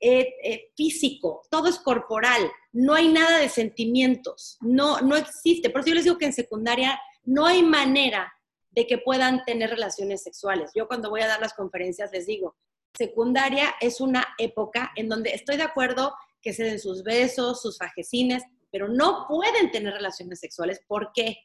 eh, 0.00 0.34
eh, 0.42 0.72
físico, 0.76 1.42
todo 1.50 1.68
es 1.68 1.78
corporal, 1.78 2.50
no 2.72 2.94
hay 2.94 3.08
nada 3.08 3.38
de 3.38 3.48
sentimientos, 3.48 4.56
no, 4.60 5.00
no 5.00 5.16
existe. 5.16 5.70
Por 5.70 5.80
eso 5.80 5.90
yo 5.90 5.94
les 5.94 6.04
digo 6.04 6.18
que 6.18 6.26
en 6.26 6.32
secundaria 6.32 7.00
no 7.24 7.46
hay 7.46 7.62
manera 7.62 8.32
de 8.70 8.86
que 8.86 8.98
puedan 8.98 9.44
tener 9.44 9.70
relaciones 9.70 10.22
sexuales. 10.22 10.70
Yo 10.74 10.86
cuando 10.88 11.10
voy 11.10 11.20
a 11.20 11.26
dar 11.26 11.40
las 11.40 11.54
conferencias 11.54 12.10
les 12.12 12.26
digo, 12.26 12.56
secundaria 12.96 13.74
es 13.80 14.00
una 14.00 14.26
época 14.38 14.92
en 14.96 15.08
donde 15.08 15.30
estoy 15.30 15.56
de 15.56 15.62
acuerdo 15.62 16.14
que 16.42 16.52
se 16.52 16.64
den 16.64 16.80
sus 16.80 17.02
besos, 17.02 17.60
sus 17.60 17.78
fajecines, 17.78 18.42
pero 18.70 18.88
no 18.88 19.26
pueden 19.28 19.70
tener 19.70 19.94
relaciones 19.94 20.40
sexuales. 20.40 20.80
¿Por 20.86 21.12
qué? 21.12 21.36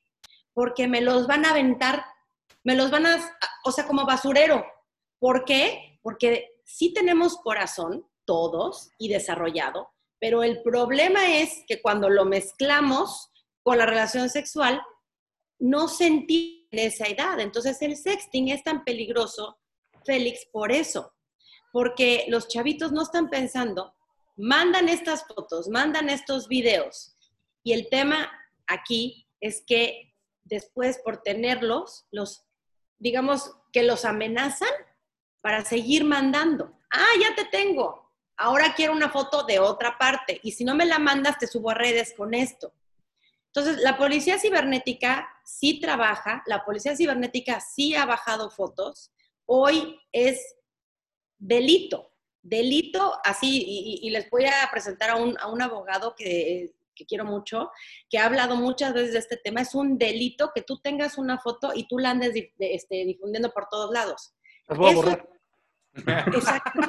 porque 0.56 0.88
me 0.88 1.02
los 1.02 1.28
van 1.28 1.46
a 1.46 1.52
aventar, 1.52 2.04
me 2.64 2.76
los 2.76 2.90
van 2.90 3.06
a, 3.06 3.38
o 3.66 3.72
sea, 3.72 3.86
como 3.86 4.06
basurero. 4.06 4.66
¿Por 5.20 5.44
qué? 5.46 6.00
Porque 6.02 6.62
sí 6.64 6.94
tenemos 6.94 7.38
corazón, 7.38 8.08
todos, 8.24 8.90
y 8.98 9.10
desarrollado, 9.10 9.92
pero 10.18 10.42
el 10.42 10.64
problema 10.64 11.38
es 11.38 11.64
que 11.68 11.82
cuando 11.82 12.10
lo 12.10 12.26
mezclamos 12.26 13.30
con 13.62 13.78
la 13.78 13.86
relación 13.86 14.30
sexual, 14.30 14.82
no 15.60 15.88
se 15.88 16.08
entiende 16.08 16.68
en 16.72 16.80
esa 16.88 17.06
edad. 17.06 17.40
Entonces 17.40 17.82
el 17.82 17.98
sexting 17.98 18.50
es 18.50 18.64
tan 18.64 18.84
peligroso, 18.84 19.58
Félix, 20.06 20.48
por 20.52 20.72
eso, 20.72 21.14
porque 21.76 22.24
los 22.30 22.48
chavitos 22.48 22.94
no 22.94 23.02
están 23.02 23.30
pensando, 23.30 23.94
mandan 24.38 24.88
estas 24.88 25.28
fotos, 25.28 25.68
mandan 25.68 26.10
estos 26.10 26.48
videos, 26.48 27.18
y 27.66 27.74
el 27.74 27.90
tema 27.90 28.32
aquí 28.66 29.28
es 29.42 29.62
que 29.68 30.16
después 30.46 31.00
por 31.04 31.22
tenerlos, 31.22 32.06
los, 32.12 32.46
digamos, 32.98 33.52
que 33.74 33.84
los 33.84 34.06
amenazan 34.06 34.70
para 35.42 35.66
seguir 35.66 36.06
mandando. 36.06 36.80
Ah, 36.94 37.12
ya 37.22 37.36
te 37.36 37.44
tengo. 37.44 38.10
Ahora 38.38 38.74
quiero 38.74 38.94
una 38.94 39.10
foto 39.10 39.44
de 39.44 39.60
otra 39.60 39.98
parte. 39.98 40.40
Y 40.44 40.54
si 40.54 40.64
no 40.64 40.76
me 40.76 40.86
la 40.86 40.98
mandas, 40.98 41.38
te 41.40 41.48
subo 41.48 41.72
a 41.72 41.74
redes 41.74 42.14
con 42.16 42.34
esto. 42.34 42.74
Entonces, 43.48 43.84
la 43.84 43.98
policía 43.98 44.40
cibernética 44.40 45.28
sí 45.44 45.82
trabaja, 45.82 46.42
la 46.46 46.64
policía 46.64 46.96
cibernética 46.96 47.60
sí 47.60 47.96
ha 47.96 48.06
bajado 48.06 48.50
fotos. 48.50 49.12
Hoy 49.46 50.00
es 50.14 50.56
delito, 51.38 52.12
delito 52.42 53.14
así, 53.24 53.64
y, 54.02 54.10
les 54.10 54.30
voy 54.30 54.46
a 54.46 54.70
presentar 54.72 55.10
a 55.12 55.16
un, 55.16 55.36
a 55.40 55.48
un 55.48 55.62
abogado 55.62 56.16
que, 56.16 56.74
que 56.96 57.06
quiero 57.06 57.26
mucho, 57.26 57.72
que 58.10 58.18
ha 58.18 58.26
hablado 58.26 58.56
muchas 58.56 58.94
veces 58.94 59.14
de 59.14 59.20
este 59.20 59.38
tema. 59.38 59.62
Es 59.62 59.76
un 59.76 59.98
delito 59.98 60.52
que 60.54 60.62
tú 60.62 60.80
tengas 60.80 61.18
una 61.18 61.40
foto 61.40 61.72
y 61.76 61.88
tú 61.88 61.98
la 62.00 62.12
andes 62.12 62.34
este, 62.60 63.06
difundiendo 63.06 63.52
por 63.52 63.68
todos 63.70 63.92
lados. 63.92 64.34
Las 64.68 64.78
voy 64.78 64.88
a 64.88 64.92
Eso- 64.92 65.02
borrar. 65.02 65.30
Exacto. 66.36 66.82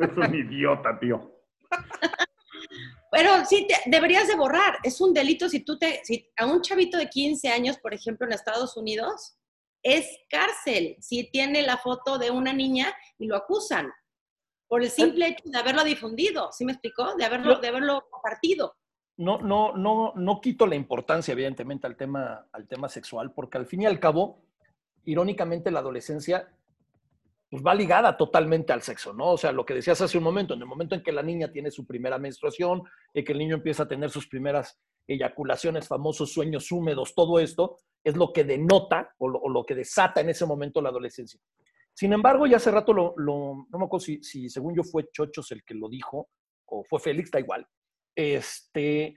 Es 0.00 0.16
un 0.16 0.34
idiota, 0.34 0.98
tío. 1.00 1.42
Pero 3.10 3.44
sí, 3.46 3.66
te- 3.66 3.90
deberías 3.90 4.28
de 4.28 4.36
borrar. 4.36 4.78
Es 4.82 5.00
un 5.00 5.12
delito 5.14 5.48
si 5.48 5.60
tú 5.60 5.78
te, 5.78 6.00
si 6.04 6.30
a 6.36 6.46
un 6.46 6.60
chavito 6.62 6.96
de 6.98 7.08
15 7.08 7.48
años, 7.48 7.78
por 7.78 7.94
ejemplo, 7.94 8.26
en 8.26 8.32
Estados 8.32 8.76
Unidos, 8.76 9.36
es 9.82 10.06
cárcel 10.28 10.96
si 11.00 11.30
tiene 11.30 11.62
la 11.62 11.78
foto 11.78 12.18
de 12.18 12.30
una 12.30 12.52
niña 12.52 12.92
y 13.18 13.26
lo 13.26 13.36
acusan 13.36 13.90
por 14.68 14.82
el 14.82 14.90
simple 14.90 15.28
hecho 15.28 15.42
de 15.46 15.58
haberlo 15.58 15.82
difundido. 15.82 16.50
¿Sí 16.52 16.64
me 16.64 16.72
explicó? 16.72 17.16
De 17.16 17.24
haberlo, 17.24 17.58
de 17.58 17.68
haberlo 17.68 18.06
compartido. 18.10 18.76
no, 19.16 19.38
no, 19.38 19.76
no, 19.76 20.12
no 20.14 20.40
quito 20.40 20.66
la 20.66 20.76
importancia, 20.76 21.32
evidentemente, 21.32 21.86
al 21.86 21.96
tema, 21.96 22.46
al 22.52 22.68
tema 22.68 22.88
sexual, 22.88 23.32
porque 23.32 23.58
al 23.58 23.66
fin 23.66 23.82
y 23.82 23.86
al 23.86 23.98
cabo, 23.98 24.44
irónicamente, 25.04 25.70
la 25.70 25.80
adolescencia 25.80 26.48
pues, 27.50 27.64
va 27.66 27.74
ligada 27.74 28.16
totalmente 28.16 28.72
al 28.72 28.82
sexo, 28.82 29.12
¿no? 29.12 29.32
O 29.32 29.36
sea, 29.36 29.50
lo 29.50 29.66
que 29.66 29.74
decías 29.74 30.00
hace 30.00 30.16
un 30.16 30.24
momento, 30.24 30.54
en 30.54 30.60
el 30.60 30.66
momento 30.66 30.94
en 30.94 31.02
que 31.02 31.10
la 31.10 31.22
niña 31.22 31.50
tiene 31.50 31.72
su 31.72 31.84
primera 31.84 32.18
menstruación, 32.18 32.84
en 33.12 33.24
que 33.24 33.32
el 33.32 33.38
niño 33.38 33.56
empieza 33.56 33.82
a 33.82 33.88
tener 33.88 34.10
sus 34.10 34.28
primeras 34.28 34.78
eyaculaciones, 35.08 35.88
famosos 35.88 36.32
sueños 36.32 36.70
húmedos, 36.70 37.12
todo 37.14 37.40
esto 37.40 37.78
es 38.02 38.16
lo 38.16 38.32
que 38.32 38.44
denota 38.44 39.14
o 39.18 39.28
lo, 39.28 39.38
o 39.40 39.48
lo 39.48 39.64
que 39.64 39.74
desata 39.74 40.20
en 40.20 40.28
ese 40.30 40.46
momento 40.46 40.80
la 40.80 40.88
adolescencia. 40.88 41.40
Sin 41.92 42.12
embargo, 42.12 42.46
ya 42.46 42.56
hace 42.56 42.70
rato, 42.70 42.92
lo, 42.92 43.14
lo- 43.16 43.66
no 43.70 43.78
me 43.78 43.84
acuerdo 43.84 44.04
si, 44.04 44.22
si 44.22 44.48
según 44.48 44.74
yo 44.74 44.82
fue 44.84 45.08
Chochos 45.12 45.50
el 45.52 45.62
que 45.64 45.74
lo 45.74 45.88
dijo, 45.88 46.28
o 46.66 46.84
fue 46.84 47.00
Félix, 47.00 47.30
da 47.30 47.40
igual, 47.40 47.66
este, 48.14 49.16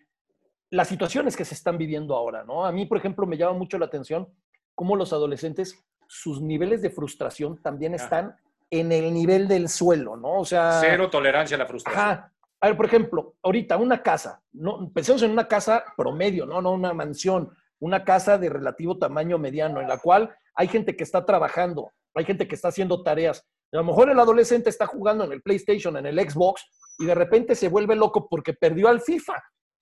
las 0.71 0.87
situaciones 0.87 1.37
que 1.37 1.45
se 1.45 1.53
están 1.53 1.77
viviendo 1.77 2.15
ahora, 2.15 2.43
¿no? 2.43 2.65
A 2.65 2.71
mí, 2.71 2.85
por 2.85 2.97
ejemplo, 2.97 3.25
me 3.25 3.37
llama 3.37 3.53
mucho 3.57 3.77
la 3.77 3.85
atención 3.85 4.27
cómo 4.75 4.95
los 4.95 5.13
adolescentes, 5.13 5.85
sus 6.07 6.41
niveles 6.41 6.81
de 6.81 6.89
frustración 6.89 7.61
también 7.61 7.93
están 7.93 8.35
en 8.71 8.91
el 8.91 9.13
nivel 9.13 9.47
del 9.47 9.69
suelo, 9.69 10.17
¿no? 10.17 10.39
O 10.39 10.45
sea... 10.45 10.79
Cero 10.81 11.09
tolerancia 11.09 11.55
a 11.55 11.59
la 11.59 11.67
frustración. 11.67 12.03
Ajá. 12.03 12.33
A 12.59 12.67
ver, 12.67 12.77
por 12.77 12.85
ejemplo, 12.87 13.35
ahorita 13.43 13.77
una 13.77 14.01
casa, 14.01 14.41
no, 14.53 14.89
pensemos 14.91 15.21
en 15.21 15.31
una 15.31 15.47
casa 15.47 15.83
promedio, 15.95 16.45
¿no? 16.45 16.61
No 16.61 16.71
una 16.71 16.93
mansión, 16.93 17.55
una 17.83 18.03
casa 18.03 18.37
de 18.37 18.49
relativo 18.49 18.97
tamaño 18.97 19.37
mediano, 19.37 19.81
en 19.81 19.87
la 19.87 19.97
cual 19.97 20.33
hay 20.55 20.67
gente 20.67 20.95
que 20.95 21.03
está 21.03 21.25
trabajando, 21.25 21.91
hay 22.13 22.25
gente 22.25 22.47
que 22.47 22.55
está 22.55 22.69
haciendo 22.69 23.03
tareas. 23.03 23.45
A 23.71 23.77
lo 23.77 23.83
mejor 23.83 24.09
el 24.09 24.19
adolescente 24.19 24.69
está 24.69 24.85
jugando 24.85 25.23
en 25.25 25.33
el 25.33 25.41
PlayStation, 25.41 25.97
en 25.97 26.05
el 26.05 26.19
Xbox, 26.19 26.63
y 26.99 27.05
de 27.05 27.15
repente 27.15 27.55
se 27.55 27.67
vuelve 27.67 27.95
loco 27.95 28.29
porque 28.29 28.53
perdió 28.53 28.87
al 28.87 29.01
FIFA. 29.01 29.33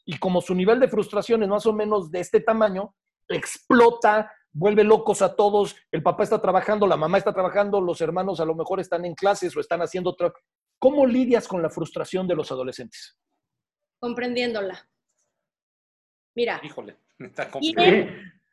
Y 0.06 0.18
como 0.18 0.42
su 0.42 0.56
nivel 0.56 0.80
de 0.80 0.88
frustración 0.88 1.44
es 1.44 1.50
más 1.50 1.66
o 1.66 1.74
menos 1.74 2.10
de 2.10 2.22
este 2.22 2.40
tamaño, 2.40 2.96
explota, 3.28 4.32
vuelve 4.52 4.84
locos 4.84 5.22
a 5.22 5.36
todos. 5.36 5.76
El 5.92 6.02
papá 6.02 6.24
está 6.24 6.42
trabajando, 6.42 6.88
la 6.88 6.98
mamá 6.98 7.18
está 7.20 7.34
trabajando, 7.34 7.80
los 7.80 8.02
hermanos 8.02 8.40
a 8.40 8.46
lo 8.46 8.56
mejor 8.56 8.80
están 8.80 9.06
en 9.06 9.14
clases 9.14 9.56
o 9.56 9.60
están 9.60 9.82
haciendo 9.82 10.10
otra. 10.10 10.34
¿Cómo 10.80 11.06
lidias 11.06 11.48
con 11.48 11.62
la 11.62 11.70
frustración 11.70 12.28
de 12.28 12.36
los 12.36 12.52
adolescentes? 12.52 13.18
comprendiéndola. 14.02 14.90
Mira, 16.36 16.60
Híjole, 16.64 16.98
está 17.28 17.50
complicado. 17.50 17.88
Sí, 17.90 18.08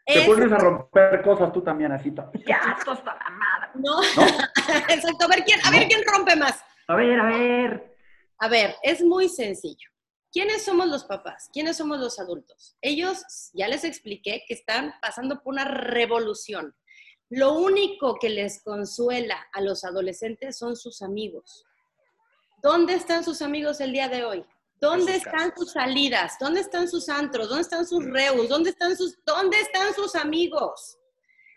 Te 0.06 0.20
es- 0.20 0.26
pones 0.26 0.50
a 0.52 0.58
romper 0.58 1.22
cosas 1.22 1.52
tú 1.52 1.62
también, 1.62 1.92
así. 1.92 2.10
to- 2.12 2.30
Ya, 2.46 2.74
esto 2.78 2.92
está 2.92 3.14
la 3.14 3.30
madre. 3.30 3.70
no, 3.74 4.00
exacto, 4.88 5.24
a 5.24 5.28
ver 5.28 5.44
quién, 5.44 5.60
a 5.64 5.70
ver 5.70 5.82
No. 5.82 5.88
quién 5.88 6.00
rompe 6.06 6.36
más. 6.36 6.62
A 6.88 6.96
ver, 6.96 7.20
a 7.20 7.24
ver. 7.26 7.96
A 8.38 8.48
ver, 8.48 8.76
es 8.82 9.02
muy 9.02 9.28
sencillo. 9.28 9.88
¿Quiénes 10.32 10.64
somos 10.64 10.86
los 10.88 11.04
papás? 11.04 11.48
¿Quiénes 11.52 11.76
somos 11.76 11.98
los 11.98 12.18
adultos? 12.20 12.76
Ellos, 12.80 13.22
ya 13.54 13.66
les 13.68 13.84
expliqué 13.84 14.44
que 14.46 14.54
están 14.54 14.94
pasando 15.02 15.42
por 15.42 15.52
una 15.54 15.64
revolución. 15.64 16.74
Lo 17.30 17.54
único 17.54 18.18
que 18.18 18.28
les 18.30 18.62
consuela 18.62 19.36
a 19.52 19.60
los 19.60 19.84
adolescentes 19.84 20.56
son 20.58 20.76
sus 20.76 21.02
amigos. 21.02 21.64
¿Dónde 22.62 22.94
están 22.94 23.24
sus 23.24 23.42
amigos 23.42 23.80
el 23.80 23.92
día 23.92 24.08
de 24.08 24.24
hoy? 24.24 24.44
¿Dónde 24.80 25.16
están 25.16 25.52
sus 25.56 25.72
salidas? 25.72 26.36
¿Dónde 26.38 26.60
están 26.60 26.88
sus 26.88 27.08
antros? 27.08 27.48
¿Dónde 27.48 27.62
están 27.62 27.86
sus 27.86 28.04
reus? 28.04 28.48
¿Dónde 28.48 28.70
están 28.70 28.96
sus, 28.96 29.18
dónde 29.24 29.58
están 29.60 29.92
sus 29.94 30.14
amigos? 30.14 30.98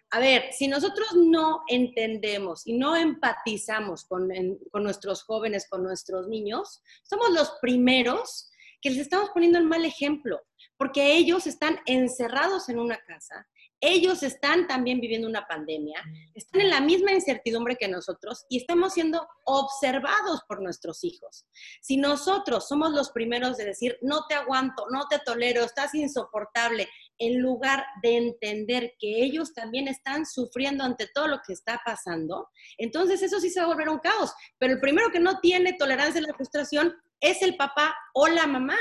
A 0.09 0.19
ver, 0.19 0.51
si 0.51 0.67
nosotros 0.67 1.13
no 1.15 1.61
entendemos 1.67 2.67
y 2.67 2.73
no 2.77 2.95
empatizamos 2.95 4.05
con, 4.05 4.31
en- 4.35 4.59
con 4.71 4.83
nuestros 4.83 5.23
jóvenes, 5.23 5.67
con 5.69 5.83
nuestros 5.83 6.27
niños, 6.27 6.81
somos 7.03 7.29
los 7.31 7.51
primeros 7.61 8.49
que 8.81 8.89
les 8.89 8.99
estamos 8.99 9.29
poniendo 9.29 9.59
el 9.59 9.65
mal 9.65 9.85
ejemplo, 9.85 10.41
porque 10.75 11.15
ellos 11.15 11.45
están 11.47 11.79
encerrados 11.85 12.67
en 12.69 12.79
una 12.79 12.97
casa, 13.05 13.47
ellos 13.81 14.21
están 14.21 14.67
también 14.67 15.01
viviendo 15.01 15.27
una 15.27 15.47
pandemia, 15.47 16.01
están 16.35 16.61
en 16.61 16.69
la 16.69 16.79
misma 16.79 17.11
incertidumbre 17.11 17.75
que 17.75 17.87
nosotros 17.87 18.45
y 18.47 18.57
estamos 18.57 18.93
siendo 18.93 19.27
observados 19.43 20.41
por 20.47 20.61
nuestros 20.61 21.03
hijos. 21.03 21.45
Si 21.81 21.97
nosotros 21.97 22.67
somos 22.67 22.91
los 22.91 23.11
primeros 23.11 23.57
de 23.57 23.65
decir, 23.65 23.97
no 24.01 24.25
te 24.29 24.35
aguanto, 24.35 24.85
no 24.91 25.07
te 25.07 25.19
tolero, 25.19 25.63
estás 25.63 25.93
insoportable, 25.95 26.87
en 27.17 27.39
lugar 27.39 27.83
de 28.01 28.17
entender 28.17 28.93
que 28.99 29.23
ellos 29.23 29.53
también 29.53 29.87
están 29.87 30.25
sufriendo 30.25 30.83
ante 30.83 31.07
todo 31.13 31.27
lo 31.27 31.39
que 31.45 31.53
está 31.53 31.79
pasando, 31.85 32.49
entonces 32.77 33.21
eso 33.21 33.39
sí 33.39 33.49
se 33.49 33.59
va 33.59 33.65
a 33.65 33.69
volver 33.69 33.89
un 33.89 33.99
caos. 33.99 34.31
Pero 34.57 34.73
el 34.73 34.79
primero 34.79 35.11
que 35.11 35.19
no 35.19 35.39
tiene 35.39 35.73
tolerancia 35.73 36.19
a 36.19 36.27
la 36.27 36.33
frustración 36.33 36.95
es 37.19 37.41
el 37.41 37.55
papá 37.55 37.95
o 38.13 38.27
la 38.27 38.47
mamá. 38.47 38.77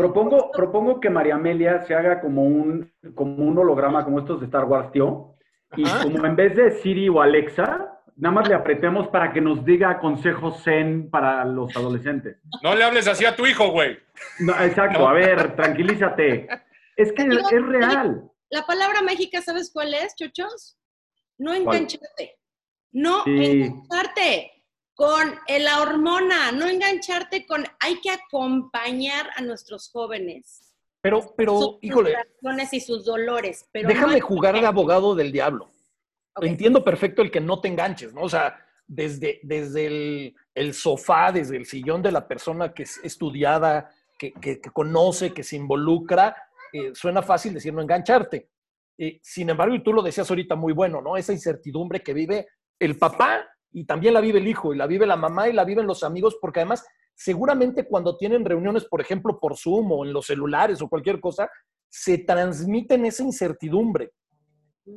Propongo, 0.00 0.50
propongo 0.50 0.98
que 0.98 1.10
María 1.10 1.34
Amelia 1.34 1.82
se 1.82 1.94
haga 1.94 2.22
como 2.22 2.42
un, 2.42 2.90
como 3.14 3.44
un 3.44 3.58
holograma 3.58 4.02
como 4.02 4.20
estos 4.20 4.40
de 4.40 4.46
Star 4.46 4.64
Wars, 4.64 4.90
tío. 4.92 5.34
Y 5.76 5.84
Ajá. 5.86 6.04
como 6.04 6.24
en 6.24 6.36
vez 6.36 6.56
de 6.56 6.70
Siri 6.80 7.10
o 7.10 7.20
Alexa, 7.20 8.00
nada 8.16 8.34
más 8.34 8.48
le 8.48 8.54
apretemos 8.54 9.08
para 9.08 9.30
que 9.30 9.42
nos 9.42 9.62
diga 9.62 9.98
consejos 9.98 10.62
zen 10.64 11.10
para 11.10 11.44
los 11.44 11.76
adolescentes. 11.76 12.38
No 12.62 12.74
le 12.74 12.82
hables 12.82 13.06
así 13.08 13.26
a 13.26 13.36
tu 13.36 13.46
hijo, 13.46 13.70
güey. 13.72 13.98
No, 14.38 14.52
exacto, 14.62 15.00
No. 15.00 15.08
a 15.08 15.12
ver, 15.12 15.54
tranquilízate. 15.54 16.48
Es 16.96 17.12
que 17.12 17.24
digo- 17.24 17.48
es 17.50 17.66
real. 17.66 18.22
La 18.48 18.64
palabra 18.64 19.02
mágica, 19.02 19.42
¿sabes 19.42 19.70
cuál 19.70 19.92
es, 19.92 20.14
chochos? 20.16 20.78
No 21.38 21.52
engancharte. 21.52 22.38
No 22.92 23.22
Sí. 23.24 23.62
engancharte 23.62 24.50
con 25.00 25.34
la 25.64 25.80
hormona, 25.80 26.52
no 26.52 26.66
engancharte 26.68 27.46
con... 27.46 27.64
Hay 27.80 27.98
que 28.02 28.10
acompañar 28.10 29.30
a 29.34 29.40
nuestros 29.40 29.88
jóvenes. 29.90 30.74
Pero, 31.00 31.32
pero, 31.38 31.58
sus 31.58 31.78
híjole, 31.80 32.14
y 32.70 32.80
sus 32.80 33.06
dolores. 33.06 33.66
Pero 33.72 33.88
déjame 33.88 34.18
no- 34.18 34.26
jugar 34.26 34.60
de 34.60 34.66
abogado 34.66 35.14
del 35.14 35.32
diablo. 35.32 35.70
Entiendo 36.42 36.84
perfecto 36.84 37.22
el 37.22 37.30
que 37.30 37.40
no 37.40 37.62
te 37.62 37.68
enganches, 37.68 38.12
¿no? 38.12 38.20
O 38.20 38.28
sea, 38.28 38.62
desde, 38.86 39.40
desde 39.42 39.86
el, 39.86 40.36
el 40.54 40.74
sofá, 40.74 41.32
desde 41.32 41.56
el 41.56 41.64
sillón 41.64 42.02
de 42.02 42.12
la 42.12 42.28
persona 42.28 42.74
que 42.74 42.82
es 42.82 43.00
estudiada, 43.02 43.90
que, 44.18 44.32
que- 44.34 44.60
que 44.60 44.70
conoce, 44.70 45.32
que 45.32 45.42
se 45.42 45.56
involucra, 45.56 46.36
eh, 46.74 46.90
suena 46.94 47.22
fácil 47.22 47.54
decir 47.54 47.72
no 47.72 47.80
engancharte. 47.80 48.50
Eh, 48.98 49.18
sin 49.22 49.48
embargo, 49.48 49.74
y 49.74 49.82
tú 49.82 49.94
lo 49.94 50.02
decías 50.02 50.28
ahorita 50.28 50.56
muy 50.56 50.74
bueno, 50.74 51.00
¿no? 51.00 51.16
Esa 51.16 51.32
incertidumbre 51.32 52.02
que 52.02 52.12
vive 52.12 52.48
el 52.78 52.98
papá 52.98 53.48
y 53.72 53.84
también 53.84 54.14
la 54.14 54.20
vive 54.20 54.38
el 54.38 54.48
hijo, 54.48 54.74
y 54.74 54.76
la 54.76 54.86
vive 54.86 55.06
la 55.06 55.16
mamá 55.16 55.48
y 55.48 55.52
la 55.52 55.64
viven 55.64 55.86
los 55.86 56.02
amigos, 56.02 56.36
porque 56.40 56.60
además, 56.60 56.86
seguramente 57.14 57.86
cuando 57.86 58.16
tienen 58.16 58.44
reuniones, 58.44 58.84
por 58.84 59.00
ejemplo, 59.00 59.38
por 59.38 59.56
Zoom 59.56 59.92
o 59.92 60.04
en 60.04 60.12
los 60.12 60.26
celulares 60.26 60.82
o 60.82 60.88
cualquier 60.88 61.20
cosa, 61.20 61.48
se 61.88 62.18
transmiten 62.18 63.04
esa 63.06 63.22
incertidumbre. 63.22 64.12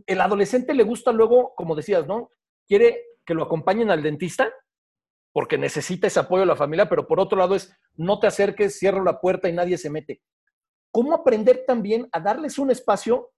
El 0.06 0.22
adolescente 0.22 0.74
le 0.74 0.84
gusta 0.84 1.12
luego, 1.12 1.54
como 1.56 1.76
decías, 1.76 2.08
¿no? 2.08 2.30
Quiere 2.68 3.02
que 3.26 3.34
lo 3.34 3.44
acompañen 3.44 3.92
al 3.92 4.04
dentista 4.04 4.52
porque 5.34 5.58
necesita 5.58 6.08
ese 6.08 6.20
apoyo 6.20 6.42
de 6.42 6.48
la 6.48 6.56
familia, 6.56 6.88
pero 6.88 7.08
por 7.08 7.20
otro 7.20 7.38
lado 7.38 7.56
es, 7.56 7.76
no 7.96 8.20
te 8.20 8.28
acerques, 8.28 8.78
cierro 8.78 9.04
la 9.04 9.20
puerta 9.20 9.50
y 9.50 9.54
nadie 9.54 9.78
se 9.78 9.90
mete. 9.90 10.22
¿Cómo 10.92 11.14
aprender 11.14 11.64
también 11.66 12.08
a 12.12 12.20
darles 12.20 12.60
un 12.60 12.70
espacio 12.70 13.32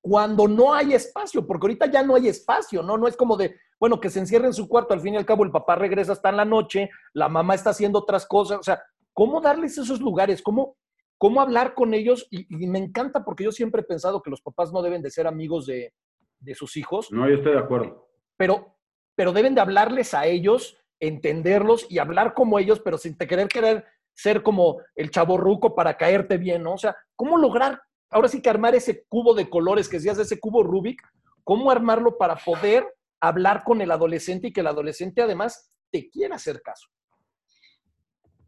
cuando 0.00 0.48
no 0.48 0.72
hay 0.74 0.94
espacio? 0.94 1.46
Porque 1.46 1.64
ahorita 1.66 1.86
ya 1.86 2.02
no 2.02 2.14
hay 2.14 2.28
espacio, 2.28 2.82
¿no? 2.82 2.96
No 2.96 3.06
es 3.06 3.16
como 3.16 3.36
de, 3.36 3.56
bueno, 3.78 4.00
que 4.00 4.10
se 4.10 4.18
encierre 4.20 4.46
en 4.46 4.54
su 4.54 4.68
cuarto, 4.68 4.94
al 4.94 5.00
fin 5.00 5.14
y 5.14 5.16
al 5.16 5.26
cabo 5.26 5.44
el 5.44 5.50
papá 5.50 5.74
regresa 5.76 6.12
hasta 6.12 6.28
en 6.30 6.36
la 6.36 6.44
noche, 6.44 6.90
la 7.12 7.28
mamá 7.28 7.54
está 7.54 7.70
haciendo 7.70 7.98
otras 7.98 8.26
cosas, 8.26 8.58
o 8.58 8.62
sea, 8.62 8.82
¿cómo 9.12 9.40
darles 9.40 9.76
esos 9.78 10.00
lugares? 10.00 10.42
¿Cómo, 10.42 10.76
cómo 11.18 11.40
hablar 11.40 11.74
con 11.74 11.92
ellos? 11.94 12.26
Y, 12.30 12.46
y 12.62 12.66
me 12.66 12.78
encanta 12.78 13.24
porque 13.24 13.44
yo 13.44 13.52
siempre 13.52 13.82
he 13.82 13.84
pensado 13.84 14.22
que 14.22 14.30
los 14.30 14.40
papás 14.40 14.72
no 14.72 14.82
deben 14.82 15.02
de 15.02 15.10
ser 15.10 15.26
amigos 15.26 15.66
de, 15.66 15.92
de 16.38 16.54
sus 16.54 16.76
hijos, 16.76 17.12
No, 17.12 17.28
yo 17.28 17.36
estoy 17.36 17.52
de 17.52 17.58
acuerdo. 17.58 18.08
pero, 18.36 18.76
pero 19.14 19.32
deben 19.32 19.54
de 19.54 19.60
hablarles 19.60 20.14
a 20.14 20.24
ellos, 20.26 20.78
entenderlos 20.98 21.86
y 21.90 21.98
hablar 21.98 22.34
como 22.34 22.58
ellos, 22.58 22.80
pero 22.80 22.96
sin 22.98 23.16
te 23.16 23.26
querer 23.26 23.48
querer 23.48 23.84
ser 24.14 24.42
como 24.42 24.80
el 24.94 25.10
chaborruco 25.10 25.74
para 25.74 25.96
caerte 25.96 26.36
bien, 26.36 26.62
¿no? 26.62 26.74
O 26.74 26.78
sea, 26.78 26.96
¿cómo 27.16 27.38
lograr, 27.38 27.80
ahora 28.10 28.28
sí 28.28 28.42
que 28.42 28.50
armar 28.50 28.74
ese 28.74 29.04
cubo 29.08 29.34
de 29.34 29.48
colores 29.48 29.88
que 29.88 29.96
decías, 29.96 30.18
ese 30.18 30.38
cubo 30.38 30.62
Rubik, 30.62 31.00
cómo 31.44 31.70
armarlo 31.70 32.18
para 32.18 32.36
poder 32.36 32.86
hablar 33.20 33.62
con 33.64 33.80
el 33.80 33.90
adolescente 33.90 34.48
y 34.48 34.52
que 34.52 34.60
el 34.60 34.66
adolescente 34.66 35.22
además 35.22 35.70
te 35.90 36.08
quiera 36.10 36.36
hacer 36.36 36.62
caso? 36.62 36.88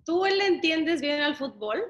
¿Tú 0.04 0.24
le 0.24 0.46
entiendes 0.46 1.00
bien 1.00 1.22
al 1.22 1.36
fútbol? 1.36 1.80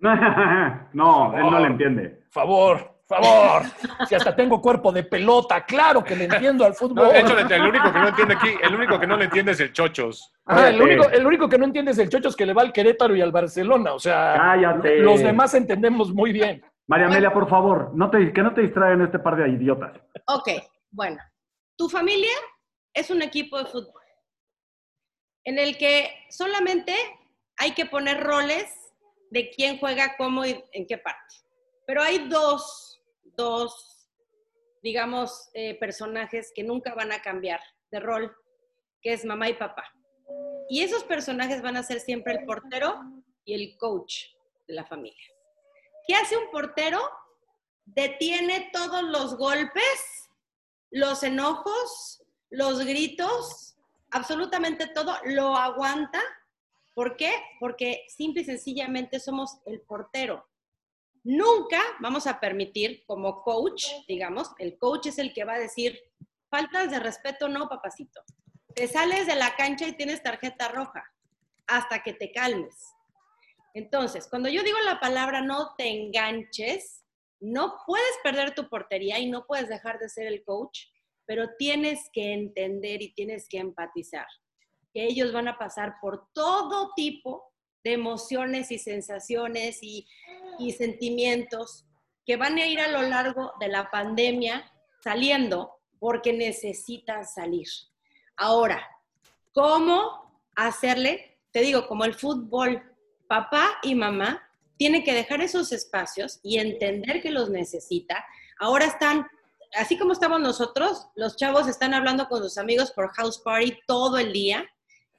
no, 0.00 1.36
él 1.36 1.50
no 1.50 1.60
le 1.60 1.66
entiende. 1.66 2.08
Por 2.08 2.30
favor. 2.30 2.96
Favor, 3.08 3.62
si 4.08 4.16
hasta 4.16 4.34
tengo 4.34 4.60
cuerpo 4.60 4.90
de 4.90 5.04
pelota, 5.04 5.64
claro 5.64 6.02
que 6.02 6.16
le 6.16 6.24
entiendo 6.24 6.64
al 6.64 6.74
fútbol. 6.74 7.06
No, 7.06 7.12
de 7.12 7.20
hecho, 7.20 7.38
el 7.38 7.62
único 7.62 7.92
que 7.92 7.98
no 8.00 8.08
entiende 8.08 8.34
aquí, 8.34 8.48
el 8.60 8.74
único 8.74 8.98
que 8.98 9.06
no 9.06 9.16
le 9.16 9.26
entiende 9.26 9.52
es 9.52 9.60
el 9.60 9.72
Chochos. 9.72 10.32
Ah, 10.44 10.70
el, 10.70 10.82
único, 10.82 11.08
el 11.10 11.24
único 11.24 11.48
que 11.48 11.56
no 11.56 11.66
entiende 11.66 11.92
es 11.92 11.98
el 11.98 12.08
Chochos 12.08 12.34
que 12.34 12.44
le 12.44 12.52
va 12.52 12.62
al 12.62 12.72
Querétaro 12.72 13.14
y 13.14 13.20
al 13.20 13.30
Barcelona. 13.30 13.92
O 13.92 14.00
sea, 14.00 14.34
Cállate. 14.36 14.98
los 14.98 15.20
demás 15.20 15.54
entendemos 15.54 16.12
muy 16.12 16.32
bien. 16.32 16.64
María 16.88 17.06
Amelia, 17.06 17.32
por 17.32 17.48
favor, 17.48 17.92
no 17.94 18.10
te, 18.10 18.32
que 18.32 18.42
no 18.42 18.54
te 18.54 18.62
distraigan 18.62 19.02
este 19.02 19.18
par 19.18 19.36
de 19.36 19.48
idiotas. 19.48 19.98
Ok, 20.26 20.48
bueno. 20.90 21.18
Tu 21.76 21.88
familia 21.88 22.32
es 22.94 23.10
un 23.10 23.22
equipo 23.22 23.58
de 23.58 23.66
fútbol 23.66 24.06
en 25.46 25.58
el 25.58 25.78
que 25.78 26.10
solamente 26.28 26.94
hay 27.56 27.72
que 27.72 27.86
poner 27.86 28.22
roles 28.22 28.66
de 29.30 29.48
quién 29.50 29.78
juega 29.78 30.16
cómo 30.18 30.44
y 30.44 30.62
en 30.72 30.86
qué 30.86 30.98
parte. 30.98 31.36
Pero 31.86 32.02
hay 32.02 32.28
dos, 32.28 33.00
dos 33.36 34.10
digamos, 34.82 35.48
eh, 35.54 35.78
personajes 35.78 36.52
que 36.54 36.64
nunca 36.64 36.94
van 36.94 37.12
a 37.12 37.22
cambiar 37.22 37.60
de 37.90 38.00
rol, 38.00 38.36
que 39.00 39.12
es 39.12 39.24
mamá 39.24 39.48
y 39.48 39.54
papá. 39.54 39.84
Y 40.68 40.82
esos 40.82 41.04
personajes 41.04 41.62
van 41.62 41.76
a 41.76 41.82
ser 41.84 42.00
siempre 42.00 42.34
el 42.34 42.44
portero 42.44 43.00
y 43.44 43.54
el 43.54 43.76
coach 43.78 44.26
de 44.66 44.74
la 44.74 44.84
familia. 44.84 45.35
¿Qué 46.06 46.14
hace 46.14 46.36
un 46.36 46.50
portero? 46.50 47.00
Detiene 47.84 48.70
todos 48.72 49.02
los 49.02 49.36
golpes, 49.36 50.30
los 50.90 51.22
enojos, 51.22 52.22
los 52.50 52.84
gritos, 52.84 53.76
absolutamente 54.10 54.86
todo, 54.86 55.16
lo 55.24 55.56
aguanta. 55.56 56.20
¿Por 56.94 57.16
qué? 57.16 57.32
Porque 57.60 58.04
simple 58.08 58.42
y 58.42 58.44
sencillamente 58.44 59.20
somos 59.20 59.58
el 59.66 59.80
portero. 59.80 60.46
Nunca 61.24 61.82
vamos 62.00 62.28
a 62.28 62.38
permitir 62.38 63.04
como 63.04 63.42
coach, 63.42 63.86
digamos, 64.06 64.52
el 64.58 64.78
coach 64.78 65.06
es 65.06 65.18
el 65.18 65.34
que 65.34 65.44
va 65.44 65.54
a 65.54 65.58
decir, 65.58 66.00
faltas 66.48 66.90
de 66.90 67.00
respeto, 67.00 67.48
no, 67.48 67.68
papacito. 67.68 68.22
Te 68.74 68.86
sales 68.86 69.26
de 69.26 69.34
la 69.34 69.56
cancha 69.56 69.88
y 69.88 69.96
tienes 69.96 70.22
tarjeta 70.22 70.68
roja 70.68 71.04
hasta 71.66 72.02
que 72.04 72.12
te 72.12 72.30
calmes. 72.30 72.95
Entonces, 73.76 74.26
cuando 74.26 74.48
yo 74.48 74.62
digo 74.62 74.78
la 74.86 75.00
palabra 75.00 75.42
no 75.42 75.74
te 75.76 75.88
enganches, 75.88 77.04
no 77.40 77.76
puedes 77.86 78.16
perder 78.24 78.54
tu 78.54 78.70
portería 78.70 79.18
y 79.18 79.28
no 79.28 79.44
puedes 79.44 79.68
dejar 79.68 79.98
de 79.98 80.08
ser 80.08 80.26
el 80.28 80.42
coach, 80.44 80.84
pero 81.26 81.50
tienes 81.58 82.08
que 82.10 82.32
entender 82.32 83.02
y 83.02 83.12
tienes 83.12 83.46
que 83.50 83.58
empatizar 83.58 84.26
que 84.94 85.04
ellos 85.04 85.30
van 85.30 85.46
a 85.46 85.58
pasar 85.58 85.96
por 86.00 86.26
todo 86.32 86.92
tipo 86.96 87.52
de 87.84 87.92
emociones 87.92 88.70
y 88.70 88.78
sensaciones 88.78 89.82
y, 89.82 90.08
sentimientos 90.78 91.84
que 92.24 92.38
van 92.38 92.56
a 92.56 92.66
ir 92.66 92.80
a 92.80 92.88
lo 92.88 93.02
largo 93.02 93.52
de 93.60 93.68
la 93.68 93.90
pandemia 93.90 94.72
saliendo 95.04 95.82
porque 95.98 96.32
necesitan 96.32 97.26
salir. 97.26 97.66
Ahora, 98.38 98.88
¿cómo 99.52 100.40
hacerle? 100.54 101.40
Te 101.50 101.60
digo, 101.60 101.86
como 101.86 102.06
el 102.06 102.14
fútbol, 102.14 102.95
papá 103.28 103.78
y 103.82 103.94
mamá 103.94 104.42
tienen 104.76 105.04
que 105.04 105.14
dejar 105.14 105.40
esos 105.40 105.72
espacios 105.72 106.40
y 106.42 106.58
entender 106.58 107.22
que 107.22 107.30
los 107.30 107.50
necesita. 107.50 108.24
Ahora 108.58 108.86
están, 108.86 109.26
así 109.74 109.98
como 109.98 110.12
estamos 110.12 110.40
nosotros, 110.40 111.08
los 111.14 111.36
chavos 111.36 111.66
están 111.68 111.94
hablando 111.94 112.28
con 112.28 112.42
sus 112.42 112.58
amigos 112.58 112.92
por 112.92 113.12
house 113.14 113.38
party 113.38 113.78
todo 113.86 114.18
el 114.18 114.32
día, 114.32 114.68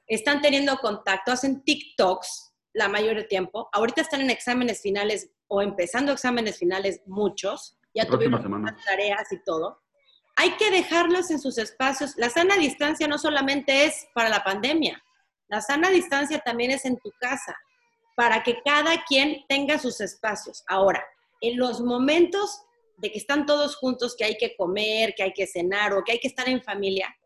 están 0.06 0.40
teniendo 0.40 0.76
contacto, 0.78 1.32
hacen 1.32 1.62
TikToks 1.64 2.52
la 2.72 2.88
mayor 2.88 3.16
de 3.16 3.24
tiempo. 3.24 3.68
Ahorita 3.72 4.02
están 4.02 4.20
en 4.20 4.30
exámenes 4.30 4.80
finales 4.80 5.30
o 5.48 5.62
empezando 5.62 6.12
exámenes 6.12 6.58
finales 6.58 7.00
muchos, 7.06 7.76
ya 7.94 8.06
tuvimos 8.06 8.40
tareas 8.84 9.32
y 9.32 9.42
todo. 9.42 9.82
Hay 10.36 10.52
que 10.52 10.70
dejarlos 10.70 11.32
en 11.32 11.40
sus 11.40 11.58
espacios. 11.58 12.14
La 12.16 12.30
sana 12.30 12.56
distancia 12.56 13.08
no 13.08 13.18
solamente 13.18 13.86
es 13.86 14.06
para 14.14 14.28
la 14.28 14.44
pandemia, 14.44 15.02
la 15.48 15.60
sana 15.60 15.88
distancia 15.88 16.38
también 16.38 16.70
es 16.70 16.84
en 16.84 16.96
tu 16.98 17.10
casa 17.18 17.56
para 18.18 18.42
que 18.42 18.60
cada 18.64 19.04
quien 19.04 19.44
tenga 19.48 19.78
sus 19.78 20.00
espacios. 20.00 20.64
Ahora, 20.66 21.06
en 21.40 21.56
los 21.56 21.80
momentos 21.80 22.62
de 22.96 23.12
que 23.12 23.18
están 23.18 23.46
todos 23.46 23.76
juntos, 23.76 24.16
que 24.16 24.24
hay 24.24 24.36
que 24.36 24.56
comer, 24.56 25.14
que 25.16 25.22
hay 25.22 25.32
que 25.32 25.46
cenar 25.46 25.92
o 25.92 26.02
que 26.02 26.10
hay 26.10 26.18
que 26.18 26.26
estar 26.26 26.48
en 26.48 26.60
familia, 26.60 27.16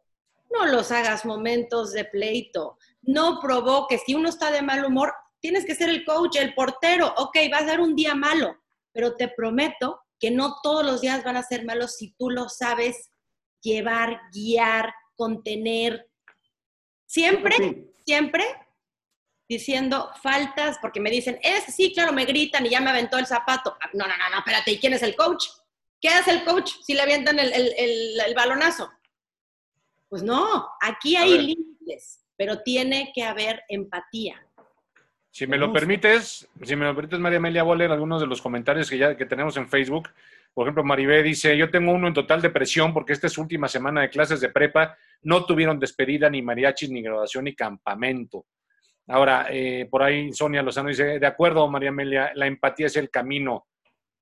no 0.51 0.67
los 0.67 0.93
hagas 0.93 1.25
momentos 1.25 1.95
de 1.95 2.05
pleito. 2.05 2.77
No 3.01 3.41
provoques. 3.41 4.03
Si 4.05 4.15
uno 4.15 4.29
está 4.29 4.51
de 4.51 4.61
mal 4.61 4.85
humor, 4.85 5.15
tienes 5.41 5.65
que 5.65 5.75
ser 5.75 5.89
el 5.89 6.05
coach, 6.05 6.37
el 6.37 6.53
portero. 6.53 7.15
Ok, 7.17 7.39
va 7.51 7.61
a 7.61 7.67
ser 7.67 7.81
un 7.81 7.97
día 7.97 8.15
malo, 8.15 8.55
pero 8.93 9.17
te 9.17 9.29
prometo 9.29 9.99
que 10.21 10.31
no 10.31 10.57
todos 10.63 10.85
los 10.85 11.01
días 11.01 11.25
van 11.25 11.39
a 11.39 11.43
ser 11.43 11.65
malos 11.65 11.97
si 11.97 12.13
tú 12.19 12.29
lo 12.29 12.51
sabes 12.51 13.09
llevar, 13.63 14.21
guiar, 14.31 14.93
contener. 15.17 16.11
Siempre, 17.07 17.95
siempre 18.05 18.45
diciendo 19.53 20.11
faltas, 20.23 20.79
porque 20.81 21.01
me 21.01 21.11
dicen, 21.11 21.39
es 21.43 21.65
sí, 21.75 21.93
claro, 21.93 22.13
me 22.13 22.25
gritan 22.25 22.65
y 22.67 22.71
ya 22.71 22.81
me 22.81 22.91
aventó 22.91 23.19
el 23.19 23.27
zapato. 23.27 23.77
Ah, 23.81 23.91
no, 23.93 24.07
no, 24.07 24.17
no, 24.17 24.31
no, 24.31 24.39
espérate, 24.39 24.73
¿y 24.73 24.79
quién 24.79 24.95
es 24.95 25.03
el 25.03 25.15
coach? 25.15 25.47
¿Qué 26.01 26.09
hace 26.09 26.33
el 26.33 26.45
coach 26.45 26.73
si 26.83 26.95
le 26.95 27.03
avientan 27.03 27.39
el, 27.39 27.53
el, 27.53 28.35
balonazo? 28.35 28.91
Pues 30.09 30.23
no, 30.23 30.69
aquí 30.81 31.17
hay 31.17 31.39
límites, 31.39 32.25
pero 32.37 32.61
tiene 32.63 33.13
que 33.15 33.23
haber 33.23 33.63
empatía. 33.69 34.45
Si 35.31 35.47
me 35.47 35.57
lo 35.57 35.73
permites, 35.73 36.49
si 36.63 36.77
me 36.77 36.85
lo 36.85 36.95
permites, 36.95 37.19
María 37.19 37.39
Amelia, 37.39 37.63
voy 37.63 37.75
a 37.75 37.79
leer 37.79 37.93
algunos 37.93 38.21
de 38.21 38.27
los 38.27 38.43
comentarios 38.43 38.91
que 38.91 38.99
ya 38.99 39.17
que 39.17 39.25
tenemos 39.25 39.57
en 39.57 39.69
Facebook. 39.69 40.11
Por 40.53 40.67
ejemplo, 40.67 40.85
Maribé 40.85 41.23
dice, 41.23 41.57
yo 41.57 41.71
tengo 41.71 41.93
uno 41.93 42.09
en 42.09 42.15
total 42.15 42.43
depresión 42.43 42.93
porque 42.93 43.15
esta 43.15 43.29
es 43.29 43.33
su 43.33 43.41
última 43.41 43.69
semana 43.69 44.03
de 44.03 44.11
clases 44.11 44.41
de 44.41 44.51
prepa, 44.51 44.99
no 45.23 45.47
tuvieron 45.47 45.79
despedida, 45.79 46.29
ni 46.29 46.43
mariachis, 46.43 46.91
ni 46.91 47.01
graduación, 47.01 47.45
ni 47.45 47.55
campamento. 47.55 48.45
Ahora, 49.13 49.47
eh, 49.51 49.87
por 49.91 50.03
ahí 50.03 50.33
Sonia 50.33 50.63
Lozano 50.63 50.89
dice, 50.89 51.19
de 51.19 51.27
acuerdo, 51.27 51.69
María 51.69 51.91
Amelia, 51.91 52.33
la 52.35 52.47
empatía 52.47 52.87
es 52.87 52.97
el 52.97 53.11
camino. 53.11 53.67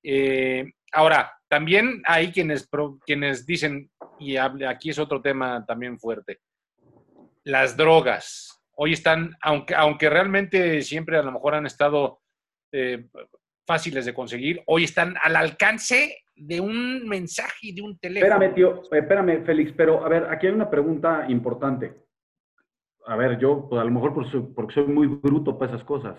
Eh, 0.02 0.64
ahora, 0.92 1.32
también 1.46 2.02
hay 2.06 2.32
quienes, 2.32 2.68
quienes 3.06 3.46
dicen, 3.46 3.88
y 4.18 4.36
aquí 4.36 4.90
es 4.90 4.98
otro 4.98 5.22
tema 5.22 5.64
también 5.64 5.96
fuerte, 5.96 6.40
las 7.44 7.76
drogas. 7.76 8.60
Hoy 8.74 8.94
están, 8.94 9.36
aunque, 9.42 9.76
aunque 9.76 10.10
realmente 10.10 10.82
siempre 10.82 11.18
a 11.18 11.22
lo 11.22 11.30
mejor 11.30 11.54
han 11.54 11.66
estado 11.66 12.20
eh, 12.72 13.06
fáciles 13.64 14.04
de 14.06 14.14
conseguir, 14.14 14.60
hoy 14.66 14.82
están 14.82 15.14
al 15.22 15.36
alcance 15.36 16.18
de 16.34 16.60
un 16.60 17.06
mensaje 17.06 17.68
y 17.68 17.74
de 17.76 17.82
un 17.82 17.96
teléfono. 17.96 18.32
Espérame, 18.32 18.54
tío, 18.56 18.82
espérame, 18.90 19.44
Félix, 19.44 19.72
pero 19.76 20.04
a 20.04 20.08
ver, 20.08 20.24
aquí 20.24 20.48
hay 20.48 20.52
una 20.52 20.68
pregunta 20.68 21.26
importante 21.28 22.09
a 23.06 23.16
ver, 23.16 23.38
yo 23.38 23.68
pues, 23.68 23.80
a 23.80 23.84
lo 23.84 23.90
mejor 23.90 24.14
por 24.14 24.54
porque 24.54 24.74
soy 24.74 24.84
muy 24.84 25.06
bruto 25.06 25.58
para 25.58 25.72
esas 25.72 25.84
cosas. 25.84 26.16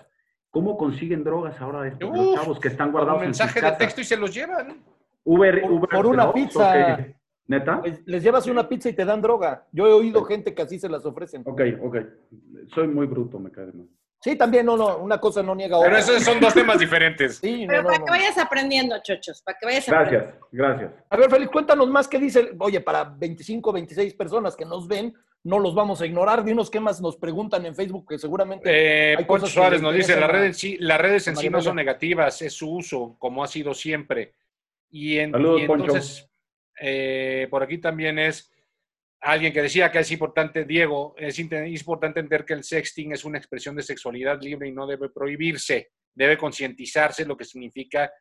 ¿Cómo 0.50 0.76
consiguen 0.76 1.24
drogas 1.24 1.58
ahora 1.60 1.88
estos 1.88 2.14
los 2.14 2.34
chavos 2.34 2.60
que 2.60 2.68
están 2.68 2.92
guardados 2.92 3.20
un 3.20 3.26
mensaje 3.26 3.60
de 3.60 3.72
texto 3.72 4.02
y 4.02 4.04
se 4.04 4.16
los 4.16 4.34
llevan? 4.34 4.82
Uber, 5.24 5.62
por, 5.62 5.70
Uber 5.72 5.88
por 5.88 6.06
una 6.06 6.32
pizza. 6.32 6.98
¿Neta? 7.46 7.82
Les, 8.04 8.22
llevas 8.22 8.46
una 8.46 8.68
pizza 8.68 8.88
y 8.88 8.92
te 8.92 9.04
dan 9.04 9.20
droga. 9.20 9.66
Yo 9.72 9.86
he 9.86 9.92
oído 9.92 10.24
gente 10.24 10.54
que 10.54 10.62
así 10.62 10.78
se 10.78 10.88
las 10.88 11.04
ofrecen. 11.04 11.42
Ok, 11.44 11.60
ok. 11.82 11.96
Soy 12.74 12.86
muy 12.86 13.06
bruto, 13.06 13.38
me 13.38 13.50
cae 13.50 13.72
mal. 13.72 13.88
Sí, 14.20 14.36
también, 14.36 14.64
no, 14.64 14.76
no, 14.76 14.98
una 14.98 15.18
cosa 15.18 15.42
no 15.42 15.52
niega 15.52 15.76
otra. 15.76 15.90
Pero 15.90 16.00
esos 16.00 16.22
son 16.22 16.38
dos 16.38 16.54
temas 16.54 16.78
diferentes. 16.78 17.38
Sí, 17.38 17.64
Pero 17.66 17.82
para 17.82 17.98
que 17.98 18.10
vayas 18.10 18.38
aprendiendo, 18.38 18.94
chochos, 19.02 19.42
para 19.42 19.58
que 19.58 19.66
vayas 19.66 19.86
Gracias, 19.86 20.34
gracias. 20.52 20.92
A 21.10 21.16
ver, 21.16 21.28
Félix, 21.28 21.50
cuéntanos 21.50 21.90
más 21.90 22.06
qué 22.06 22.20
dice, 22.20 22.52
oye, 22.60 22.80
para 22.80 23.02
25, 23.02 23.72
26 23.72 24.14
personas 24.14 24.54
que 24.54 24.64
nos 24.64 24.86
ven, 24.86 25.12
no 25.44 25.58
los 25.58 25.74
vamos 25.74 26.00
a 26.00 26.06
ignorar. 26.06 26.44
Dinos 26.44 26.70
qué 26.70 26.80
más 26.80 27.00
nos 27.00 27.16
preguntan 27.16 27.66
en 27.66 27.74
Facebook, 27.74 28.08
que 28.08 28.18
seguramente. 28.18 29.12
Eh, 29.12 29.16
hay 29.16 29.48
Suárez 29.48 29.82
nos 29.82 29.94
dice: 29.94 30.18
las 30.18 30.30
redes, 30.30 30.56
sí, 30.56 30.76
las 30.78 31.00
redes 31.00 31.26
en 31.28 31.36
sí 31.36 31.50
no 31.50 31.60
son 31.60 31.76
negativas, 31.76 32.42
es 32.42 32.52
su 32.52 32.70
uso, 32.70 33.16
como 33.18 33.42
ha 33.42 33.48
sido 33.48 33.74
siempre. 33.74 34.34
Y, 34.90 35.18
en, 35.18 35.34
entonces, 35.34 36.28
eh, 36.80 37.48
por 37.50 37.62
aquí 37.62 37.78
también 37.78 38.18
es 38.18 38.52
alguien 39.22 39.52
que 39.52 39.62
decía 39.62 39.90
que 39.90 40.00
es 40.00 40.10
importante, 40.10 40.64
Diego, 40.64 41.14
es, 41.16 41.38
importante 41.38 42.20
entender 42.20 42.44
que 42.44 42.54
el 42.54 42.64
sexting 42.64 43.12
es 43.12 43.24
una 43.24 43.38
expresión 43.38 43.76
de 43.76 43.82
sexualidad 43.82 44.40
libre 44.42 44.68
y 44.68 44.72
no 44.72 44.86
debe 44.86 45.08
prohibirse. 45.08 45.92
Debe 46.14 46.36
concientizarse 46.36 47.24
lo 47.24 47.36
que 47.36 47.44
significa 47.44 48.12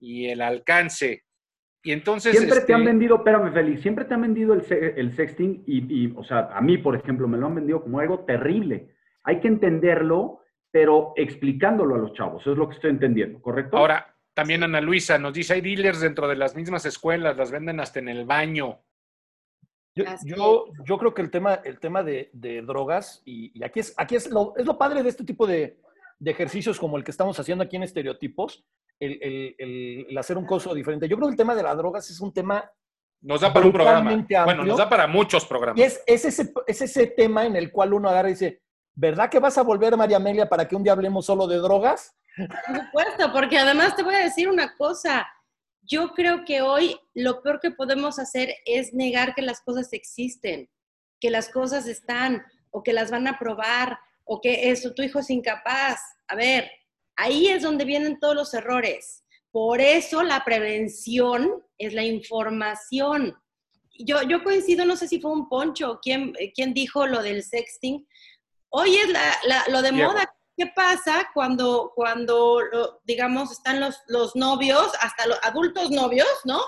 y 0.00 0.26
el 0.26 0.40
alcance 0.40 1.24
y 1.82 1.92
entonces... 1.92 2.36
Siempre 2.36 2.60
te 2.60 2.74
han 2.74 2.80
este 2.80 2.90
vendido, 2.92 3.16
espérame 3.16 3.52
Félix, 3.52 3.82
siempre 3.82 4.04
te 4.04 4.14
han 4.14 4.22
vendido 4.22 4.54
el, 4.54 4.64
el 4.96 5.14
sexting 5.14 5.62
y, 5.66 6.12
o 6.16 6.24
sea, 6.24 6.50
a 6.52 6.60
mí, 6.60 6.78
por 6.78 6.96
ejemplo, 6.96 7.28
me 7.28 7.38
lo 7.38 7.46
han 7.46 7.54
vendido 7.54 7.82
como 7.82 8.00
algo 8.00 8.20
terrible. 8.20 8.94
Hay 9.24 9.40
que 9.40 9.48
entenderlo, 9.48 10.42
pero 10.70 11.12
explicándolo 11.16 11.94
a 11.94 11.98
los 11.98 12.12
chavos, 12.14 12.42
eso 12.42 12.52
es 12.52 12.58
lo 12.58 12.68
que 12.68 12.74
estoy 12.74 12.90
entendiendo, 12.90 13.40
¿correcto? 13.40 13.76
Ahora, 13.76 14.14
también 14.34 14.62
Ana 14.62 14.80
Luisa 14.80 15.18
nos 15.18 15.32
dice, 15.32 15.54
hay 15.54 15.60
dealers 15.60 16.00
dentro 16.00 16.28
de 16.28 16.36
las 16.36 16.54
mismas 16.54 16.84
escuelas, 16.84 17.36
las 17.36 17.50
venden 17.50 17.80
hasta 17.80 17.98
en 17.98 18.08
el 18.08 18.24
baño. 18.24 18.80
Yo, 20.24 20.66
yo, 20.84 20.98
creo 20.98 21.12
que 21.12 21.22
el 21.22 21.30
tema, 21.30 21.54
el 21.54 21.80
tema 21.80 22.04
de, 22.04 22.30
drogas, 22.64 23.20
y, 23.24 23.62
aquí, 23.64 23.80
es, 23.80 23.94
aquí 23.96 24.14
es, 24.14 24.30
lo, 24.30 24.54
es 24.56 24.64
lo 24.64 24.78
padre 24.78 25.02
de 25.02 25.08
este 25.08 25.24
tipo 25.24 25.44
de, 25.44 25.80
de 26.18 26.30
ejercicios 26.30 26.78
como 26.78 26.96
el 26.96 27.04
que 27.04 27.10
estamos 27.10 27.38
haciendo 27.38 27.64
aquí 27.64 27.76
en 27.76 27.82
Estereotipos, 27.82 28.64
el, 29.00 30.16
hacer 30.18 30.36
un 30.36 30.46
coso 30.46 30.74
diferente. 30.74 31.08
Yo 31.08 31.16
creo 31.16 31.28
que 31.28 31.32
el 31.32 31.38
tema 31.38 31.54
de 31.54 31.62
las 31.62 31.76
drogas 31.76 32.08
es 32.10 32.20
un 32.20 32.32
tema... 32.32 32.70
Nos 33.20 33.40
da 33.40 33.52
para 33.52 33.66
un 33.66 33.72
programa. 33.72 34.26
Bueno, 34.44 34.64
nos 34.64 34.78
da 34.78 34.88
para 34.88 35.06
muchos 35.06 35.44
programas. 35.44 35.78
Y 35.78 35.82
es, 35.82 36.02
ese, 36.06 36.52
es 36.66 36.82
ese 36.82 37.06
tema 37.08 37.46
en 37.46 37.56
el 37.56 37.72
cual 37.72 37.92
uno 37.92 38.08
agarra 38.08 38.28
y 38.28 38.32
dice, 38.32 38.62
¿verdad 38.94 39.28
que 39.28 39.40
vas 39.40 39.58
a 39.58 39.62
volver, 39.62 39.96
María 39.96 40.18
Amelia, 40.18 40.48
para 40.48 40.68
que 40.68 40.76
un 40.76 40.84
día 40.84 40.92
hablemos 40.92 41.26
solo 41.26 41.46
de 41.46 41.56
drogas? 41.56 42.16
Por 42.36 42.76
supuesto, 42.76 43.32
porque 43.32 43.58
además 43.58 43.96
te 43.96 44.04
voy 44.04 44.14
a 44.14 44.24
decir 44.24 44.48
una 44.48 44.76
cosa. 44.76 45.26
Yo 45.82 46.12
creo 46.14 46.44
que 46.44 46.62
hoy 46.62 46.96
lo 47.14 47.42
peor 47.42 47.58
que 47.60 47.70
podemos 47.70 48.18
hacer 48.18 48.54
es 48.64 48.94
negar 48.94 49.34
que 49.34 49.42
las 49.42 49.60
cosas 49.60 49.92
existen, 49.92 50.68
que 51.20 51.30
las 51.30 51.48
cosas 51.48 51.86
están 51.86 52.44
o 52.70 52.82
que 52.82 52.92
las 52.92 53.10
van 53.10 53.26
a 53.26 53.38
probar 53.38 53.98
o 54.24 54.40
que 54.40 54.70
eso, 54.70 54.92
tu 54.94 55.02
hijo 55.02 55.18
es 55.20 55.30
incapaz. 55.30 56.00
A 56.28 56.36
ver, 56.36 56.70
Ahí 57.18 57.48
es 57.48 57.62
donde 57.62 57.84
vienen 57.84 58.20
todos 58.20 58.36
los 58.36 58.54
errores. 58.54 59.24
Por 59.50 59.80
eso 59.80 60.22
la 60.22 60.44
prevención 60.44 61.64
es 61.76 61.92
la 61.92 62.04
información. 62.04 63.36
Yo, 63.90 64.22
yo 64.22 64.44
coincido, 64.44 64.84
no 64.84 64.96
sé 64.96 65.08
si 65.08 65.20
fue 65.20 65.32
un 65.32 65.48
poncho, 65.48 65.98
¿quién, 66.00 66.32
quién 66.54 66.72
dijo 66.72 67.08
lo 67.08 67.20
del 67.20 67.42
sexting. 67.42 68.06
Hoy 68.68 68.96
es 68.96 69.08
lo 69.68 69.82
de 69.82 69.90
moda. 69.90 70.32
¿Qué 70.56 70.68
pasa 70.68 71.28
cuando, 71.34 71.90
cuando 71.96 73.00
digamos, 73.04 73.50
están 73.50 73.80
los, 73.80 73.96
los 74.06 74.36
novios, 74.36 74.92
hasta 75.00 75.26
los 75.26 75.38
adultos 75.42 75.90
novios, 75.90 76.28
¿no? 76.44 76.60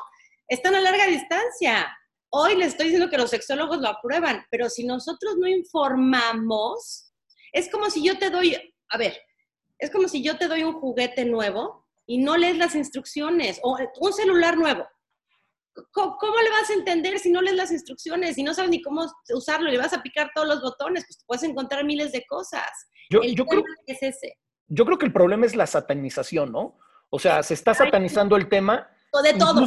Están 0.49 0.75
a 0.75 0.81
larga 0.81 1.07
distancia. 1.07 1.97
Hoy 2.31 2.57
les 2.57 2.69
estoy 2.69 2.87
diciendo 2.87 3.09
que 3.09 3.19
los 3.19 3.31
sexólogos 3.31 3.79
lo 3.79 3.89
aprueban, 3.89 4.45
pero 4.51 4.69
si 4.69 4.85
nosotros 4.85 5.37
no 5.37 5.47
informamos, 5.47 7.13
es 7.53 7.71
como 7.71 7.89
si 7.89 8.03
yo 8.03 8.19
te 8.19 8.31
doy, 8.31 8.57
a 8.89 8.99
ver, 8.99 9.17
es 9.81 9.91
como 9.91 10.09
si 10.09 10.23
yo 10.23 10.37
te 10.37 10.47
doy 10.47 10.63
un 10.63 10.75
juguete 10.75 11.25
nuevo 11.25 11.87
y 12.07 12.19
no 12.19 12.37
lees 12.37 12.57
las 12.59 12.75
instrucciones 12.75 13.61
o 13.63 13.79
un 14.01 14.13
celular 14.13 14.57
nuevo. 14.57 14.87
¿Cómo, 15.93 16.37
le 16.43 16.51
vas 16.51 16.69
a 16.69 16.75
entender 16.75 17.19
si 17.19 17.31
no 17.31 17.41
lees 17.41 17.57
las 17.57 17.73
instrucciones, 17.73 18.35
si 18.35 18.43
no 18.43 18.53
sabes 18.53 18.71
ni 18.71 18.83
cómo 18.83 19.07
usarlo 19.35 19.69
y 19.69 19.73
le 19.73 19.79
vas 19.79 19.95
a 19.95 20.03
picar 20.03 20.31
todos 20.35 20.47
los 20.47 20.61
botones? 20.61 21.05
Pues 21.07 21.25
puedes 21.27 21.43
encontrar 21.45 21.85
miles 21.85 22.13
de 22.13 22.25
cosas. 22.27 22.69
Yo, 23.09 23.21
creo 23.21 23.63
que 23.87 23.93
es 23.93 24.03
ese. 24.03 24.39
Yo 24.69 24.85
creo 24.85 24.99
que 24.99 25.07
el 25.07 25.13
problema 25.13 25.47
es 25.47 25.57
la 25.57 25.67
satanización, 25.67 26.53
¿no? 26.53 26.79
O 27.09 27.19
sea, 27.19 27.43
se 27.43 27.55
está 27.55 27.75
satanizando 27.75 28.37
el 28.37 28.49
tema. 28.49 28.89
O 29.13 29.23
de 29.23 29.35
todo. 29.35 29.67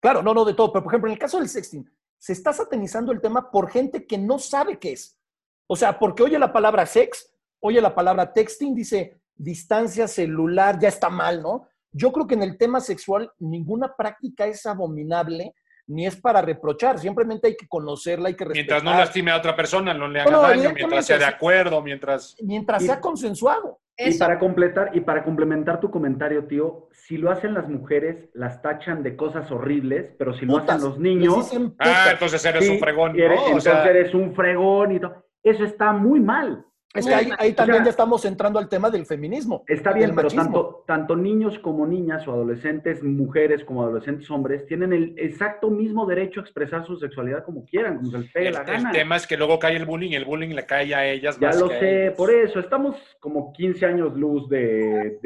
claro, 0.00 0.22
no, 0.22 0.34
no 0.34 0.44
de 0.44 0.54
todo. 0.54 0.72
Pero, 0.72 0.84
por 0.84 0.92
ejemplo, 0.92 1.08
en 1.08 1.14
el 1.14 1.18
caso 1.18 1.38
del 1.38 1.48
sexting, 1.48 1.90
se 2.18 2.32
está 2.32 2.52
satanizando 2.52 3.12
el 3.12 3.20
tema 3.20 3.50
por 3.50 3.70
gente 3.70 4.06
que 4.06 4.18
no 4.18 4.38
sabe 4.38 4.78
qué 4.78 4.92
es. 4.92 5.18
O 5.66 5.76
sea, 5.76 5.98
porque 5.98 6.22
oye 6.22 6.38
la 6.38 6.52
palabra 6.52 6.86
sex, 6.86 7.32
oye 7.60 7.80
la 7.80 7.94
palabra 7.94 8.32
texting, 8.32 8.74
dice, 8.74 9.20
distancia 9.36 10.08
celular 10.08 10.78
ya 10.78 10.88
está 10.88 11.10
mal, 11.10 11.42
¿no? 11.42 11.68
Yo 11.92 12.12
creo 12.12 12.26
que 12.26 12.34
en 12.34 12.42
el 12.42 12.58
tema 12.58 12.80
sexual 12.80 13.30
ninguna 13.38 13.94
práctica 13.96 14.46
es 14.46 14.66
abominable 14.66 15.54
ni 15.88 16.06
es 16.06 16.16
para 16.16 16.42
reprochar, 16.42 16.98
simplemente 16.98 17.46
hay 17.46 17.56
que 17.56 17.68
conocerla, 17.68 18.28
hay 18.28 18.34
que 18.34 18.44
respetar. 18.44 18.56
Mientras 18.56 18.82
no 18.82 18.90
lastime 18.98 19.30
a 19.30 19.36
otra 19.36 19.54
persona, 19.54 19.94
no 19.94 20.08
le 20.08 20.20
haga 20.20 20.38
daño, 20.38 20.72
mientras 20.74 21.06
sea 21.06 21.18
de 21.18 21.24
acuerdo, 21.24 21.80
mientras... 21.80 22.36
Mientras 22.42 22.84
sea 22.84 23.00
consensuado. 23.00 23.80
Y 23.98 24.18
para 24.18 24.38
completar, 24.38 24.90
y 24.94 25.00
para 25.00 25.24
complementar 25.24 25.80
tu 25.80 25.90
comentario, 25.90 26.44
tío, 26.46 26.88
si 26.92 27.16
lo 27.16 27.30
hacen 27.30 27.54
las 27.54 27.68
mujeres, 27.68 28.28
las 28.34 28.60
tachan 28.60 29.02
de 29.02 29.16
cosas 29.16 29.50
horribles, 29.50 30.12
pero 30.18 30.34
si 30.34 30.44
lo 30.44 30.58
hacen 30.58 30.82
los 30.82 30.98
niños... 30.98 31.50
Ah, 31.78 32.08
entonces 32.12 32.44
eres 32.44 32.68
un 32.68 32.78
fregón, 32.78 33.16
¿no? 33.16 33.46
entonces 33.46 33.74
eres 33.86 34.12
un 34.12 34.34
fregón 34.34 34.92
y 34.92 35.00
todo. 35.00 35.24
Eso 35.42 35.64
está 35.64 35.92
muy 35.92 36.20
mal. 36.20 36.66
Es 36.96 37.06
que 37.06 37.14
ahí, 37.14 37.52
también 37.52 37.84
ya 37.84 37.90
estamos 37.90 38.24
entrando 38.24 38.58
al 38.58 38.68
tema 38.68 38.90
del 38.90 39.06
feminismo. 39.06 39.64
Está 39.66 39.92
bien, 39.92 40.14
pero 40.14 40.28
tanto, 40.28 40.84
tanto 40.86 41.16
niños 41.16 41.58
como 41.58 41.86
niñas 41.86 42.26
o 42.26 42.32
adolescentes, 42.32 43.02
mujeres 43.02 43.64
como 43.64 43.82
adolescentes 43.82 44.30
hombres, 44.30 44.66
tienen 44.66 44.92
el 44.92 45.14
exacto 45.18 45.70
mismo 45.70 46.06
derecho 46.06 46.40
a 46.40 46.42
expresar 46.42 46.86
su 46.86 46.96
sexualidad 46.96 47.44
como 47.44 47.64
quieran, 47.64 47.96
como 47.96 48.10
se 48.10 48.18
les 48.18 48.32
pegue 48.32 48.50
la 48.50 48.64
gana. 48.64 48.90
El 48.90 48.96
tema 48.96 49.16
es 49.16 49.26
que 49.26 49.36
luego 49.36 49.58
cae 49.58 49.76
el 49.76 49.84
bullying 49.84 50.10
y 50.10 50.16
el 50.16 50.24
bullying 50.24 50.54
le 50.54 50.66
cae 50.66 50.94
a 50.94 51.06
ellas. 51.06 51.38
Ya 51.40 51.52
lo 51.52 51.68
sé, 51.68 52.14
por 52.16 52.30
eso 52.30 52.60
estamos 52.60 52.96
como 53.20 53.52
15 53.52 53.86
años 53.86 54.16
luz 54.16 54.48
de, 54.48 55.18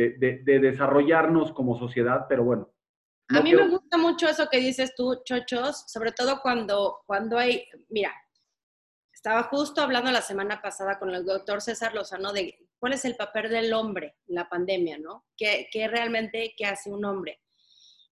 desarrollarnos 0.45 1.53
como 1.53 1.79
sociedad, 1.79 2.27
pero 2.29 2.45
bueno. 2.45 2.71
a 3.29 3.41
mí 3.41 3.55
me 3.55 3.69
gusta 3.69 3.97
mucho 3.97 4.29
eso 4.29 4.49
que 4.51 4.59
dices 4.59 4.95
tú, 4.97 5.21
chochos, 5.25 5.85
sobre 5.87 6.13
todo 6.13 6.41
cuando, 6.43 6.99
cuando 7.07 7.39
hay, 7.39 7.65
mira, 7.89 8.11
estaba 9.21 9.43
justo 9.43 9.83
hablando 9.83 10.11
la 10.11 10.23
semana 10.23 10.63
pasada 10.63 10.99
con 10.99 11.15
el 11.15 11.27
doctor 11.27 11.61
César 11.61 11.95
Lozano 11.95 12.33
de 12.33 12.59
cuál 12.79 12.95
es 12.95 13.05
el 13.05 13.17
papel 13.17 13.51
del 13.51 13.75
hombre 13.75 14.17
en 14.27 14.35
la 14.35 14.49
pandemia, 14.49 14.97
¿no? 14.97 15.27
¿Qué, 15.37 15.69
realmente 15.89 16.55
qué 16.57 16.65
hace 16.65 16.91
un 16.91 17.05
hombre? 17.05 17.39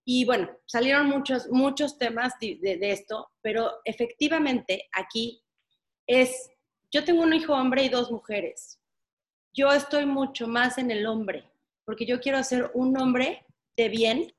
Y 0.05 0.23
bueno, 0.25 0.55
salieron 0.67 1.07
muchos, 1.07 1.49
muchos 1.49 1.97
temas 1.97 2.33
de, 2.39 2.59
de, 2.61 2.91
esto, 2.91 3.31
pero 3.41 3.79
efectivamente 3.85 4.87
aquí 4.91 5.43
es, 6.05 6.51
yo 6.91 7.03
tengo 7.03 7.23
un 7.23 7.33
hijo 7.33 7.53
hombre 7.53 7.85
y 7.85 7.89
dos 7.89 8.11
mujeres. 8.11 8.79
Yo 9.51 9.71
estoy 9.71 10.05
mucho 10.05 10.47
más 10.47 10.77
en 10.77 10.91
el 10.91 11.07
hombre, 11.07 11.49
porque 11.85 12.05
yo 12.05 12.19
quiero 12.19 12.43
ser 12.43 12.69
un 12.75 12.95
hombre 13.01 13.47
de 13.75 13.89
bien 13.89 14.31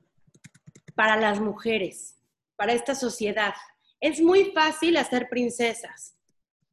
para 0.95 1.17
las 1.17 1.41
mujeres, 1.41 2.15
para 2.55 2.71
esta 2.71 2.95
sociedad. 2.95 3.53
Es 3.99 4.21
muy 4.21 4.53
fácil 4.53 4.95
hacer 4.95 5.27
princesas, 5.27 6.15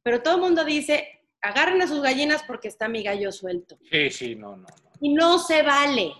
pero 0.09 0.23
todo 0.23 0.35
el 0.37 0.41
mundo 0.41 0.65
dice, 0.65 1.21
agarren 1.39 1.79
a 1.83 1.87
sus 1.87 2.01
gallinas 2.01 2.41
porque 2.47 2.67
está 2.67 2.87
mi 2.87 3.03
gallo 3.03 3.31
suelto. 3.31 3.77
Sí, 3.91 4.09
sí, 4.09 4.35
no, 4.35 4.57
no. 4.57 4.65
Y 4.99 5.13
no 5.13 5.37
se 5.37 5.61
vale, 5.61 6.15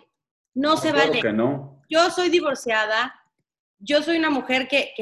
no, 0.54 0.78
se 0.78 0.92
vale. 0.92 1.20
Que 1.20 1.34
no. 1.34 1.82
Yo 1.90 2.12
soy 2.12 2.30
divorciada, 2.30 3.20
yo 3.80 4.04
soy 4.04 4.20
una 4.20 4.30
mujer 4.30 4.68
que, 4.68 4.94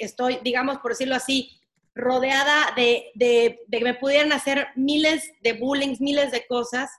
estoy, 0.00 0.40
digamos, 0.42 0.78
por 0.78 0.90
decirlo 0.90 1.14
así, 1.14 1.60
rodeada 1.94 2.72
de, 2.74 3.12
de, 3.14 3.60
de, 3.68 3.78
que 3.78 3.84
me 3.84 3.94
pudieran 3.94 4.32
hacer 4.32 4.66
miles 4.74 5.30
de 5.40 5.52
bullying, 5.52 5.94
miles 6.00 6.32
de 6.32 6.44
cosas, 6.48 6.90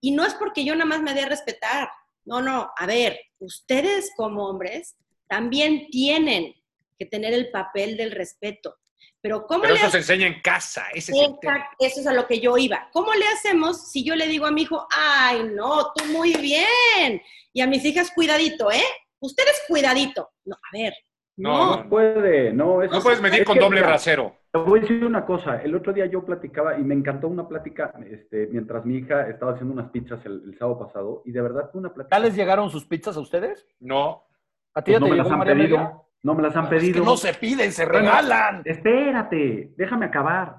y 0.00 0.12
no 0.12 0.24
es 0.24 0.32
porque 0.32 0.64
yo 0.64 0.74
nada 0.74 0.86
más 0.86 1.02
me 1.02 1.12
dé 1.12 1.24
a 1.24 1.28
respetar. 1.28 1.90
No, 2.24 2.40
no, 2.40 2.70
a 2.74 2.86
ver, 2.86 3.20
ustedes 3.38 4.12
como 4.16 4.48
hombres 4.48 4.96
también 5.28 5.88
tienen 5.90 6.54
que 6.98 7.04
tener 7.04 7.34
el 7.34 7.50
papel 7.50 7.98
del 7.98 8.12
respeto. 8.12 8.78
Pero, 9.22 9.46
¿cómo 9.46 9.64
eso 9.64 9.90
se 9.90 9.98
enseña 9.98 10.26
en 10.26 10.40
casa. 10.40 10.84
Ese 10.94 11.12
eso 11.12 12.00
es 12.00 12.06
a 12.06 12.14
lo 12.14 12.26
que 12.26 12.40
yo 12.40 12.56
iba. 12.56 12.88
¿Cómo 12.92 13.12
le 13.14 13.26
hacemos 13.26 13.90
si 13.90 14.02
yo 14.02 14.14
le 14.14 14.26
digo 14.26 14.46
a 14.46 14.50
mi 14.50 14.62
hijo, 14.62 14.86
ay, 14.90 15.50
no, 15.54 15.92
tú 15.94 16.04
muy 16.06 16.34
bien? 16.34 17.20
Y 17.52 17.60
a 17.60 17.66
mis 17.66 17.84
hijas, 17.84 18.10
cuidadito, 18.14 18.70
¿eh? 18.70 18.82
Ustedes 19.20 19.62
cuidadito. 19.68 20.30
No, 20.44 20.56
a 20.56 20.76
ver. 20.76 20.94
No, 21.36 21.76
no, 21.76 21.88
puede, 21.88 22.52
no. 22.52 22.82
no 22.82 23.00
puedes 23.00 23.20
medir 23.20 23.44
con 23.44 23.58
doble 23.58 23.82
rasero. 23.82 24.36
Te 24.52 24.58
voy 24.58 24.80
a 24.80 24.82
decir 24.82 25.04
una 25.04 25.24
cosa. 25.24 25.62
El 25.62 25.74
otro 25.74 25.92
día 25.92 26.06
yo 26.06 26.24
platicaba 26.24 26.78
y 26.78 26.82
me 26.82 26.94
encantó 26.94 27.28
una 27.28 27.48
plática 27.48 27.94
este, 28.10 28.48
mientras 28.48 28.84
mi 28.84 28.96
hija 28.96 29.28
estaba 29.28 29.52
haciendo 29.52 29.72
unas 29.72 29.90
pizzas 29.90 30.24
el, 30.26 30.56
sábado 30.58 30.86
pasado 30.86 31.22
y 31.24 31.32
de 31.32 31.40
verdad 31.40 31.70
fue 31.70 31.80
una 31.80 31.94
plática. 31.94 32.16
¿Ya 32.16 32.22
les 32.22 32.36
llegaron 32.36 32.68
sus 32.68 32.84
pizzas 32.84 33.16
a 33.16 33.20
ustedes? 33.20 33.66
No. 33.78 34.24
¿A 34.74 34.82
ti 34.82 34.92
ya 34.92 34.98
pues 34.98 35.10
te 35.10 35.16
no 35.16 35.22
me 35.22 35.30
las 35.30 35.32
han 35.32 35.44
pedido. 35.44 36.09
No 36.22 36.34
me 36.34 36.42
las 36.42 36.54
han 36.56 36.68
pedido. 36.68 37.04
no 37.04 37.16
se 37.16 37.32
piden, 37.34 37.72
se 37.72 37.84
regalan. 37.84 38.62
espérate, 38.64 39.72
déjame 39.76 40.06
acabar. 40.06 40.56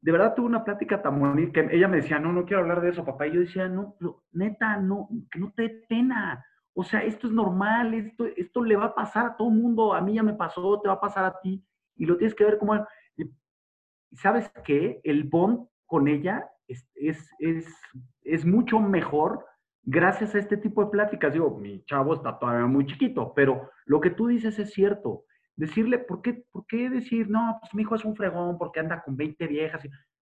De 0.00 0.12
verdad 0.12 0.34
tuve 0.34 0.46
una 0.46 0.64
plática 0.64 1.00
tan 1.02 1.20
bonita 1.20 1.52
que 1.52 1.76
ella 1.76 1.86
me 1.86 1.98
decía, 1.98 2.18
no, 2.18 2.32
no 2.32 2.44
quiero 2.44 2.62
hablar 2.62 2.80
de 2.80 2.90
eso, 2.90 3.04
papá. 3.04 3.26
Y 3.26 3.34
yo 3.34 3.40
decía, 3.40 3.68
no, 3.68 3.96
neta, 4.32 4.78
no, 4.78 5.08
que 5.30 5.38
no 5.38 5.52
te 5.52 5.62
dé 5.62 5.68
pena. 5.88 6.44
O 6.72 6.82
sea, 6.82 7.00
esto 7.00 7.26
es 7.26 7.32
normal, 7.32 7.94
esto, 7.94 8.24
esto 8.36 8.64
le 8.64 8.76
va 8.76 8.86
a 8.86 8.94
pasar 8.94 9.26
a 9.26 9.36
todo 9.36 9.48
el 9.48 9.54
mundo. 9.54 9.92
A 9.92 10.00
mí 10.00 10.14
ya 10.14 10.22
me 10.22 10.34
pasó, 10.34 10.80
te 10.80 10.88
va 10.88 10.94
a 10.94 11.00
pasar 11.00 11.24
a 11.24 11.40
ti. 11.40 11.64
Y 11.96 12.06
lo 12.06 12.16
tienes 12.16 12.34
que 12.34 12.44
ver 12.44 12.58
como... 12.58 12.86
¿Sabes 14.12 14.50
qué? 14.64 15.00
El 15.04 15.24
bond 15.24 15.68
con 15.86 16.08
ella 16.08 16.50
es, 16.66 16.88
es, 16.94 17.30
es, 17.38 17.68
es 18.22 18.44
mucho 18.44 18.80
mejor 18.80 19.44
gracias 19.82 20.34
a 20.34 20.38
este 20.38 20.56
tipo 20.56 20.84
de 20.84 20.90
pláticas, 20.90 21.32
digo, 21.32 21.58
mi 21.58 21.84
chavo 21.84 22.14
está 22.14 22.38
todavía 22.38 22.66
muy 22.66 22.86
chiquito, 22.86 23.32
pero 23.34 23.70
lo 23.86 24.00
que 24.00 24.10
tú 24.10 24.28
dices 24.28 24.58
es 24.58 24.72
cierto. 24.72 25.24
Decirle, 25.56 25.98
¿por 25.98 26.22
qué, 26.22 26.44
por 26.50 26.66
qué 26.66 26.88
decir, 26.88 27.28
no, 27.28 27.58
pues 27.60 27.74
mi 27.74 27.82
hijo 27.82 27.94
es 27.94 28.04
un 28.04 28.16
fregón 28.16 28.56
porque 28.56 28.80
anda 28.80 29.02
con 29.02 29.16
20 29.16 29.46
viejas? 29.46 29.82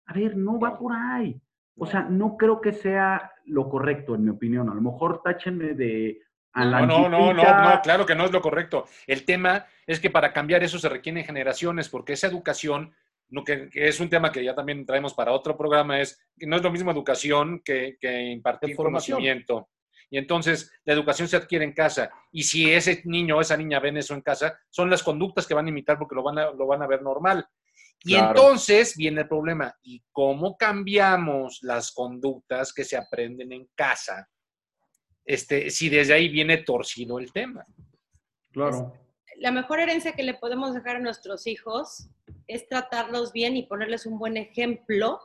A 0.06 0.12
ver, 0.12 0.36
no 0.36 0.60
va 0.60 0.78
por 0.78 0.92
ahí. 0.92 1.40
O 1.76 1.86
sea, 1.86 2.02
no 2.02 2.36
creo 2.36 2.60
que 2.60 2.72
sea 2.72 3.32
lo 3.46 3.68
correcto, 3.68 4.14
en 4.14 4.24
mi 4.24 4.30
opinión. 4.30 4.70
A 4.70 4.74
lo 4.74 4.80
mejor 4.80 5.22
táchenme 5.22 5.74
de... 5.74 6.20
A 6.52 6.64
la 6.64 6.86
no, 6.86 7.08
no, 7.08 7.32
no, 7.32 7.34
no, 7.34 7.80
claro 7.82 8.06
que 8.06 8.14
no 8.14 8.24
es 8.26 8.30
lo 8.30 8.40
correcto. 8.40 8.84
El 9.08 9.24
tema 9.24 9.66
es 9.88 9.98
que 9.98 10.08
para 10.08 10.32
cambiar 10.32 10.62
eso 10.62 10.78
se 10.78 10.88
requieren 10.88 11.24
generaciones, 11.24 11.88
porque 11.88 12.12
esa 12.12 12.28
educación 12.28 12.94
que, 13.42 13.70
es 13.72 13.98
un 14.00 14.10
tema 14.10 14.30
que 14.30 14.44
ya 14.44 14.54
también 14.54 14.84
traemos 14.84 15.14
para 15.14 15.32
otro 15.32 15.56
programa, 15.56 16.00
es 16.00 16.20
que 16.38 16.46
no 16.46 16.56
es 16.56 16.62
lo 16.62 16.70
mismo 16.70 16.90
educación 16.90 17.62
que, 17.64 17.96
que 17.98 18.22
impartir 18.30 18.76
conocimiento. 18.76 19.70
Y 20.10 20.18
entonces 20.18 20.70
la 20.84 20.92
educación 20.92 21.26
se 21.26 21.36
adquiere 21.36 21.64
en 21.64 21.72
casa. 21.72 22.10
Y 22.30 22.42
si 22.42 22.70
ese 22.70 23.02
niño 23.06 23.38
o 23.38 23.40
esa 23.40 23.56
niña 23.56 23.80
ven 23.80 23.96
eso 23.96 24.14
en 24.14 24.20
casa, 24.20 24.56
son 24.70 24.90
las 24.90 25.02
conductas 25.02 25.46
que 25.46 25.54
van 25.54 25.66
a 25.66 25.70
imitar 25.70 25.98
porque 25.98 26.14
lo 26.14 26.22
van 26.22 26.38
a, 26.38 26.50
lo 26.50 26.66
van 26.66 26.82
a 26.82 26.86
ver 26.86 27.02
normal. 27.02 27.46
Y 28.04 28.14
entonces 28.14 28.94
viene 28.96 29.22
el 29.22 29.28
problema. 29.28 29.74
¿Y 29.82 30.04
cómo 30.12 30.58
cambiamos 30.58 31.60
las 31.62 31.90
conductas 31.90 32.72
que 32.72 32.84
se 32.84 32.98
aprenden 32.98 33.50
en 33.52 33.66
casa 33.74 34.28
este, 35.24 35.70
si 35.70 35.88
desde 35.88 36.14
ahí 36.14 36.28
viene 36.28 36.58
torcido 36.58 37.18
el 37.18 37.32
tema. 37.32 37.64
Claro. 38.52 38.92
La 39.38 39.50
mejor 39.50 39.80
herencia 39.80 40.12
que 40.12 40.22
le 40.22 40.34
podemos 40.34 40.74
dejar 40.74 40.96
a 40.96 41.00
nuestros 41.00 41.46
hijos 41.46 42.08
es 42.46 42.68
tratarlos 42.68 43.32
bien 43.32 43.56
y 43.56 43.66
ponerles 43.66 44.06
un 44.06 44.18
buen 44.18 44.36
ejemplo, 44.36 45.20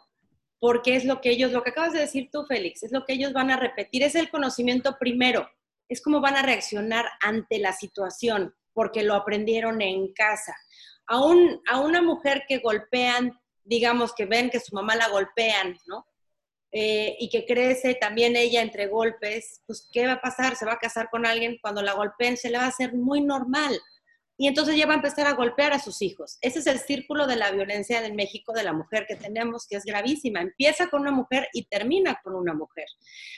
porque 0.60 0.96
es 0.96 1.06
lo 1.06 1.22
que 1.22 1.32
ellos, 1.32 1.52
lo 1.52 1.64
que 1.64 1.72
acabas 1.72 1.94
de 1.94 2.00
decir 2.00 2.30
tú, 2.32 2.46
Félix, 2.46 2.84
es 2.84 2.92
lo 2.92 3.06
que 3.06 3.14
ellos 3.14 3.34
van 3.34 3.52
a 3.52 3.58
repetir, 3.58 4.04
es 4.04 4.16
el 4.16 4.30
conocimiento 4.30 4.98
primero, 5.00 5.50
es 5.88 6.02
cómo 6.02 6.22
van 6.22 6.36
a 6.36 6.42
reaccionar 6.42 7.06
ante 7.22 7.60
la 7.60 7.74
situación, 7.74 8.54
porque 8.74 9.04
lo 9.04 9.16
aprendieron 9.16 9.82
en 9.82 10.14
casa. 10.14 10.56
A, 11.08 11.24
un, 11.24 11.62
a 11.70 11.80
una 11.80 12.02
mujer 12.02 12.44
que 12.48 12.60
golpean, 12.60 13.40
digamos 13.64 14.14
que 14.14 14.26
ven 14.26 14.50
que 14.50 14.60
su 14.60 14.76
mamá 14.76 14.96
la 14.96 15.10
golpean, 15.10 15.78
¿no? 15.88 16.06
Eh, 16.72 17.16
y 17.20 17.30
que 17.30 17.48
crece 17.48 17.96
también 17.96 18.36
ella 18.36 18.62
entre 18.62 18.86
golpes, 18.86 19.64
pues 19.66 19.90
¿qué 19.92 20.06
va 20.06 20.14
a 20.14 20.22
pasar? 20.22 20.56
Se 20.56 20.66
va 20.66 20.74
a 20.74 20.80
casar 20.80 21.10
con 21.10 21.26
alguien, 21.26 21.58
cuando 21.62 21.82
la 21.82 21.94
golpeen 21.94 22.38
se 22.38 22.52
le 22.52 22.60
va 22.60 22.66
a 22.66 22.68
hacer 22.68 22.94
muy 22.94 23.22
normal. 23.22 23.80
Y 24.42 24.48
entonces 24.48 24.78
ya 24.78 24.86
va 24.86 24.94
a 24.94 24.96
empezar 24.96 25.28
a 25.28 25.34
golpear 25.34 25.74
a 25.74 25.80
sus 25.80 26.02
hijos. 26.02 26.38
Ese 26.40 26.60
es 26.60 26.68
el 26.68 26.80
círculo 26.80 27.28
de 27.28 27.36
la 27.36 27.52
violencia 27.52 28.06
en 28.06 28.16
México 28.16 28.54
de 28.54 28.64
la 28.64 28.72
mujer 28.72 29.06
que 29.06 29.18
tenemos, 29.18 29.68
que 29.68 29.76
es 29.76 29.84
gravísima. 29.84 30.40
Empieza 30.40 30.88
con 30.88 31.02
una 31.02 31.12
mujer 31.12 31.50
y 31.52 31.66
termina 31.66 32.22
con 32.24 32.36
una 32.36 32.54
mujer. 32.54 32.86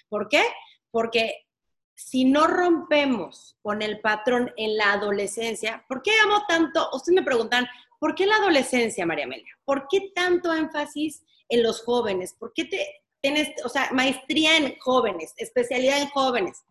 ¿Por 0.10 0.30
qué? 0.30 0.44
Porque 0.92 1.48
si 1.96 2.24
no 2.26 2.46
rompemos 2.46 3.58
con 3.64 3.82
el 3.82 4.00
patrón 4.00 4.54
en 4.58 4.78
la 4.78 4.94
adolescencia, 4.94 5.84
¿por 5.90 6.04
qué 6.04 6.12
amo 6.24 6.44
tanto? 6.48 6.88
Ustedes 6.94 7.16
me 7.16 7.26
preguntan, 7.26 7.66
¿por 8.00 8.14
qué 8.14 8.28
la 8.28 8.36
adolescencia, 8.36 9.04
María 9.04 9.26
Amelia? 9.26 9.58
¿Por 9.66 9.88
qué 9.90 10.12
tanto 10.14 10.54
énfasis 10.54 11.24
en 11.50 11.64
los 11.64 11.82
jóvenes? 11.82 12.36
¿Por 12.38 12.54
qué 12.54 12.66
te, 12.66 12.88
tienes, 13.22 13.50
o 13.66 13.70
sea, 13.70 13.90
maestría 13.92 14.56
en 14.56 14.78
jóvenes, 14.78 15.34
especialidad 15.38 16.00
en 16.00 16.10
jóvenes? 16.10 16.64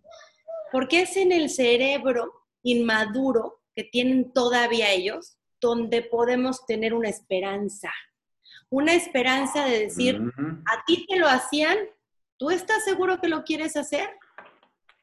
Porque 0.70 1.00
es 1.00 1.16
en 1.16 1.32
el 1.32 1.50
cerebro 1.50 2.32
inmaduro 2.62 3.59
que 3.74 3.84
tienen 3.84 4.32
todavía 4.32 4.90
ellos 4.92 5.38
donde 5.60 6.02
podemos 6.02 6.64
tener 6.66 6.94
una 6.94 7.08
esperanza. 7.08 7.90
Una 8.70 8.94
esperanza 8.94 9.64
de 9.64 9.80
decir, 9.80 10.20
a 10.66 10.84
ti 10.86 11.06
te 11.08 11.18
lo 11.18 11.26
hacían, 11.26 11.76
¿tú 12.36 12.50
estás 12.50 12.84
seguro 12.84 13.20
que 13.20 13.28
lo 13.28 13.42
quieres 13.44 13.76
hacer? 13.76 14.08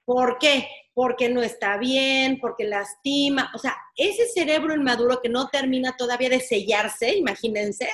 ¿Por 0.06 0.38
qué? 0.40 0.68
Porque 0.94 1.30
no 1.30 1.44
está 1.44 1.78
bien, 1.78 2.40
porque 2.40 2.64
lastima. 2.64 3.52
O 3.54 3.58
sea, 3.58 3.76
ese 3.96 4.26
cerebro 4.26 4.74
inmaduro 4.74 5.20
que 5.22 5.30
no 5.30 5.50
termina 5.50 5.96
todavía 5.98 6.30
de 6.30 6.40
sellarse, 6.40 7.18
imagínense, 7.18 7.90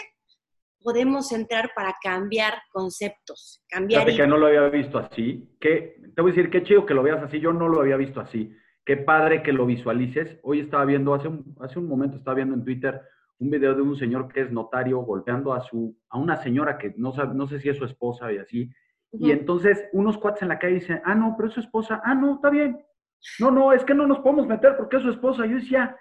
podemos 0.84 1.32
entrar 1.32 1.72
para 1.76 1.96
cambiar 2.02 2.54
conceptos, 2.72 3.64
cambiar... 3.68 4.04
Fíjate 4.04 4.22
que 4.24 4.28
no 4.28 4.38
lo 4.38 4.48
había 4.48 4.70
visto 4.70 5.00
así. 5.00 5.50
Que, 5.60 5.96
te 6.16 6.22
voy 6.22 6.32
a 6.32 6.36
decir, 6.36 6.52
qué 6.52 6.64
chido 6.64 6.86
que 6.86 6.94
lo 6.94 7.02
veas 7.02 7.24
así. 7.24 7.40
Yo 7.40 7.52
no 7.52 7.68
lo 7.68 7.82
había 7.82 7.98
visto 7.98 8.20
así. 8.20 8.54
Qué 8.86 8.98
padre 8.98 9.44
que 9.44 9.54
lo 9.54 9.66
visualices. 9.66 10.40
Hoy 10.44 10.60
estaba 10.60 10.86
viendo, 10.86 11.14
hace 11.14 11.28
un, 11.30 11.56
hace 11.62 11.80
un 11.80 11.88
momento 11.88 12.18
estaba 12.18 12.36
viendo 12.36 12.56
en 12.56 12.64
Twitter 12.64 13.02
un 13.40 13.50
video 13.50 13.76
de 13.76 13.82
un 13.82 13.96
señor 13.96 14.28
que 14.32 14.42
es 14.42 14.52
notario 14.52 15.00
golpeando 15.00 15.54
a, 15.54 15.62
su, 15.62 15.98
a 16.10 16.18
una 16.18 16.38
señora 16.38 16.78
que 16.78 16.94
no, 16.98 17.14
sabe, 17.14 17.34
no 17.34 17.48
sé 17.48 17.60
si 17.60 17.70
es 17.70 17.78
su 17.78 17.86
esposa 17.86 18.32
y 18.32 18.38
así. 18.38 18.72
Y 19.12 19.32
entonces 19.32 19.90
unos 19.94 20.18
cuates 20.18 20.42
en 20.42 20.48
la 20.50 20.60
calle 20.60 20.76
dicen, 20.76 21.02
ah, 21.06 21.14
no, 21.14 21.36
pero 21.38 21.48
es 21.48 21.54
su 21.54 21.60
esposa. 21.60 22.02
Ah, 22.04 22.16
no, 22.16 22.36
está 22.36 22.50
bien. 22.50 22.84
No, 23.40 23.52
no, 23.52 23.72
es 23.72 23.84
que 23.86 23.94
no 23.94 24.08
nos 24.08 24.20
podemos 24.20 24.48
meter 24.48 24.76
porque 24.76 24.98
es 24.98 25.04
su 25.04 25.12
esposa. 25.12 25.46
Yo 25.46 25.56
decía, 25.56 25.96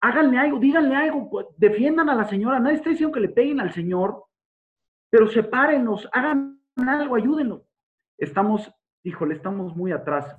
háganle 0.00 0.38
algo, 0.38 0.58
díganle 0.58 0.96
algo, 0.96 1.28
pues, 1.28 1.46
defiendan 1.56 2.08
a 2.08 2.14
la 2.14 2.24
señora. 2.24 2.58
Nadie 2.58 2.76
está 2.76 2.90
diciendo 2.90 3.12
que 3.12 3.20
le 3.20 3.28
peguen 3.28 3.60
al 3.60 3.72
señor, 3.72 4.24
pero 5.10 5.28
sepárenlos, 5.28 6.08
hagan 6.12 6.60
algo, 6.76 7.14
ayúdenlo. 7.14 7.66
Estamos, 8.16 8.72
híjole, 9.02 9.34
estamos 9.34 9.76
muy 9.76 9.92
atrás. 9.92 10.36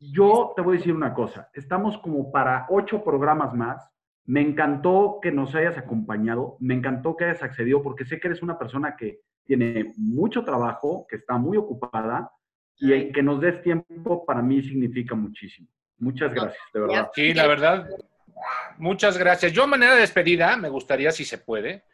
Yo 0.00 0.52
te 0.54 0.62
voy 0.62 0.76
a 0.76 0.78
decir 0.78 0.94
una 0.94 1.14
cosa, 1.14 1.50
estamos 1.54 1.98
como 1.98 2.30
para 2.30 2.66
ocho 2.68 3.02
programas 3.02 3.54
más. 3.54 3.90
Me 4.24 4.42
encantó 4.42 5.18
que 5.22 5.32
nos 5.32 5.54
hayas 5.54 5.78
acompañado, 5.78 6.56
me 6.60 6.74
encantó 6.74 7.16
que 7.16 7.24
hayas 7.24 7.42
accedido, 7.42 7.82
porque 7.82 8.04
sé 8.04 8.20
que 8.20 8.28
eres 8.28 8.42
una 8.42 8.58
persona 8.58 8.94
que 8.96 9.20
tiene 9.44 9.94
mucho 9.96 10.44
trabajo, 10.44 11.06
que 11.08 11.16
está 11.16 11.38
muy 11.38 11.56
ocupada 11.56 12.30
y 12.76 13.10
que 13.10 13.22
nos 13.22 13.40
des 13.40 13.62
tiempo 13.62 14.26
para 14.26 14.42
mí 14.42 14.62
significa 14.62 15.14
muchísimo. 15.14 15.68
Muchas 15.98 16.32
gracias, 16.34 16.62
de 16.74 16.80
verdad. 16.80 17.10
Sí, 17.14 17.32
la 17.32 17.46
verdad, 17.46 17.88
Muchas 18.78 19.18
gracias. 19.18 19.52
Yo, 19.52 19.64
a 19.64 19.66
manera 19.66 19.94
de 19.94 20.02
despedida, 20.02 20.56
me 20.56 20.68
gustaría, 20.68 21.10
si 21.10 21.24
se 21.24 21.38
puede, 21.38 21.84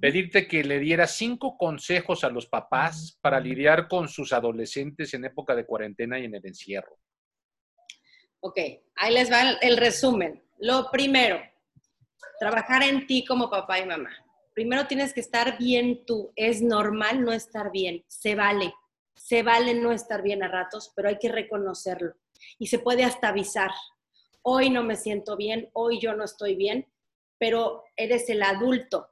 pedirte 0.00 0.46
que 0.46 0.64
le 0.64 0.78
dieras 0.78 1.16
cinco 1.16 1.58
consejos 1.58 2.24
a 2.24 2.30
los 2.30 2.46
papás 2.46 3.18
para 3.20 3.38
lidiar 3.40 3.88
con 3.88 4.08
sus 4.08 4.32
adolescentes 4.32 5.12
en 5.14 5.26
época 5.26 5.54
de 5.54 5.66
cuarentena 5.66 6.18
y 6.18 6.24
en 6.24 6.34
el 6.34 6.46
encierro. 6.46 6.96
Ok, 8.44 8.58
ahí 8.96 9.14
les 9.14 9.30
va 9.30 9.52
el 9.60 9.76
resumen. 9.76 10.42
Lo 10.58 10.90
primero, 10.90 11.40
trabajar 12.38 12.82
en 12.82 13.06
ti 13.06 13.24
como 13.24 13.48
papá 13.50 13.78
y 13.78 13.86
mamá. 13.86 14.10
Primero 14.54 14.86
tienes 14.86 15.14
que 15.14 15.20
estar 15.20 15.56
bien 15.58 16.04
tú. 16.04 16.32
Es 16.36 16.60
normal 16.60 17.24
no 17.24 17.32
estar 17.32 17.70
bien. 17.72 18.04
Se 18.08 18.34
vale. 18.34 18.74
Se 19.14 19.42
vale 19.42 19.74
no 19.74 19.92
estar 19.92 20.22
bien 20.22 20.42
a 20.42 20.48
ratos, 20.48 20.92
pero 20.94 21.08
hay 21.08 21.18
que 21.18 21.30
reconocerlo. 21.30 22.14
Y 22.58 22.66
se 22.66 22.78
puede 22.78 23.04
hasta 23.04 23.28
avisar 23.28 23.70
hoy 24.42 24.70
no 24.70 24.82
me 24.82 24.96
siento 24.96 25.36
bien, 25.36 25.70
hoy 25.72 26.00
yo 26.00 26.14
no 26.14 26.24
estoy 26.24 26.56
bien, 26.56 26.86
pero 27.38 27.84
eres 27.96 28.28
el 28.28 28.42
adulto, 28.42 29.08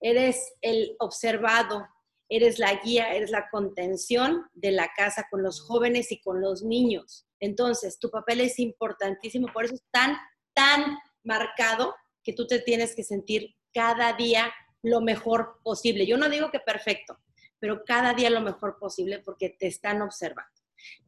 eres 0.00 0.54
el 0.60 0.96
observado, 1.00 1.88
eres 2.28 2.58
la 2.58 2.74
guía, 2.74 3.14
eres 3.14 3.30
la 3.30 3.48
contención 3.50 4.46
de 4.52 4.72
la 4.72 4.90
casa 4.94 5.26
con 5.30 5.42
los 5.42 5.60
jóvenes 5.60 6.12
y 6.12 6.20
con 6.20 6.40
los 6.40 6.62
niños. 6.62 7.26
Entonces, 7.40 7.98
tu 7.98 8.10
papel 8.10 8.40
es 8.40 8.58
importantísimo, 8.58 9.48
por 9.52 9.64
eso 9.64 9.74
es 9.74 9.84
tan, 9.90 10.16
tan 10.54 10.98
marcado 11.22 11.94
que 12.22 12.32
tú 12.32 12.46
te 12.46 12.60
tienes 12.60 12.94
que 12.94 13.04
sentir 13.04 13.54
cada 13.72 14.12
día 14.14 14.52
lo 14.82 15.00
mejor 15.00 15.60
posible. 15.62 16.06
Yo 16.06 16.16
no 16.16 16.28
digo 16.28 16.50
que 16.50 16.60
perfecto, 16.60 17.18
pero 17.58 17.84
cada 17.84 18.14
día 18.14 18.30
lo 18.30 18.40
mejor 18.40 18.78
posible 18.78 19.20
porque 19.20 19.50
te 19.50 19.66
están 19.66 20.02
observando. 20.02 20.52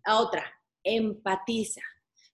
A 0.05 0.20
otra, 0.20 0.45
empatiza. 0.83 1.83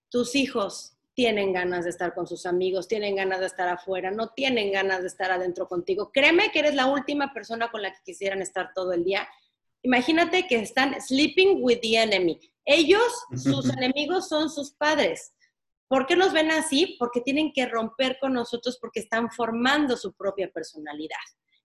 Tus 0.09 0.35
hijos 0.35 0.97
tienen 1.13 1.51
ganas 1.51 1.83
de 1.83 1.89
estar 1.89 2.13
con 2.13 2.27
sus 2.27 2.45
amigos, 2.45 2.87
tienen 2.87 3.15
ganas 3.15 3.39
de 3.39 3.47
estar 3.47 3.67
afuera, 3.67 4.11
no 4.11 4.29
tienen 4.29 4.71
ganas 4.71 5.01
de 5.01 5.07
estar 5.07 5.31
adentro 5.31 5.67
contigo. 5.67 6.11
Créeme 6.11 6.51
que 6.51 6.59
eres 6.59 6.75
la 6.75 6.85
última 6.85 7.33
persona 7.33 7.71
con 7.71 7.81
la 7.81 7.91
que 7.91 7.99
quisieran 8.05 8.41
estar 8.41 8.71
todo 8.75 8.93
el 8.93 9.03
día. 9.03 9.27
Imagínate 9.87 10.47
que 10.47 10.59
están 10.59 10.99
sleeping 11.01 11.59
with 11.61 11.79
the 11.81 11.95
enemy. 11.95 12.39
Ellos, 12.65 13.13
sus 13.35 13.69
enemigos 13.69 14.27
son 14.27 14.49
sus 14.49 14.71
padres. 14.71 15.33
¿Por 15.87 16.05
qué 16.05 16.17
nos 16.17 16.33
ven 16.33 16.51
así? 16.51 16.97
Porque 16.99 17.21
tienen 17.21 17.53
que 17.53 17.65
romper 17.65 18.17
con 18.19 18.33
nosotros 18.33 18.77
porque 18.81 18.99
están 18.99 19.31
formando 19.31 19.95
su 19.95 20.13
propia 20.13 20.51
personalidad. 20.51 21.15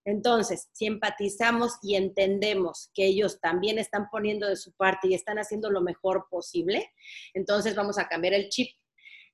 Entonces, 0.04 0.68
si 0.72 0.86
empatizamos 0.86 1.74
y 1.82 1.96
entendemos 1.96 2.90
que 2.94 3.06
ellos 3.06 3.40
también 3.40 3.78
están 3.78 4.08
poniendo 4.10 4.48
de 4.48 4.56
su 4.56 4.72
parte 4.72 5.08
y 5.08 5.14
están 5.14 5.38
haciendo 5.38 5.70
lo 5.70 5.80
mejor 5.80 6.26
posible, 6.30 6.92
entonces 7.34 7.74
vamos 7.74 7.98
a 7.98 8.08
cambiar 8.08 8.34
el 8.34 8.48
chip 8.48 8.68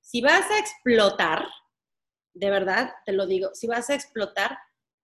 si 0.01 0.23
vas 0.23 0.51
a 0.51 0.59
explotar, 0.59 1.47
de 2.33 2.51
verdad, 2.51 2.95
te 3.05 3.13
lo 3.13 3.27
digo, 3.27 3.51
si 3.53 3.67
vas 3.67 3.91
a 3.91 3.95
explotar, 3.95 4.59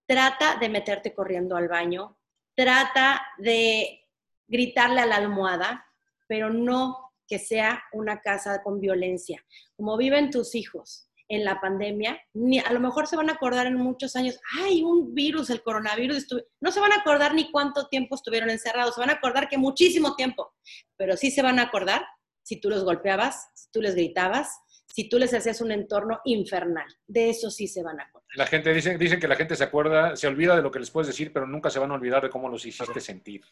trata 0.07 0.57
de 0.57 0.71
meterte 0.71 1.15
corriendo 1.15 1.57
al 1.57 1.69
baño, 1.69 2.19
trata 2.55 3.23
de 3.39 4.05
gritarle 4.47 5.01
a 5.01 5.07
la 5.07 5.17
almohada, 5.17 5.87
pero 6.27 6.51
no 6.51 7.13
que 7.27 7.39
sea 7.39 7.83
una 7.93 8.21
casa 8.21 8.63
con 8.63 8.81
violencia. 8.81 9.45
Como 9.77 9.97
viven 9.97 10.31
tus 10.31 10.55
hijos 10.55 11.09
en 11.29 11.45
la 11.45 11.61
pandemia, 11.61 12.21
ni, 12.35 12.59
a 12.59 12.71
lo 12.73 12.81
mejor 12.81 13.07
se 13.07 13.17
van 13.17 13.31
a 13.31 13.35
acordar 13.35 13.67
en 13.67 13.77
muchos 13.77 14.15
años, 14.15 14.39
hay 14.61 14.83
un 14.83 15.15
virus, 15.15 15.49
el 15.49 15.63
coronavirus, 15.63 16.27
no 16.61 16.71
se 16.71 16.81
van 16.81 16.93
a 16.93 16.97
acordar 16.97 17.35
ni 17.35 17.51
cuánto 17.51 17.89
tiempo 17.89 18.15
estuvieron 18.15 18.51
encerrados, 18.51 18.95
se 18.95 19.01
van 19.01 19.11
a 19.11 19.15
acordar 19.15 19.49
que 19.49 19.57
muchísimo 19.57 20.17
tiempo, 20.17 20.53
pero 20.97 21.17
sí 21.17 21.31
se 21.31 21.43
van 21.43 21.59
a 21.59 21.63
acordar 21.63 22.05
si 22.43 22.61
tú 22.61 22.69
los 22.69 22.85
golpeabas, 22.85 23.49
si 23.55 23.71
tú 23.73 23.81
les 23.81 23.95
gritabas, 23.95 24.51
si 24.95 25.09
tú 25.09 25.19
les 25.19 25.35
hacías 25.35 25.61
un 25.61 25.73
entorno 25.73 26.21
infernal. 26.25 26.87
De 27.05 27.29
eso 27.29 27.51
sí 27.51 27.67
se 27.67 27.83
van 27.83 27.99
a 27.99 28.05
acordar. 28.05 28.29
La 28.37 28.47
gente 28.47 28.73
dice, 28.73 28.97
dicen 28.97 29.19
que 29.19 29.27
la 29.27 29.35
gente 29.35 29.57
se 29.57 29.65
acuerda, 29.65 30.15
se 30.15 30.29
olvida 30.29 30.55
de 30.55 30.63
lo 30.63 30.71
que 30.71 30.79
les 30.79 30.89
puedes 30.93 31.09
decir, 31.09 31.33
pero 31.33 31.49
nunca 31.49 31.69
se 31.69 31.81
van 31.81 31.91
a 31.91 31.95
olvidar 31.95 32.23
de 32.23 32.31
cómo 32.31 32.49
los 32.49 32.65
hiciste 32.65 33.01
sentir. 33.01 33.43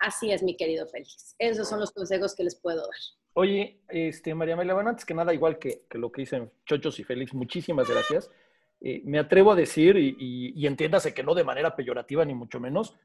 Así 0.00 0.32
es, 0.32 0.42
mi 0.42 0.56
querido 0.56 0.88
Félix. 0.88 1.36
Esos 1.38 1.68
son 1.68 1.78
los 1.78 1.92
consejos 1.92 2.34
que 2.34 2.42
les 2.42 2.56
puedo 2.56 2.78
dar. 2.78 3.00
Oye, 3.34 3.80
este, 3.90 4.34
María 4.34 4.54
Amelia, 4.54 4.74
bueno, 4.74 4.90
antes 4.90 5.04
que 5.04 5.14
nada, 5.14 5.32
igual 5.32 5.56
que, 5.56 5.86
lo 5.92 6.10
que 6.10 6.22
dicen 6.22 6.50
Chochos 6.66 6.98
y 6.98 7.04
Félix, 7.04 7.32
muchísimas 7.32 7.88
gracias. 7.88 8.28
Eh, 8.80 9.02
me 9.04 9.20
atrevo 9.20 9.52
a 9.52 9.54
decir, 9.54 9.96
y, 9.96 10.52
y 10.56 10.66
entiéndase 10.66 11.14
que 11.14 11.22
no 11.22 11.36
de 11.36 11.44
manera 11.44 11.76
peyorativa 11.76 12.24
ni 12.24 12.34
mucho 12.34 12.58
menos, 12.58 12.96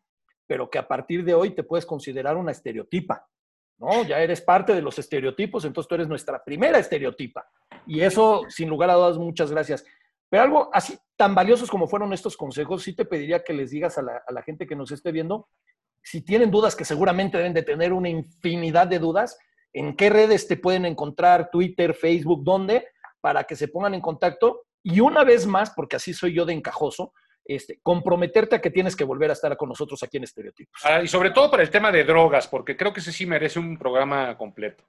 pero 0.47 0.71
que 0.71 0.79
a 0.79 0.87
partir 0.87 1.23
de 1.23 1.35
hoy 1.35 1.51
te 1.51 1.61
puedes 1.61 1.85
considerar 1.85 2.37
una 2.37 2.53
estereotipa. 2.53 3.29
¿No? 3.77 4.03
Ya 4.03 4.19
eres 4.19 4.41
parte 4.41 4.73
de 4.73 4.81
los 4.81 4.97
estereotipos, 4.99 5.65
entonces 5.65 5.87
tú 5.87 5.95
eres 5.95 6.07
nuestra 6.07 6.43
primera 6.43 6.79
estereotipa. 6.79 7.49
Y 7.85 8.01
eso, 8.01 8.43
sin 8.49 8.69
lugar 8.69 8.89
a 8.89 8.95
dudas, 8.95 9.17
muchas 9.17 9.51
gracias. 9.51 9.85
Pero 10.29 10.43
algo 10.43 10.69
así 10.73 10.97
tan 11.15 11.33
valiosos 11.33 11.69
como 11.69 11.87
fueron 11.87 12.13
estos 12.13 12.35
consejos, 12.35 12.83
sí 12.83 12.93
te 12.93 13.05
pediría 13.05 13.43
que 13.43 13.53
les 13.53 13.71
digas 13.71 13.97
a 13.97 14.01
la, 14.01 14.41
gente 14.43 14.67
que 14.67 14.75
nos 14.75 14.91
esté 14.91 15.11
viendo, 15.11 15.47
si 16.03 16.21
tienen 16.21 16.51
dudas, 16.51 16.75
que 16.75 16.85
seguramente 16.85 17.37
deben 17.37 17.53
de 17.53 17.63
tener 17.63 17.91
una 17.91 18.09
infinidad 18.09 18.87
de 18.87 18.99
dudas, 18.99 19.37
en 19.73 19.95
qué 19.95 20.09
redes 20.09 20.47
te 20.47 20.57
pueden 20.57 20.85
encontrar, 20.85 21.49
Twitter, 21.51 21.93
Facebook, 21.93 22.43
dónde, 22.43 22.87
para 23.19 23.43
que 23.43 23.55
se 23.55 23.67
pongan 23.67 23.93
en 23.93 24.01
contacto. 24.01 24.63
Y 24.83 24.99
una 24.99 25.23
vez 25.23 25.45
más, 25.45 25.71
porque 25.71 25.97
así 25.97 26.13
soy 26.13 26.33
yo 26.33 26.45
de 26.45 26.53
encajoso, 26.53 27.13
este, 27.47 27.79
comprometerte 27.81 28.55
a 28.55 28.61
que 28.61 28.69
tienes 28.69 28.95
que 28.95 29.03
volver 29.03 29.29
a 29.29 29.33
estar 29.33 29.55
con 29.55 29.69
nosotros 29.69 30.01
aquí 30.03 30.17
en 30.17 30.23
Estereotipos. 30.23 30.81
Ah, 30.83 31.01
y 31.01 31.07
sobre 31.07 31.31
todo 31.31 31.49
para 31.49 31.63
el 31.63 31.69
tema 31.69 31.91
de 31.91 32.03
drogas, 32.03 32.47
porque 32.47 32.75
creo 32.75 32.93
que 32.93 32.99
ese 32.99 33.11
sí 33.11 33.25
merece 33.25 33.59
un 33.59 33.77
programa 33.77 34.37
completo. 34.37 34.83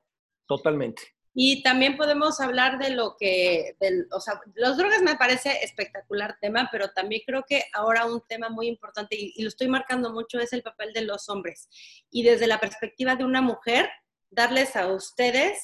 Totalmente. 0.47 1.03
Y 1.35 1.63
también 1.63 1.97
podemos 1.97 2.41
hablar 2.41 2.79
de 2.79 2.91
lo 2.91 3.15
que, 3.17 3.77
del, 3.79 4.09
o 4.11 4.21
sea, 4.21 4.41
los 4.55 4.77
drogas 4.77 5.03
me 5.03 5.15
parece 5.15 5.63
espectacular 5.63 6.37
tema, 6.41 6.69
pero 6.73 6.89
también 6.89 7.23
creo 7.25 7.45
que 7.47 7.63
ahora 7.75 8.07
un 8.07 8.23
tema 8.27 8.49
muy 8.49 8.67
importante, 8.67 9.15
y, 9.15 9.35
y 9.37 9.43
lo 9.43 9.49
estoy 9.49 9.69
marcando 9.69 10.13
mucho, 10.13 10.41
es 10.41 10.53
el 10.53 10.63
papel 10.63 10.93
de 10.93 11.03
los 11.03 11.29
hombres. 11.29 11.69
Y 12.11 12.25
desde 12.25 12.49
la 12.49 12.59
perspectiva 12.59 13.15
de 13.15 13.25
una 13.25 13.41
mujer, 13.41 13.89
darles 14.31 14.75
a 14.75 14.89
ustedes 14.89 15.59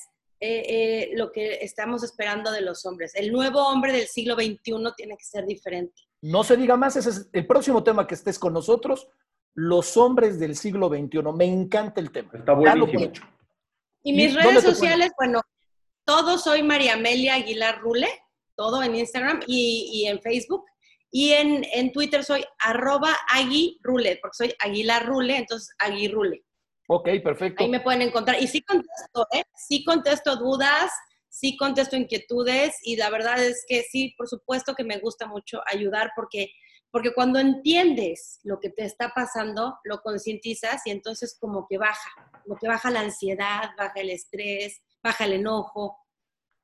eh, 0.46 0.62
eh, 0.68 1.10
lo 1.14 1.32
que 1.32 1.54
estamos 1.62 2.02
esperando 2.02 2.52
de 2.52 2.60
los 2.60 2.84
hombres. 2.84 3.14
El 3.14 3.32
nuevo 3.32 3.66
hombre 3.66 3.92
del 3.92 4.08
siglo 4.08 4.34
XXI 4.34 4.92
tiene 4.94 5.16
que 5.16 5.24
ser 5.24 5.46
diferente. 5.46 6.02
No 6.24 6.42
se 6.42 6.56
diga 6.56 6.78
más, 6.78 6.96
ese 6.96 7.10
es 7.10 7.28
el 7.34 7.46
próximo 7.46 7.84
tema 7.84 8.06
que 8.06 8.14
estés 8.14 8.38
con 8.38 8.54
nosotros, 8.54 9.08
los 9.52 9.98
hombres 9.98 10.40
del 10.40 10.56
siglo 10.56 10.88
XXI. 10.88 11.18
Me 11.36 11.44
encanta 11.44 12.00
el 12.00 12.10
tema. 12.10 12.30
Está 12.32 12.54
buenísimo. 12.54 13.12
Y 14.02 14.10
¿Y 14.10 14.12
mis 14.14 14.34
redes 14.34 14.62
sociales, 14.62 15.10
bueno, 15.18 15.42
todo 16.06 16.38
soy 16.38 16.62
María 16.62 16.94
Amelia 16.94 17.34
Aguilar 17.34 17.78
Rule, 17.82 18.08
todo 18.56 18.82
en 18.82 18.96
Instagram 18.96 19.40
y, 19.46 19.90
y 19.92 20.06
en 20.06 20.18
Facebook. 20.22 20.64
Y 21.10 21.32
en, 21.32 21.62
en 21.74 21.92
Twitter 21.92 22.24
soy 22.24 22.42
arroba 22.58 23.14
Agui 23.28 23.78
Rule, 23.82 24.18
porque 24.22 24.34
soy 24.34 24.54
Aguilar 24.60 25.04
Rule, 25.04 25.36
entonces 25.36 25.76
Agui 25.78 26.08
Rule. 26.08 26.42
Ok, 26.88 27.06
perfecto. 27.22 27.62
Ahí 27.62 27.68
me 27.68 27.80
pueden 27.80 28.00
encontrar. 28.00 28.42
Y 28.42 28.46
sí 28.46 28.62
contesto, 28.62 29.26
¿eh? 29.30 29.42
Sí 29.54 29.84
contesto 29.84 30.36
dudas, 30.36 30.90
sí 31.34 31.56
contesto 31.56 31.96
inquietudes 31.96 32.76
y 32.84 32.94
la 32.94 33.10
verdad 33.10 33.42
es 33.42 33.64
que 33.66 33.82
sí, 33.82 34.14
por 34.16 34.28
supuesto 34.28 34.74
que 34.76 34.84
me 34.84 34.98
gusta 34.98 35.26
mucho 35.26 35.60
ayudar 35.66 36.12
porque, 36.14 36.52
porque 36.92 37.12
cuando 37.12 37.40
entiendes 37.40 38.38
lo 38.44 38.60
que 38.60 38.70
te 38.70 38.84
está 38.84 39.08
pasando, 39.12 39.76
lo 39.82 40.00
concientizas 40.00 40.86
y 40.86 40.92
entonces 40.92 41.36
como 41.40 41.66
que 41.68 41.76
baja, 41.76 42.30
como 42.44 42.56
que 42.56 42.68
baja 42.68 42.88
la 42.88 43.00
ansiedad, 43.00 43.70
baja 43.76 44.00
el 44.00 44.10
estrés, 44.10 44.80
baja 45.02 45.24
el 45.24 45.32
enojo, 45.32 45.98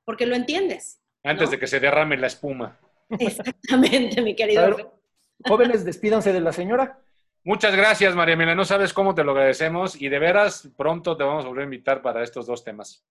porque 0.05 0.25
lo 0.25 0.37
entiendes. 0.37 1.01
Antes 1.25 1.49
¿No? 1.49 1.51
de 1.51 1.59
que 1.59 1.67
se 1.67 1.81
derrame 1.81 2.17
la 2.17 2.29
espuma. 2.29 2.79
Exactamente, 3.19 4.23
mi 4.23 4.37
querido. 4.37 4.77
ver, 4.77 4.87
jóvenes, 5.49 5.85
despídanse 5.85 6.33
de 6.33 6.41
la 6.41 6.53
señora. 6.53 7.01
Muchas 7.43 7.75
gracias, 7.75 8.15
María 8.15 8.35
Emilia. 8.35 8.55
No 8.55 8.65
sabes 8.65 8.93
cómo 8.93 9.17
te 9.17 9.25
lo 9.25 9.33
agradecemos 9.33 10.01
y 10.01 10.09
de 10.09 10.19
veras 10.21 10.71
pronto 10.77 11.17
te 11.17 11.25
vamos 11.25 11.45
a 11.45 11.49
volver 11.49 11.63
a 11.63 11.65
invitar 11.65 12.03
para 12.03 12.23
estos 12.23 12.47
dos 12.47 12.63
temas. 12.63 13.05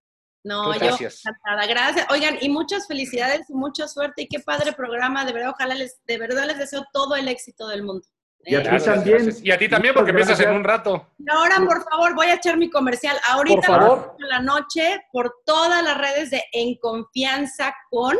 No, 0.44 0.74
yo 0.74 0.80
Gracias. 0.80 1.22
encantada. 1.26 1.68
Gracias. 1.68 2.08
Oigan, 2.12 2.38
y 2.42 2.50
muchas 2.50 2.88
felicidades 2.88 3.50
y 3.50 3.54
mucha 3.54 3.88
suerte 3.88 4.22
y 4.24 4.28
qué 4.28 4.40
padre 4.40 4.72
programa. 4.74 5.26
De 5.26 5.34
verdad, 5.34 5.52
ojalá 5.52 5.76
les, 5.76 6.00
de 6.06 6.18
verdad 6.18 6.46
les 6.48 6.58
deseo 6.58 6.86
todo 6.94 7.16
el 7.16 7.28
éxito 7.28 7.68
del 7.68 7.84
mundo. 7.84 8.08
Y 8.46 8.56
a 8.56 8.60
ti 8.64 8.70
Gracias, 8.70 8.96
también. 8.96 9.18
gracias. 9.24 9.44
Y 9.46 9.52
a 9.52 9.58
ti 9.58 9.68
también, 9.68 9.94
porque 9.94 10.12
empiezas 10.12 10.40
en 10.40 10.52
un 10.52 10.64
rato. 10.64 11.10
Y 11.18 11.30
ahora, 11.30 11.58
por 11.58 11.84
favor, 11.90 12.16
voy 12.16 12.28
a 12.28 12.36
echar 12.36 12.56
mi 12.58 12.70
comercial. 12.70 13.18
Ahorita 13.28 13.56
Por 13.56 13.66
favor. 13.66 14.16
a 14.24 14.26
la 14.28 14.40
noche 14.40 15.02
por 15.12 15.36
todas 15.46 15.84
las 15.84 15.98
redes 15.98 16.30
de 16.32 16.42
En 16.54 16.76
Confianza 16.76 17.76
con. 17.90 18.16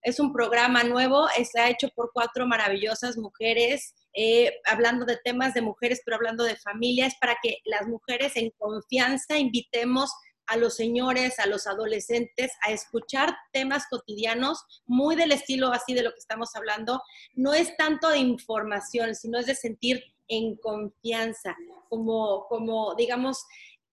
Es 0.00 0.20
un 0.20 0.32
programa 0.32 0.84
nuevo, 0.84 1.28
está 1.36 1.68
hecho 1.68 1.88
por 1.94 2.12
cuatro 2.14 2.46
maravillosas 2.46 3.18
mujeres, 3.18 3.94
eh, 4.14 4.54
hablando 4.64 5.04
de 5.04 5.18
temas 5.22 5.52
de 5.54 5.60
mujeres, 5.60 6.00
pero 6.04 6.16
hablando 6.16 6.44
de 6.44 6.56
familias, 6.56 7.14
para 7.20 7.36
que 7.42 7.58
las 7.64 7.86
mujeres 7.88 8.36
en 8.36 8.50
confianza 8.56 9.36
invitemos 9.36 10.10
a 10.48 10.56
los 10.56 10.74
señores, 10.76 11.38
a 11.38 11.46
los 11.46 11.66
adolescentes, 11.66 12.52
a 12.66 12.72
escuchar 12.72 13.36
temas 13.52 13.86
cotidianos, 13.88 14.64
muy 14.86 15.14
del 15.16 15.32
estilo 15.32 15.72
así 15.72 15.94
de 15.94 16.02
lo 16.02 16.10
que 16.12 16.18
estamos 16.18 16.54
hablando. 16.56 17.02
No 17.34 17.54
es 17.54 17.76
tanto 17.76 18.08
de 18.08 18.18
información, 18.18 19.14
sino 19.14 19.38
es 19.38 19.46
de 19.46 19.54
sentir 19.54 20.02
en 20.28 20.56
confianza, 20.56 21.56
como, 21.88 22.46
como 22.48 22.94
digamos, 22.94 23.44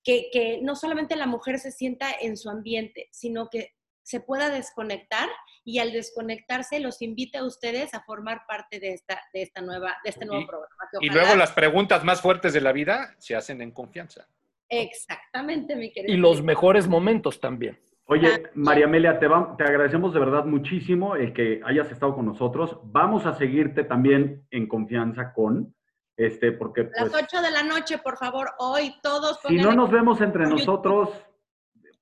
que, 0.04 0.30
que 0.32 0.60
no 0.62 0.76
solamente 0.76 1.16
la 1.16 1.28
mujer 1.28 1.60
se 1.60 1.72
sienta 1.72 2.08
en 2.20 2.38
su 2.38 2.50
ambiente, 2.50 3.08
sino 3.12 3.50
que 3.50 3.74
se 4.04 4.20
pueda 4.20 4.50
desconectar 4.50 5.28
y 5.64 5.80
al 5.80 5.92
desconectarse 5.92 6.80
los 6.80 7.02
invite 7.02 7.40
a 7.40 7.44
ustedes 7.44 7.96
a 7.96 8.02
formar 8.04 8.44
parte 8.48 8.80
de 8.80 8.94
esta, 8.94 9.20
de 9.34 9.42
esta 9.42 9.62
nueva, 9.62 9.98
de 10.04 10.12
este 10.12 10.26
nuevo 10.26 10.44
Y- 10.44 10.46
programa. 10.46 10.70
Y 11.02 11.10
luego 11.10 11.36
las 11.36 11.52
preguntas 11.54 12.04
más 12.04 12.22
fuertes 12.22 12.54
de 12.54 12.62
la 12.62 12.72
vida 12.72 13.16
se 13.18 13.36
hacen 13.36 13.62
en 13.64 13.72
confianza. 13.72 14.28
Exactamente, 14.70 15.76
mi 15.76 15.92
querido. 15.92 16.14
Y 16.14 16.18
los 16.18 16.42
mejores 16.42 16.88
momentos 16.88 17.40
también. 17.40 17.80
Oye, 18.08 18.44
María 18.54 18.86
Amelia, 18.86 19.18
te, 19.20 19.28
va- 19.28 19.56
te 19.58 19.64
agradecemos 19.64 20.14
de 20.14 20.20
verdad 20.20 20.46
muchísimo 20.46 21.16
el 21.16 21.34
que 21.34 21.60
hayas 21.66 21.92
estado 21.92 22.14
con 22.16 22.26
nosotros. 22.28 22.78
Vamos 22.84 23.26
a 23.26 23.34
seguirte 23.34 23.84
también 23.84 24.46
en 24.52 24.68
confianza 24.68 25.34
con, 25.34 25.74
este, 26.16 26.52
porque 26.52 26.84
las 26.84 27.10
pues, 27.10 27.24
8 27.24 27.42
de 27.42 27.52
la 27.52 27.64
noche, 27.64 27.98
por 27.98 28.18
favor, 28.18 28.52
hoy 28.60 28.94
todos 29.02 29.40
si 29.48 29.56
no 29.58 29.74
nos 29.74 29.90
vemos 29.90 30.22
entre 30.22 30.46
nosotros, 30.46 31.10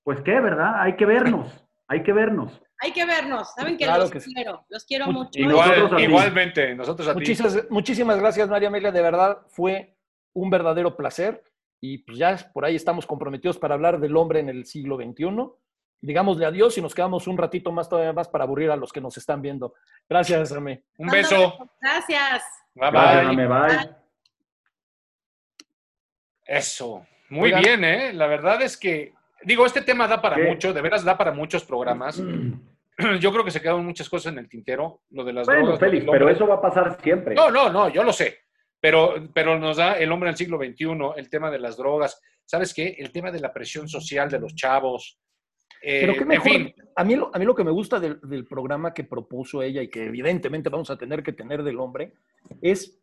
pues 0.03 0.19
qué, 0.21 0.41
¿verdad? 0.41 0.81
Hay 0.81 0.97
que 0.97 1.05
vernos, 1.05 1.65
hay 1.87 2.03
que 2.03 2.11
vernos. 2.11 2.61
Hay 2.81 2.91
que 2.91 3.05
vernos, 3.05 3.53
saben 3.55 3.77
que 3.77 3.85
Claro 3.85 4.01
los 4.01 4.11
que 4.11 4.19
sí. 4.19 4.33
quiero, 4.33 4.65
los 4.67 4.83
quiero 4.83 5.05
Mu- 5.05 5.13
mucho. 5.23 5.39
Igual, 5.39 5.69
nosotros 5.69 5.93
a 5.93 5.95
ti. 5.95 6.03
igualmente, 6.03 6.75
nosotros 6.75 7.07
a 7.07 7.11
ti. 7.13 7.19
Muchísimas, 7.19 7.67
muchísimas 7.69 8.19
gracias, 8.19 8.49
María 8.49 8.67
Amelia. 8.67 8.91
De 8.91 9.01
verdad, 9.01 9.37
fue 9.47 9.95
un 10.33 10.49
verdadero 10.49 10.97
placer. 10.97 11.41
Y 11.85 11.97
pues 11.97 12.17
ya 12.17 12.37
por 12.53 12.63
ahí 12.63 12.77
estamos 12.77 13.05
comprometidos 13.05 13.57
para 13.57 13.73
hablar 13.73 13.99
del 13.99 14.15
hombre 14.15 14.39
en 14.39 14.47
el 14.47 14.65
siglo 14.65 14.95
XXI. 14.95 15.49
Digámosle 15.99 16.45
adiós 16.45 16.77
y 16.77 16.81
nos 16.81 16.95
quedamos 16.95 17.27
un 17.27 17.37
ratito 17.37 17.73
más 17.73 17.89
todavía 17.89 18.13
más 18.13 18.29
para 18.29 18.45
aburrir 18.45 18.71
a 18.71 18.77
los 18.77 18.93
que 18.93 19.01
nos 19.01 19.17
están 19.17 19.41
viendo. 19.41 19.73
Gracias, 20.07 20.53
Amé. 20.53 20.85
Un 20.97 21.09
beso. 21.09 21.69
Gracias. 21.81 22.45
Bye 22.73 22.89
Gracias, 22.89 23.35
bye. 23.35 23.95
Eso. 26.45 27.05
Muy 27.27 27.51
Oigan. 27.51 27.61
bien, 27.61 27.83
¿eh? 27.83 28.13
La 28.13 28.27
verdad 28.27 28.61
es 28.61 28.77
que, 28.77 29.13
digo, 29.43 29.65
este 29.65 29.81
tema 29.81 30.07
da 30.07 30.21
para 30.21 30.37
¿Qué? 30.37 30.43
mucho, 30.43 30.71
de 30.73 30.81
veras 30.81 31.03
da 31.03 31.17
para 31.17 31.33
muchos 31.33 31.65
programas. 31.65 32.23
Yo 33.19 33.33
creo 33.33 33.43
que 33.43 33.51
se 33.51 33.59
quedaron 33.59 33.85
muchas 33.85 34.07
cosas 34.07 34.31
en 34.31 34.39
el 34.39 34.47
tintero, 34.47 35.01
lo 35.09 35.25
de 35.25 35.33
las 35.33 35.45
Bueno, 35.47 35.63
drogas, 35.63 35.81
Félix, 35.81 36.05
pero 36.09 36.29
eso 36.29 36.47
va 36.47 36.55
a 36.55 36.61
pasar 36.61 36.97
siempre. 37.01 37.35
No, 37.35 37.51
no, 37.51 37.69
no, 37.69 37.89
yo 37.89 38.03
lo 38.03 38.13
sé. 38.13 38.42
Pero, 38.83 39.29
pero 39.33 39.57
nos 39.57 39.77
da 39.77 39.93
el 39.93 40.11
hombre 40.11 40.27
del 40.29 40.35
siglo 40.35 40.57
XXI, 40.57 40.87
el 41.15 41.29
tema 41.29 41.49
de 41.49 41.57
las 41.57 41.77
drogas. 41.77 42.19
¿Sabes 42.43 42.73
qué? 42.73 42.97
El 42.99 43.13
tema 43.13 43.31
de 43.31 43.39
la 43.39 43.53
presión 43.53 43.87
social 43.87 44.29
de 44.29 44.41
los 44.41 44.53
chavos. 44.55 45.17
Eh, 45.81 46.01
Pero 46.01 46.13
qué 46.15 46.19
en 46.23 46.27
mejor. 46.27 46.51
fin, 46.51 46.75
A, 46.97 47.03
mí, 47.05 47.15
lo- 47.15 47.31
a 47.33 47.39
mí 47.39 47.45
lo 47.45 47.55
que 47.55 47.63
me 47.63 47.71
gusta 47.71 47.97
del, 47.97 48.19
del 48.21 48.45
programa 48.45 48.93
que 48.93 49.05
propuso 49.05 49.61
ella 49.61 49.81
y 49.81 49.87
que 49.89 50.03
evidentemente 50.07 50.67
vamos 50.67 50.89
a 50.89 50.97
tener 50.97 51.23
que 51.23 51.31
tener 51.31 51.63
del 51.63 51.79
hombre 51.79 52.11
es 52.61 52.99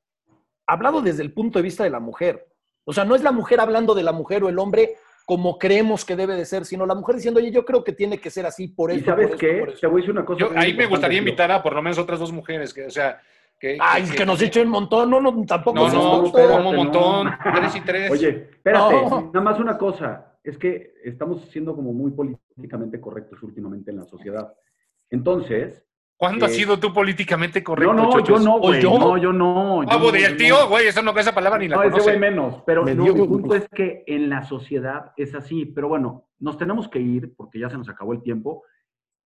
hablado 0.66 1.00
desde 1.00 1.22
el 1.22 1.32
punto 1.32 1.58
de 1.58 1.62
vista 1.62 1.82
de 1.82 1.90
la 1.90 1.98
mujer. 2.00 2.46
O 2.84 2.92
sea, 2.92 3.06
no 3.06 3.14
es 3.14 3.22
la 3.22 3.32
mujer 3.32 3.58
hablando 3.60 3.94
de 3.94 4.02
la 4.02 4.12
mujer 4.12 4.44
o 4.44 4.50
el 4.50 4.58
hombre 4.58 4.96
como 5.24 5.58
creemos 5.58 6.04
que 6.04 6.14
debe 6.14 6.34
de 6.36 6.44
ser, 6.44 6.66
sino 6.66 6.84
la 6.84 6.94
mujer 6.94 7.14
diciendo, 7.16 7.40
oye, 7.40 7.50
yo 7.50 7.64
creo 7.64 7.82
que 7.84 7.92
tiene 7.92 8.18
que 8.18 8.28
ser 8.30 8.44
así 8.44 8.68
por 8.68 8.90
¿Y 8.92 8.96
eso. 8.96 9.06
sabes 9.06 9.28
por 9.28 9.38
qué? 9.38 9.52
por 9.60 9.68
eso". 9.70 9.78
Te 9.80 9.86
voy 9.86 10.00
a 10.00 10.02
decir 10.02 10.10
una 10.12 10.24
cosa. 10.26 10.40
yo, 10.40 10.50
ahí 10.56 10.74
me 10.74 10.84
gustaría 10.86 11.18
invitar 11.20 11.50
a 11.50 11.62
por 11.62 11.72
lo 11.74 11.80
menos 11.80 11.96
otras 11.98 12.18
dos 12.18 12.32
mujeres, 12.32 12.74
que, 12.74 12.84
o 12.84 12.90
sea, 12.90 13.20
que... 13.60 13.76
Ay, 13.80 14.02
que- 14.02 14.08
es 14.08 14.14
que 14.16 14.26
nos 14.26 14.40
echen 14.42 14.66
un 14.66 14.72
montón, 14.72 15.10
no, 15.10 15.20
no, 15.20 15.44
tampoco 15.46 15.76
No, 15.76 15.88
no, 15.92 16.32
como 16.32 16.70
un 16.70 16.76
no. 16.76 16.84
montón, 16.84 17.30
tres 17.54 17.76
y 17.76 17.80
tres. 17.82 18.10
Oye, 18.10 18.48
espérate, 18.50 18.94
No. 18.94 19.20
nada 19.32 19.40
más 19.42 19.60
una 19.60 19.76
cosa. 19.78 20.38
Es 20.42 20.56
que 20.58 20.94
estamos 21.04 21.42
siendo 21.50 21.76
como 21.76 21.92
muy 21.92 22.10
políticamente 22.12 22.98
correctos 23.00 23.42
últimamente 23.42 23.90
en 23.90 23.98
la 23.98 24.04
sociedad. 24.06 24.52
Entonces, 25.10 25.84
¿Cuándo 26.16 26.44
has 26.44 26.52
eh, 26.52 26.56
sido 26.56 26.78
tú 26.78 26.92
políticamente 26.92 27.64
correcto, 27.64 27.94
no, 27.94 28.10
no, 28.10 28.20
yo 28.24 28.38
no, 28.38 28.56
¿O 28.56 28.60
güey. 28.60 28.80
yo? 28.82 28.98
No, 28.98 29.16
yo 29.16 29.32
no. 29.32 29.80
Ah, 29.82 29.86
yo 29.92 30.00
güey, 30.00 30.20
no, 30.22 30.28
el 30.28 30.32
yo 30.32 30.36
tío, 30.36 30.54
no. 30.60 30.68
güey, 30.68 30.86
esa, 30.86 31.00
no, 31.02 31.16
esa 31.16 31.34
palabra 31.34 31.58
ni 31.58 31.66
la 31.68 31.76
No, 31.76 31.82
ese 31.82 32.00
güey 32.02 32.18
menos. 32.18 32.62
Pero 32.66 32.84
Me 32.84 32.94
no, 32.94 33.04
dio- 33.04 33.14
mi 33.14 33.26
punto 33.26 33.54
es 33.54 33.66
que 33.70 34.04
en 34.06 34.28
la 34.28 34.42
sociedad 34.42 35.12
es 35.16 35.34
así. 35.34 35.64
Pero 35.66 35.88
bueno, 35.88 36.28
nos 36.38 36.58
tenemos 36.58 36.88
que 36.88 36.98
ir 37.00 37.34
porque 37.36 37.58
ya 37.58 37.70
se 37.70 37.78
nos 37.78 37.88
acabó 37.88 38.12
el 38.12 38.22
tiempo. 38.22 38.64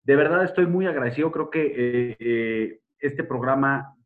De 0.03 0.17
verdad 0.17 0.43
estoy 0.45 0.67
muy 0.67 0.87
agradecido. 0.87 1.31
Creo 1.31 1.51
que 1.51 1.63
eh, 1.67 2.17
eh, 2.19 2.81
este 2.99 3.23
programa, 3.23 3.97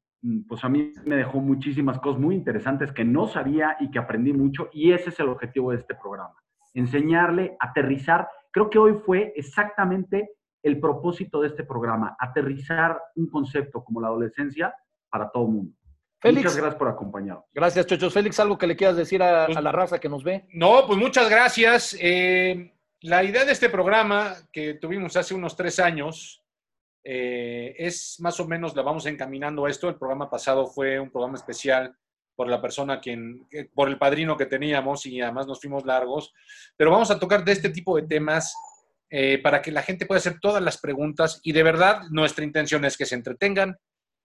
pues 0.48 0.64
a 0.64 0.68
mí 0.68 0.92
me 1.04 1.16
dejó 1.16 1.40
muchísimas 1.40 1.98
cosas 2.00 2.20
muy 2.20 2.34
interesantes 2.34 2.92
que 2.92 3.04
no 3.04 3.26
sabía 3.28 3.76
y 3.80 3.90
que 3.90 3.98
aprendí 3.98 4.32
mucho. 4.32 4.68
Y 4.72 4.92
ese 4.92 5.10
es 5.10 5.20
el 5.20 5.28
objetivo 5.28 5.70
de 5.70 5.78
este 5.78 5.94
programa. 5.94 6.34
Enseñarle, 6.74 7.56
aterrizar. 7.60 8.28
Creo 8.50 8.68
que 8.70 8.78
hoy 8.78 8.94
fue 9.04 9.32
exactamente 9.36 10.30
el 10.62 10.80
propósito 10.80 11.40
de 11.40 11.48
este 11.48 11.64
programa. 11.64 12.16
Aterrizar 12.18 13.00
un 13.14 13.28
concepto 13.30 13.82
como 13.84 14.00
la 14.00 14.08
adolescencia 14.08 14.74
para 15.08 15.30
todo 15.30 15.46
el 15.46 15.52
mundo. 15.52 15.72
Félix. 16.20 16.44
Muchas 16.44 16.56
gracias 16.56 16.78
por 16.78 16.88
acompañarnos. 16.88 17.44
Gracias, 17.54 17.86
Chochos. 17.86 18.12
Félix, 18.12 18.40
¿algo 18.40 18.56
que 18.58 18.66
le 18.66 18.74
quieras 18.76 18.96
decir 18.96 19.22
a, 19.22 19.46
Pues- 19.46 19.56
a 19.56 19.60
la 19.60 19.70
raza 19.72 19.98
que 19.98 20.08
nos 20.08 20.24
ve? 20.24 20.48
No, 20.52 20.86
pues 20.86 20.98
muchas 20.98 21.28
gracias. 21.30 21.96
Eh, 22.00 22.72
la 23.02 23.22
idea 23.22 23.44
de 23.44 23.52
este 23.52 23.68
programa 23.68 24.32
que 24.50 24.74
tuvimos 24.74 25.16
hace 25.16 25.34
unos 25.34 25.54
tres 25.56 25.78
años 25.78 26.42
eh, 27.08 27.76
es 27.78 28.16
más 28.18 28.40
o 28.40 28.48
menos, 28.48 28.74
la 28.74 28.82
vamos 28.82 29.06
encaminando 29.06 29.64
a 29.64 29.70
esto. 29.70 29.88
El 29.88 29.94
programa 29.94 30.28
pasado 30.28 30.66
fue 30.66 30.98
un 30.98 31.08
programa 31.08 31.36
especial 31.36 31.94
por 32.34 32.48
la 32.48 32.60
persona 32.60 32.98
quien, 32.98 33.46
eh, 33.52 33.68
por 33.72 33.88
el 33.88 33.96
padrino 33.96 34.36
que 34.36 34.46
teníamos 34.46 35.06
y 35.06 35.20
además 35.20 35.46
nos 35.46 35.60
fuimos 35.60 35.86
largos. 35.86 36.34
Pero 36.76 36.90
vamos 36.90 37.12
a 37.12 37.20
tocar 37.20 37.44
de 37.44 37.52
este 37.52 37.70
tipo 37.70 37.94
de 37.94 38.08
temas 38.08 38.56
eh, 39.08 39.38
para 39.38 39.62
que 39.62 39.70
la 39.70 39.82
gente 39.82 40.04
pueda 40.04 40.18
hacer 40.18 40.40
todas 40.40 40.60
las 40.60 40.78
preguntas 40.78 41.38
y 41.44 41.52
de 41.52 41.62
verdad 41.62 42.02
nuestra 42.10 42.44
intención 42.44 42.84
es 42.84 42.96
que 42.96 43.06
se 43.06 43.14
entretengan, 43.14 43.76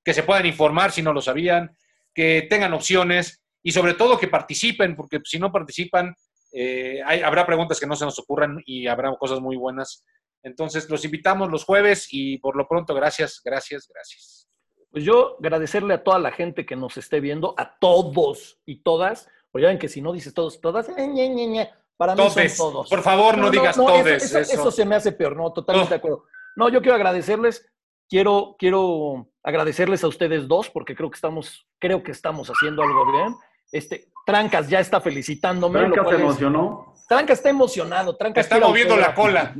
que 0.03 0.15
se 0.15 0.23
puedan 0.23 0.47
informar 0.47 0.91
si 0.91 1.03
no 1.03 1.13
lo 1.13 1.21
sabían, 1.21 1.77
que 2.15 2.47
tengan 2.49 2.73
opciones 2.73 3.43
y 3.61 3.73
sobre 3.73 3.93
todo 3.93 4.17
que 4.17 4.27
participen, 4.27 4.95
porque 4.95 5.19
si 5.23 5.37
no 5.37 5.51
participan, 5.51 6.15
eh, 6.51 6.99
habrá 7.03 7.45
preguntas 7.45 7.79
que 7.79 7.85
no 7.85 7.95
se 7.95 8.05
nos 8.05 8.17
ocurran 8.17 8.59
y 8.65 8.87
habrá 8.87 9.15
cosas 9.17 9.39
muy 9.39 9.55
buenas. 9.55 10.03
Entonces, 10.43 10.89
los 10.89 11.05
invitamos 11.05 11.51
los 11.51 11.63
jueves 11.63 12.07
y 12.11 12.37
por 12.39 12.55
lo 12.55 12.67
pronto, 12.67 12.93
gracias, 12.93 13.41
gracias, 13.43 13.87
gracias. 13.87 14.49
Pues 14.91 15.03
yo 15.03 15.37
agradecerle 15.39 15.93
a 15.93 16.03
toda 16.03 16.19
la 16.19 16.31
gente 16.31 16.65
que 16.65 16.75
nos 16.75 16.97
esté 16.97 17.19
viendo, 17.19 17.53
a 17.57 17.77
todos 17.79 18.59
y 18.65 18.81
todas, 18.83 19.29
porque 19.51 19.63
ya 19.63 19.69
ven 19.69 19.79
que 19.79 19.87
si 19.87 20.01
no 20.01 20.11
dices 20.11 20.33
todos, 20.33 20.59
todas, 20.59 20.89
eh, 20.89 21.69
para 21.95 22.15
mí 22.15 22.23
son 22.29 22.47
todos. 22.57 22.89
Por 22.89 23.01
favor, 23.01 23.37
no, 23.37 23.49
digas 23.49 23.75
todos. 23.75 24.05
Eso, 24.05 24.71
se 24.71 24.85
me 24.85 24.95
hace 24.95 25.11
peor, 25.11 25.35
no, 25.35 25.53
totalmente 25.53 25.91
de 25.91 25.95
acuerdo. 25.95 26.25
No, 26.55 26.67
yo 26.67 26.81
quiero 26.81 26.95
agradecerles, 26.95 27.65
quiero, 28.09 28.55
quiero 28.57 29.29
agradecerles 29.43 30.03
a 30.03 30.07
ustedes 30.07 30.47
dos, 30.47 30.69
porque 30.69 30.95
creo 30.95 31.09
que 31.09 31.15
estamos, 31.15 31.67
creo 31.79 32.03
que 32.03 32.11
estamos 32.11 32.49
haciendo 32.49 32.81
algo 32.81 33.11
bien. 33.11 33.35
Este, 33.71 34.11
Trancas 34.25 34.69
ya 34.69 34.79
está 34.79 34.99
felicitándome. 34.99 35.79
Trancas 35.79 36.09
se 36.09 36.15
emocionó. 36.15 36.90
Trancas 37.11 37.39
está 37.39 37.49
emocionado. 37.49 38.15
Trancas 38.15 38.45
está 38.45 38.57
moviendo 38.57 38.95
la 38.95 39.13
cola. 39.13 39.53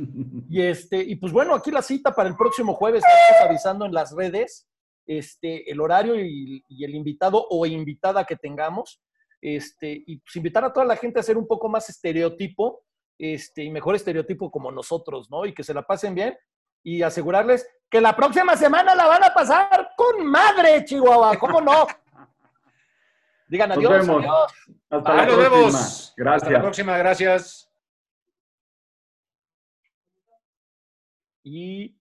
Y 0.48 0.62
este, 0.62 1.02
y 1.02 1.16
pues 1.16 1.34
bueno, 1.34 1.54
aquí 1.54 1.70
la 1.70 1.82
cita 1.82 2.10
para 2.10 2.30
el 2.30 2.34
próximo 2.34 2.72
jueves, 2.72 3.04
estamos 3.04 3.50
avisando 3.50 3.84
en 3.84 3.92
las 3.92 4.16
redes 4.16 4.66
este, 5.06 5.70
el 5.70 5.78
horario 5.78 6.18
y, 6.18 6.64
el 6.82 6.94
invitado 6.94 7.46
o 7.50 7.66
invitada 7.66 8.24
que 8.24 8.36
tengamos. 8.36 9.02
Este, 9.42 10.02
y 10.06 10.16
pues 10.16 10.34
invitar 10.36 10.64
a 10.64 10.72
toda 10.72 10.86
la 10.86 10.96
gente 10.96 11.18
a 11.18 11.20
hacer 11.20 11.36
un 11.36 11.46
poco 11.46 11.68
más 11.68 11.90
estereotipo, 11.90 12.86
este, 13.18 13.64
y 13.64 13.70
mejor 13.70 13.96
estereotipo 13.96 14.50
como 14.50 14.72
nosotros, 14.72 15.30
¿no? 15.30 15.44
Y 15.44 15.52
que 15.52 15.62
se 15.62 15.74
la 15.74 15.82
pasen 15.82 16.14
bien 16.14 16.34
y 16.82 17.02
asegurarles 17.02 17.68
que 17.90 18.00
la 18.00 18.16
próxima 18.16 18.56
semana 18.56 18.94
la 18.94 19.06
van 19.06 19.24
a 19.24 19.34
pasar 19.34 19.90
con 19.94 20.24
madre, 20.24 20.86
Chihuahua, 20.86 21.36
¿cómo 21.36 21.60
no? 21.60 21.86
Digan 23.52 23.70
adiós. 23.70 24.06
Nos 24.06 24.06
vemos. 24.06 24.24
Adiós. 24.24 24.52
Hasta 24.88 25.14
la 25.14 25.26
próxima. 25.26 25.50
Vemos. 25.50 26.14
Gracias. 26.16 26.42
Hasta 26.42 26.50
la 26.50 26.62
próxima, 26.62 26.98
gracias. 26.98 27.70
Y 31.44 31.94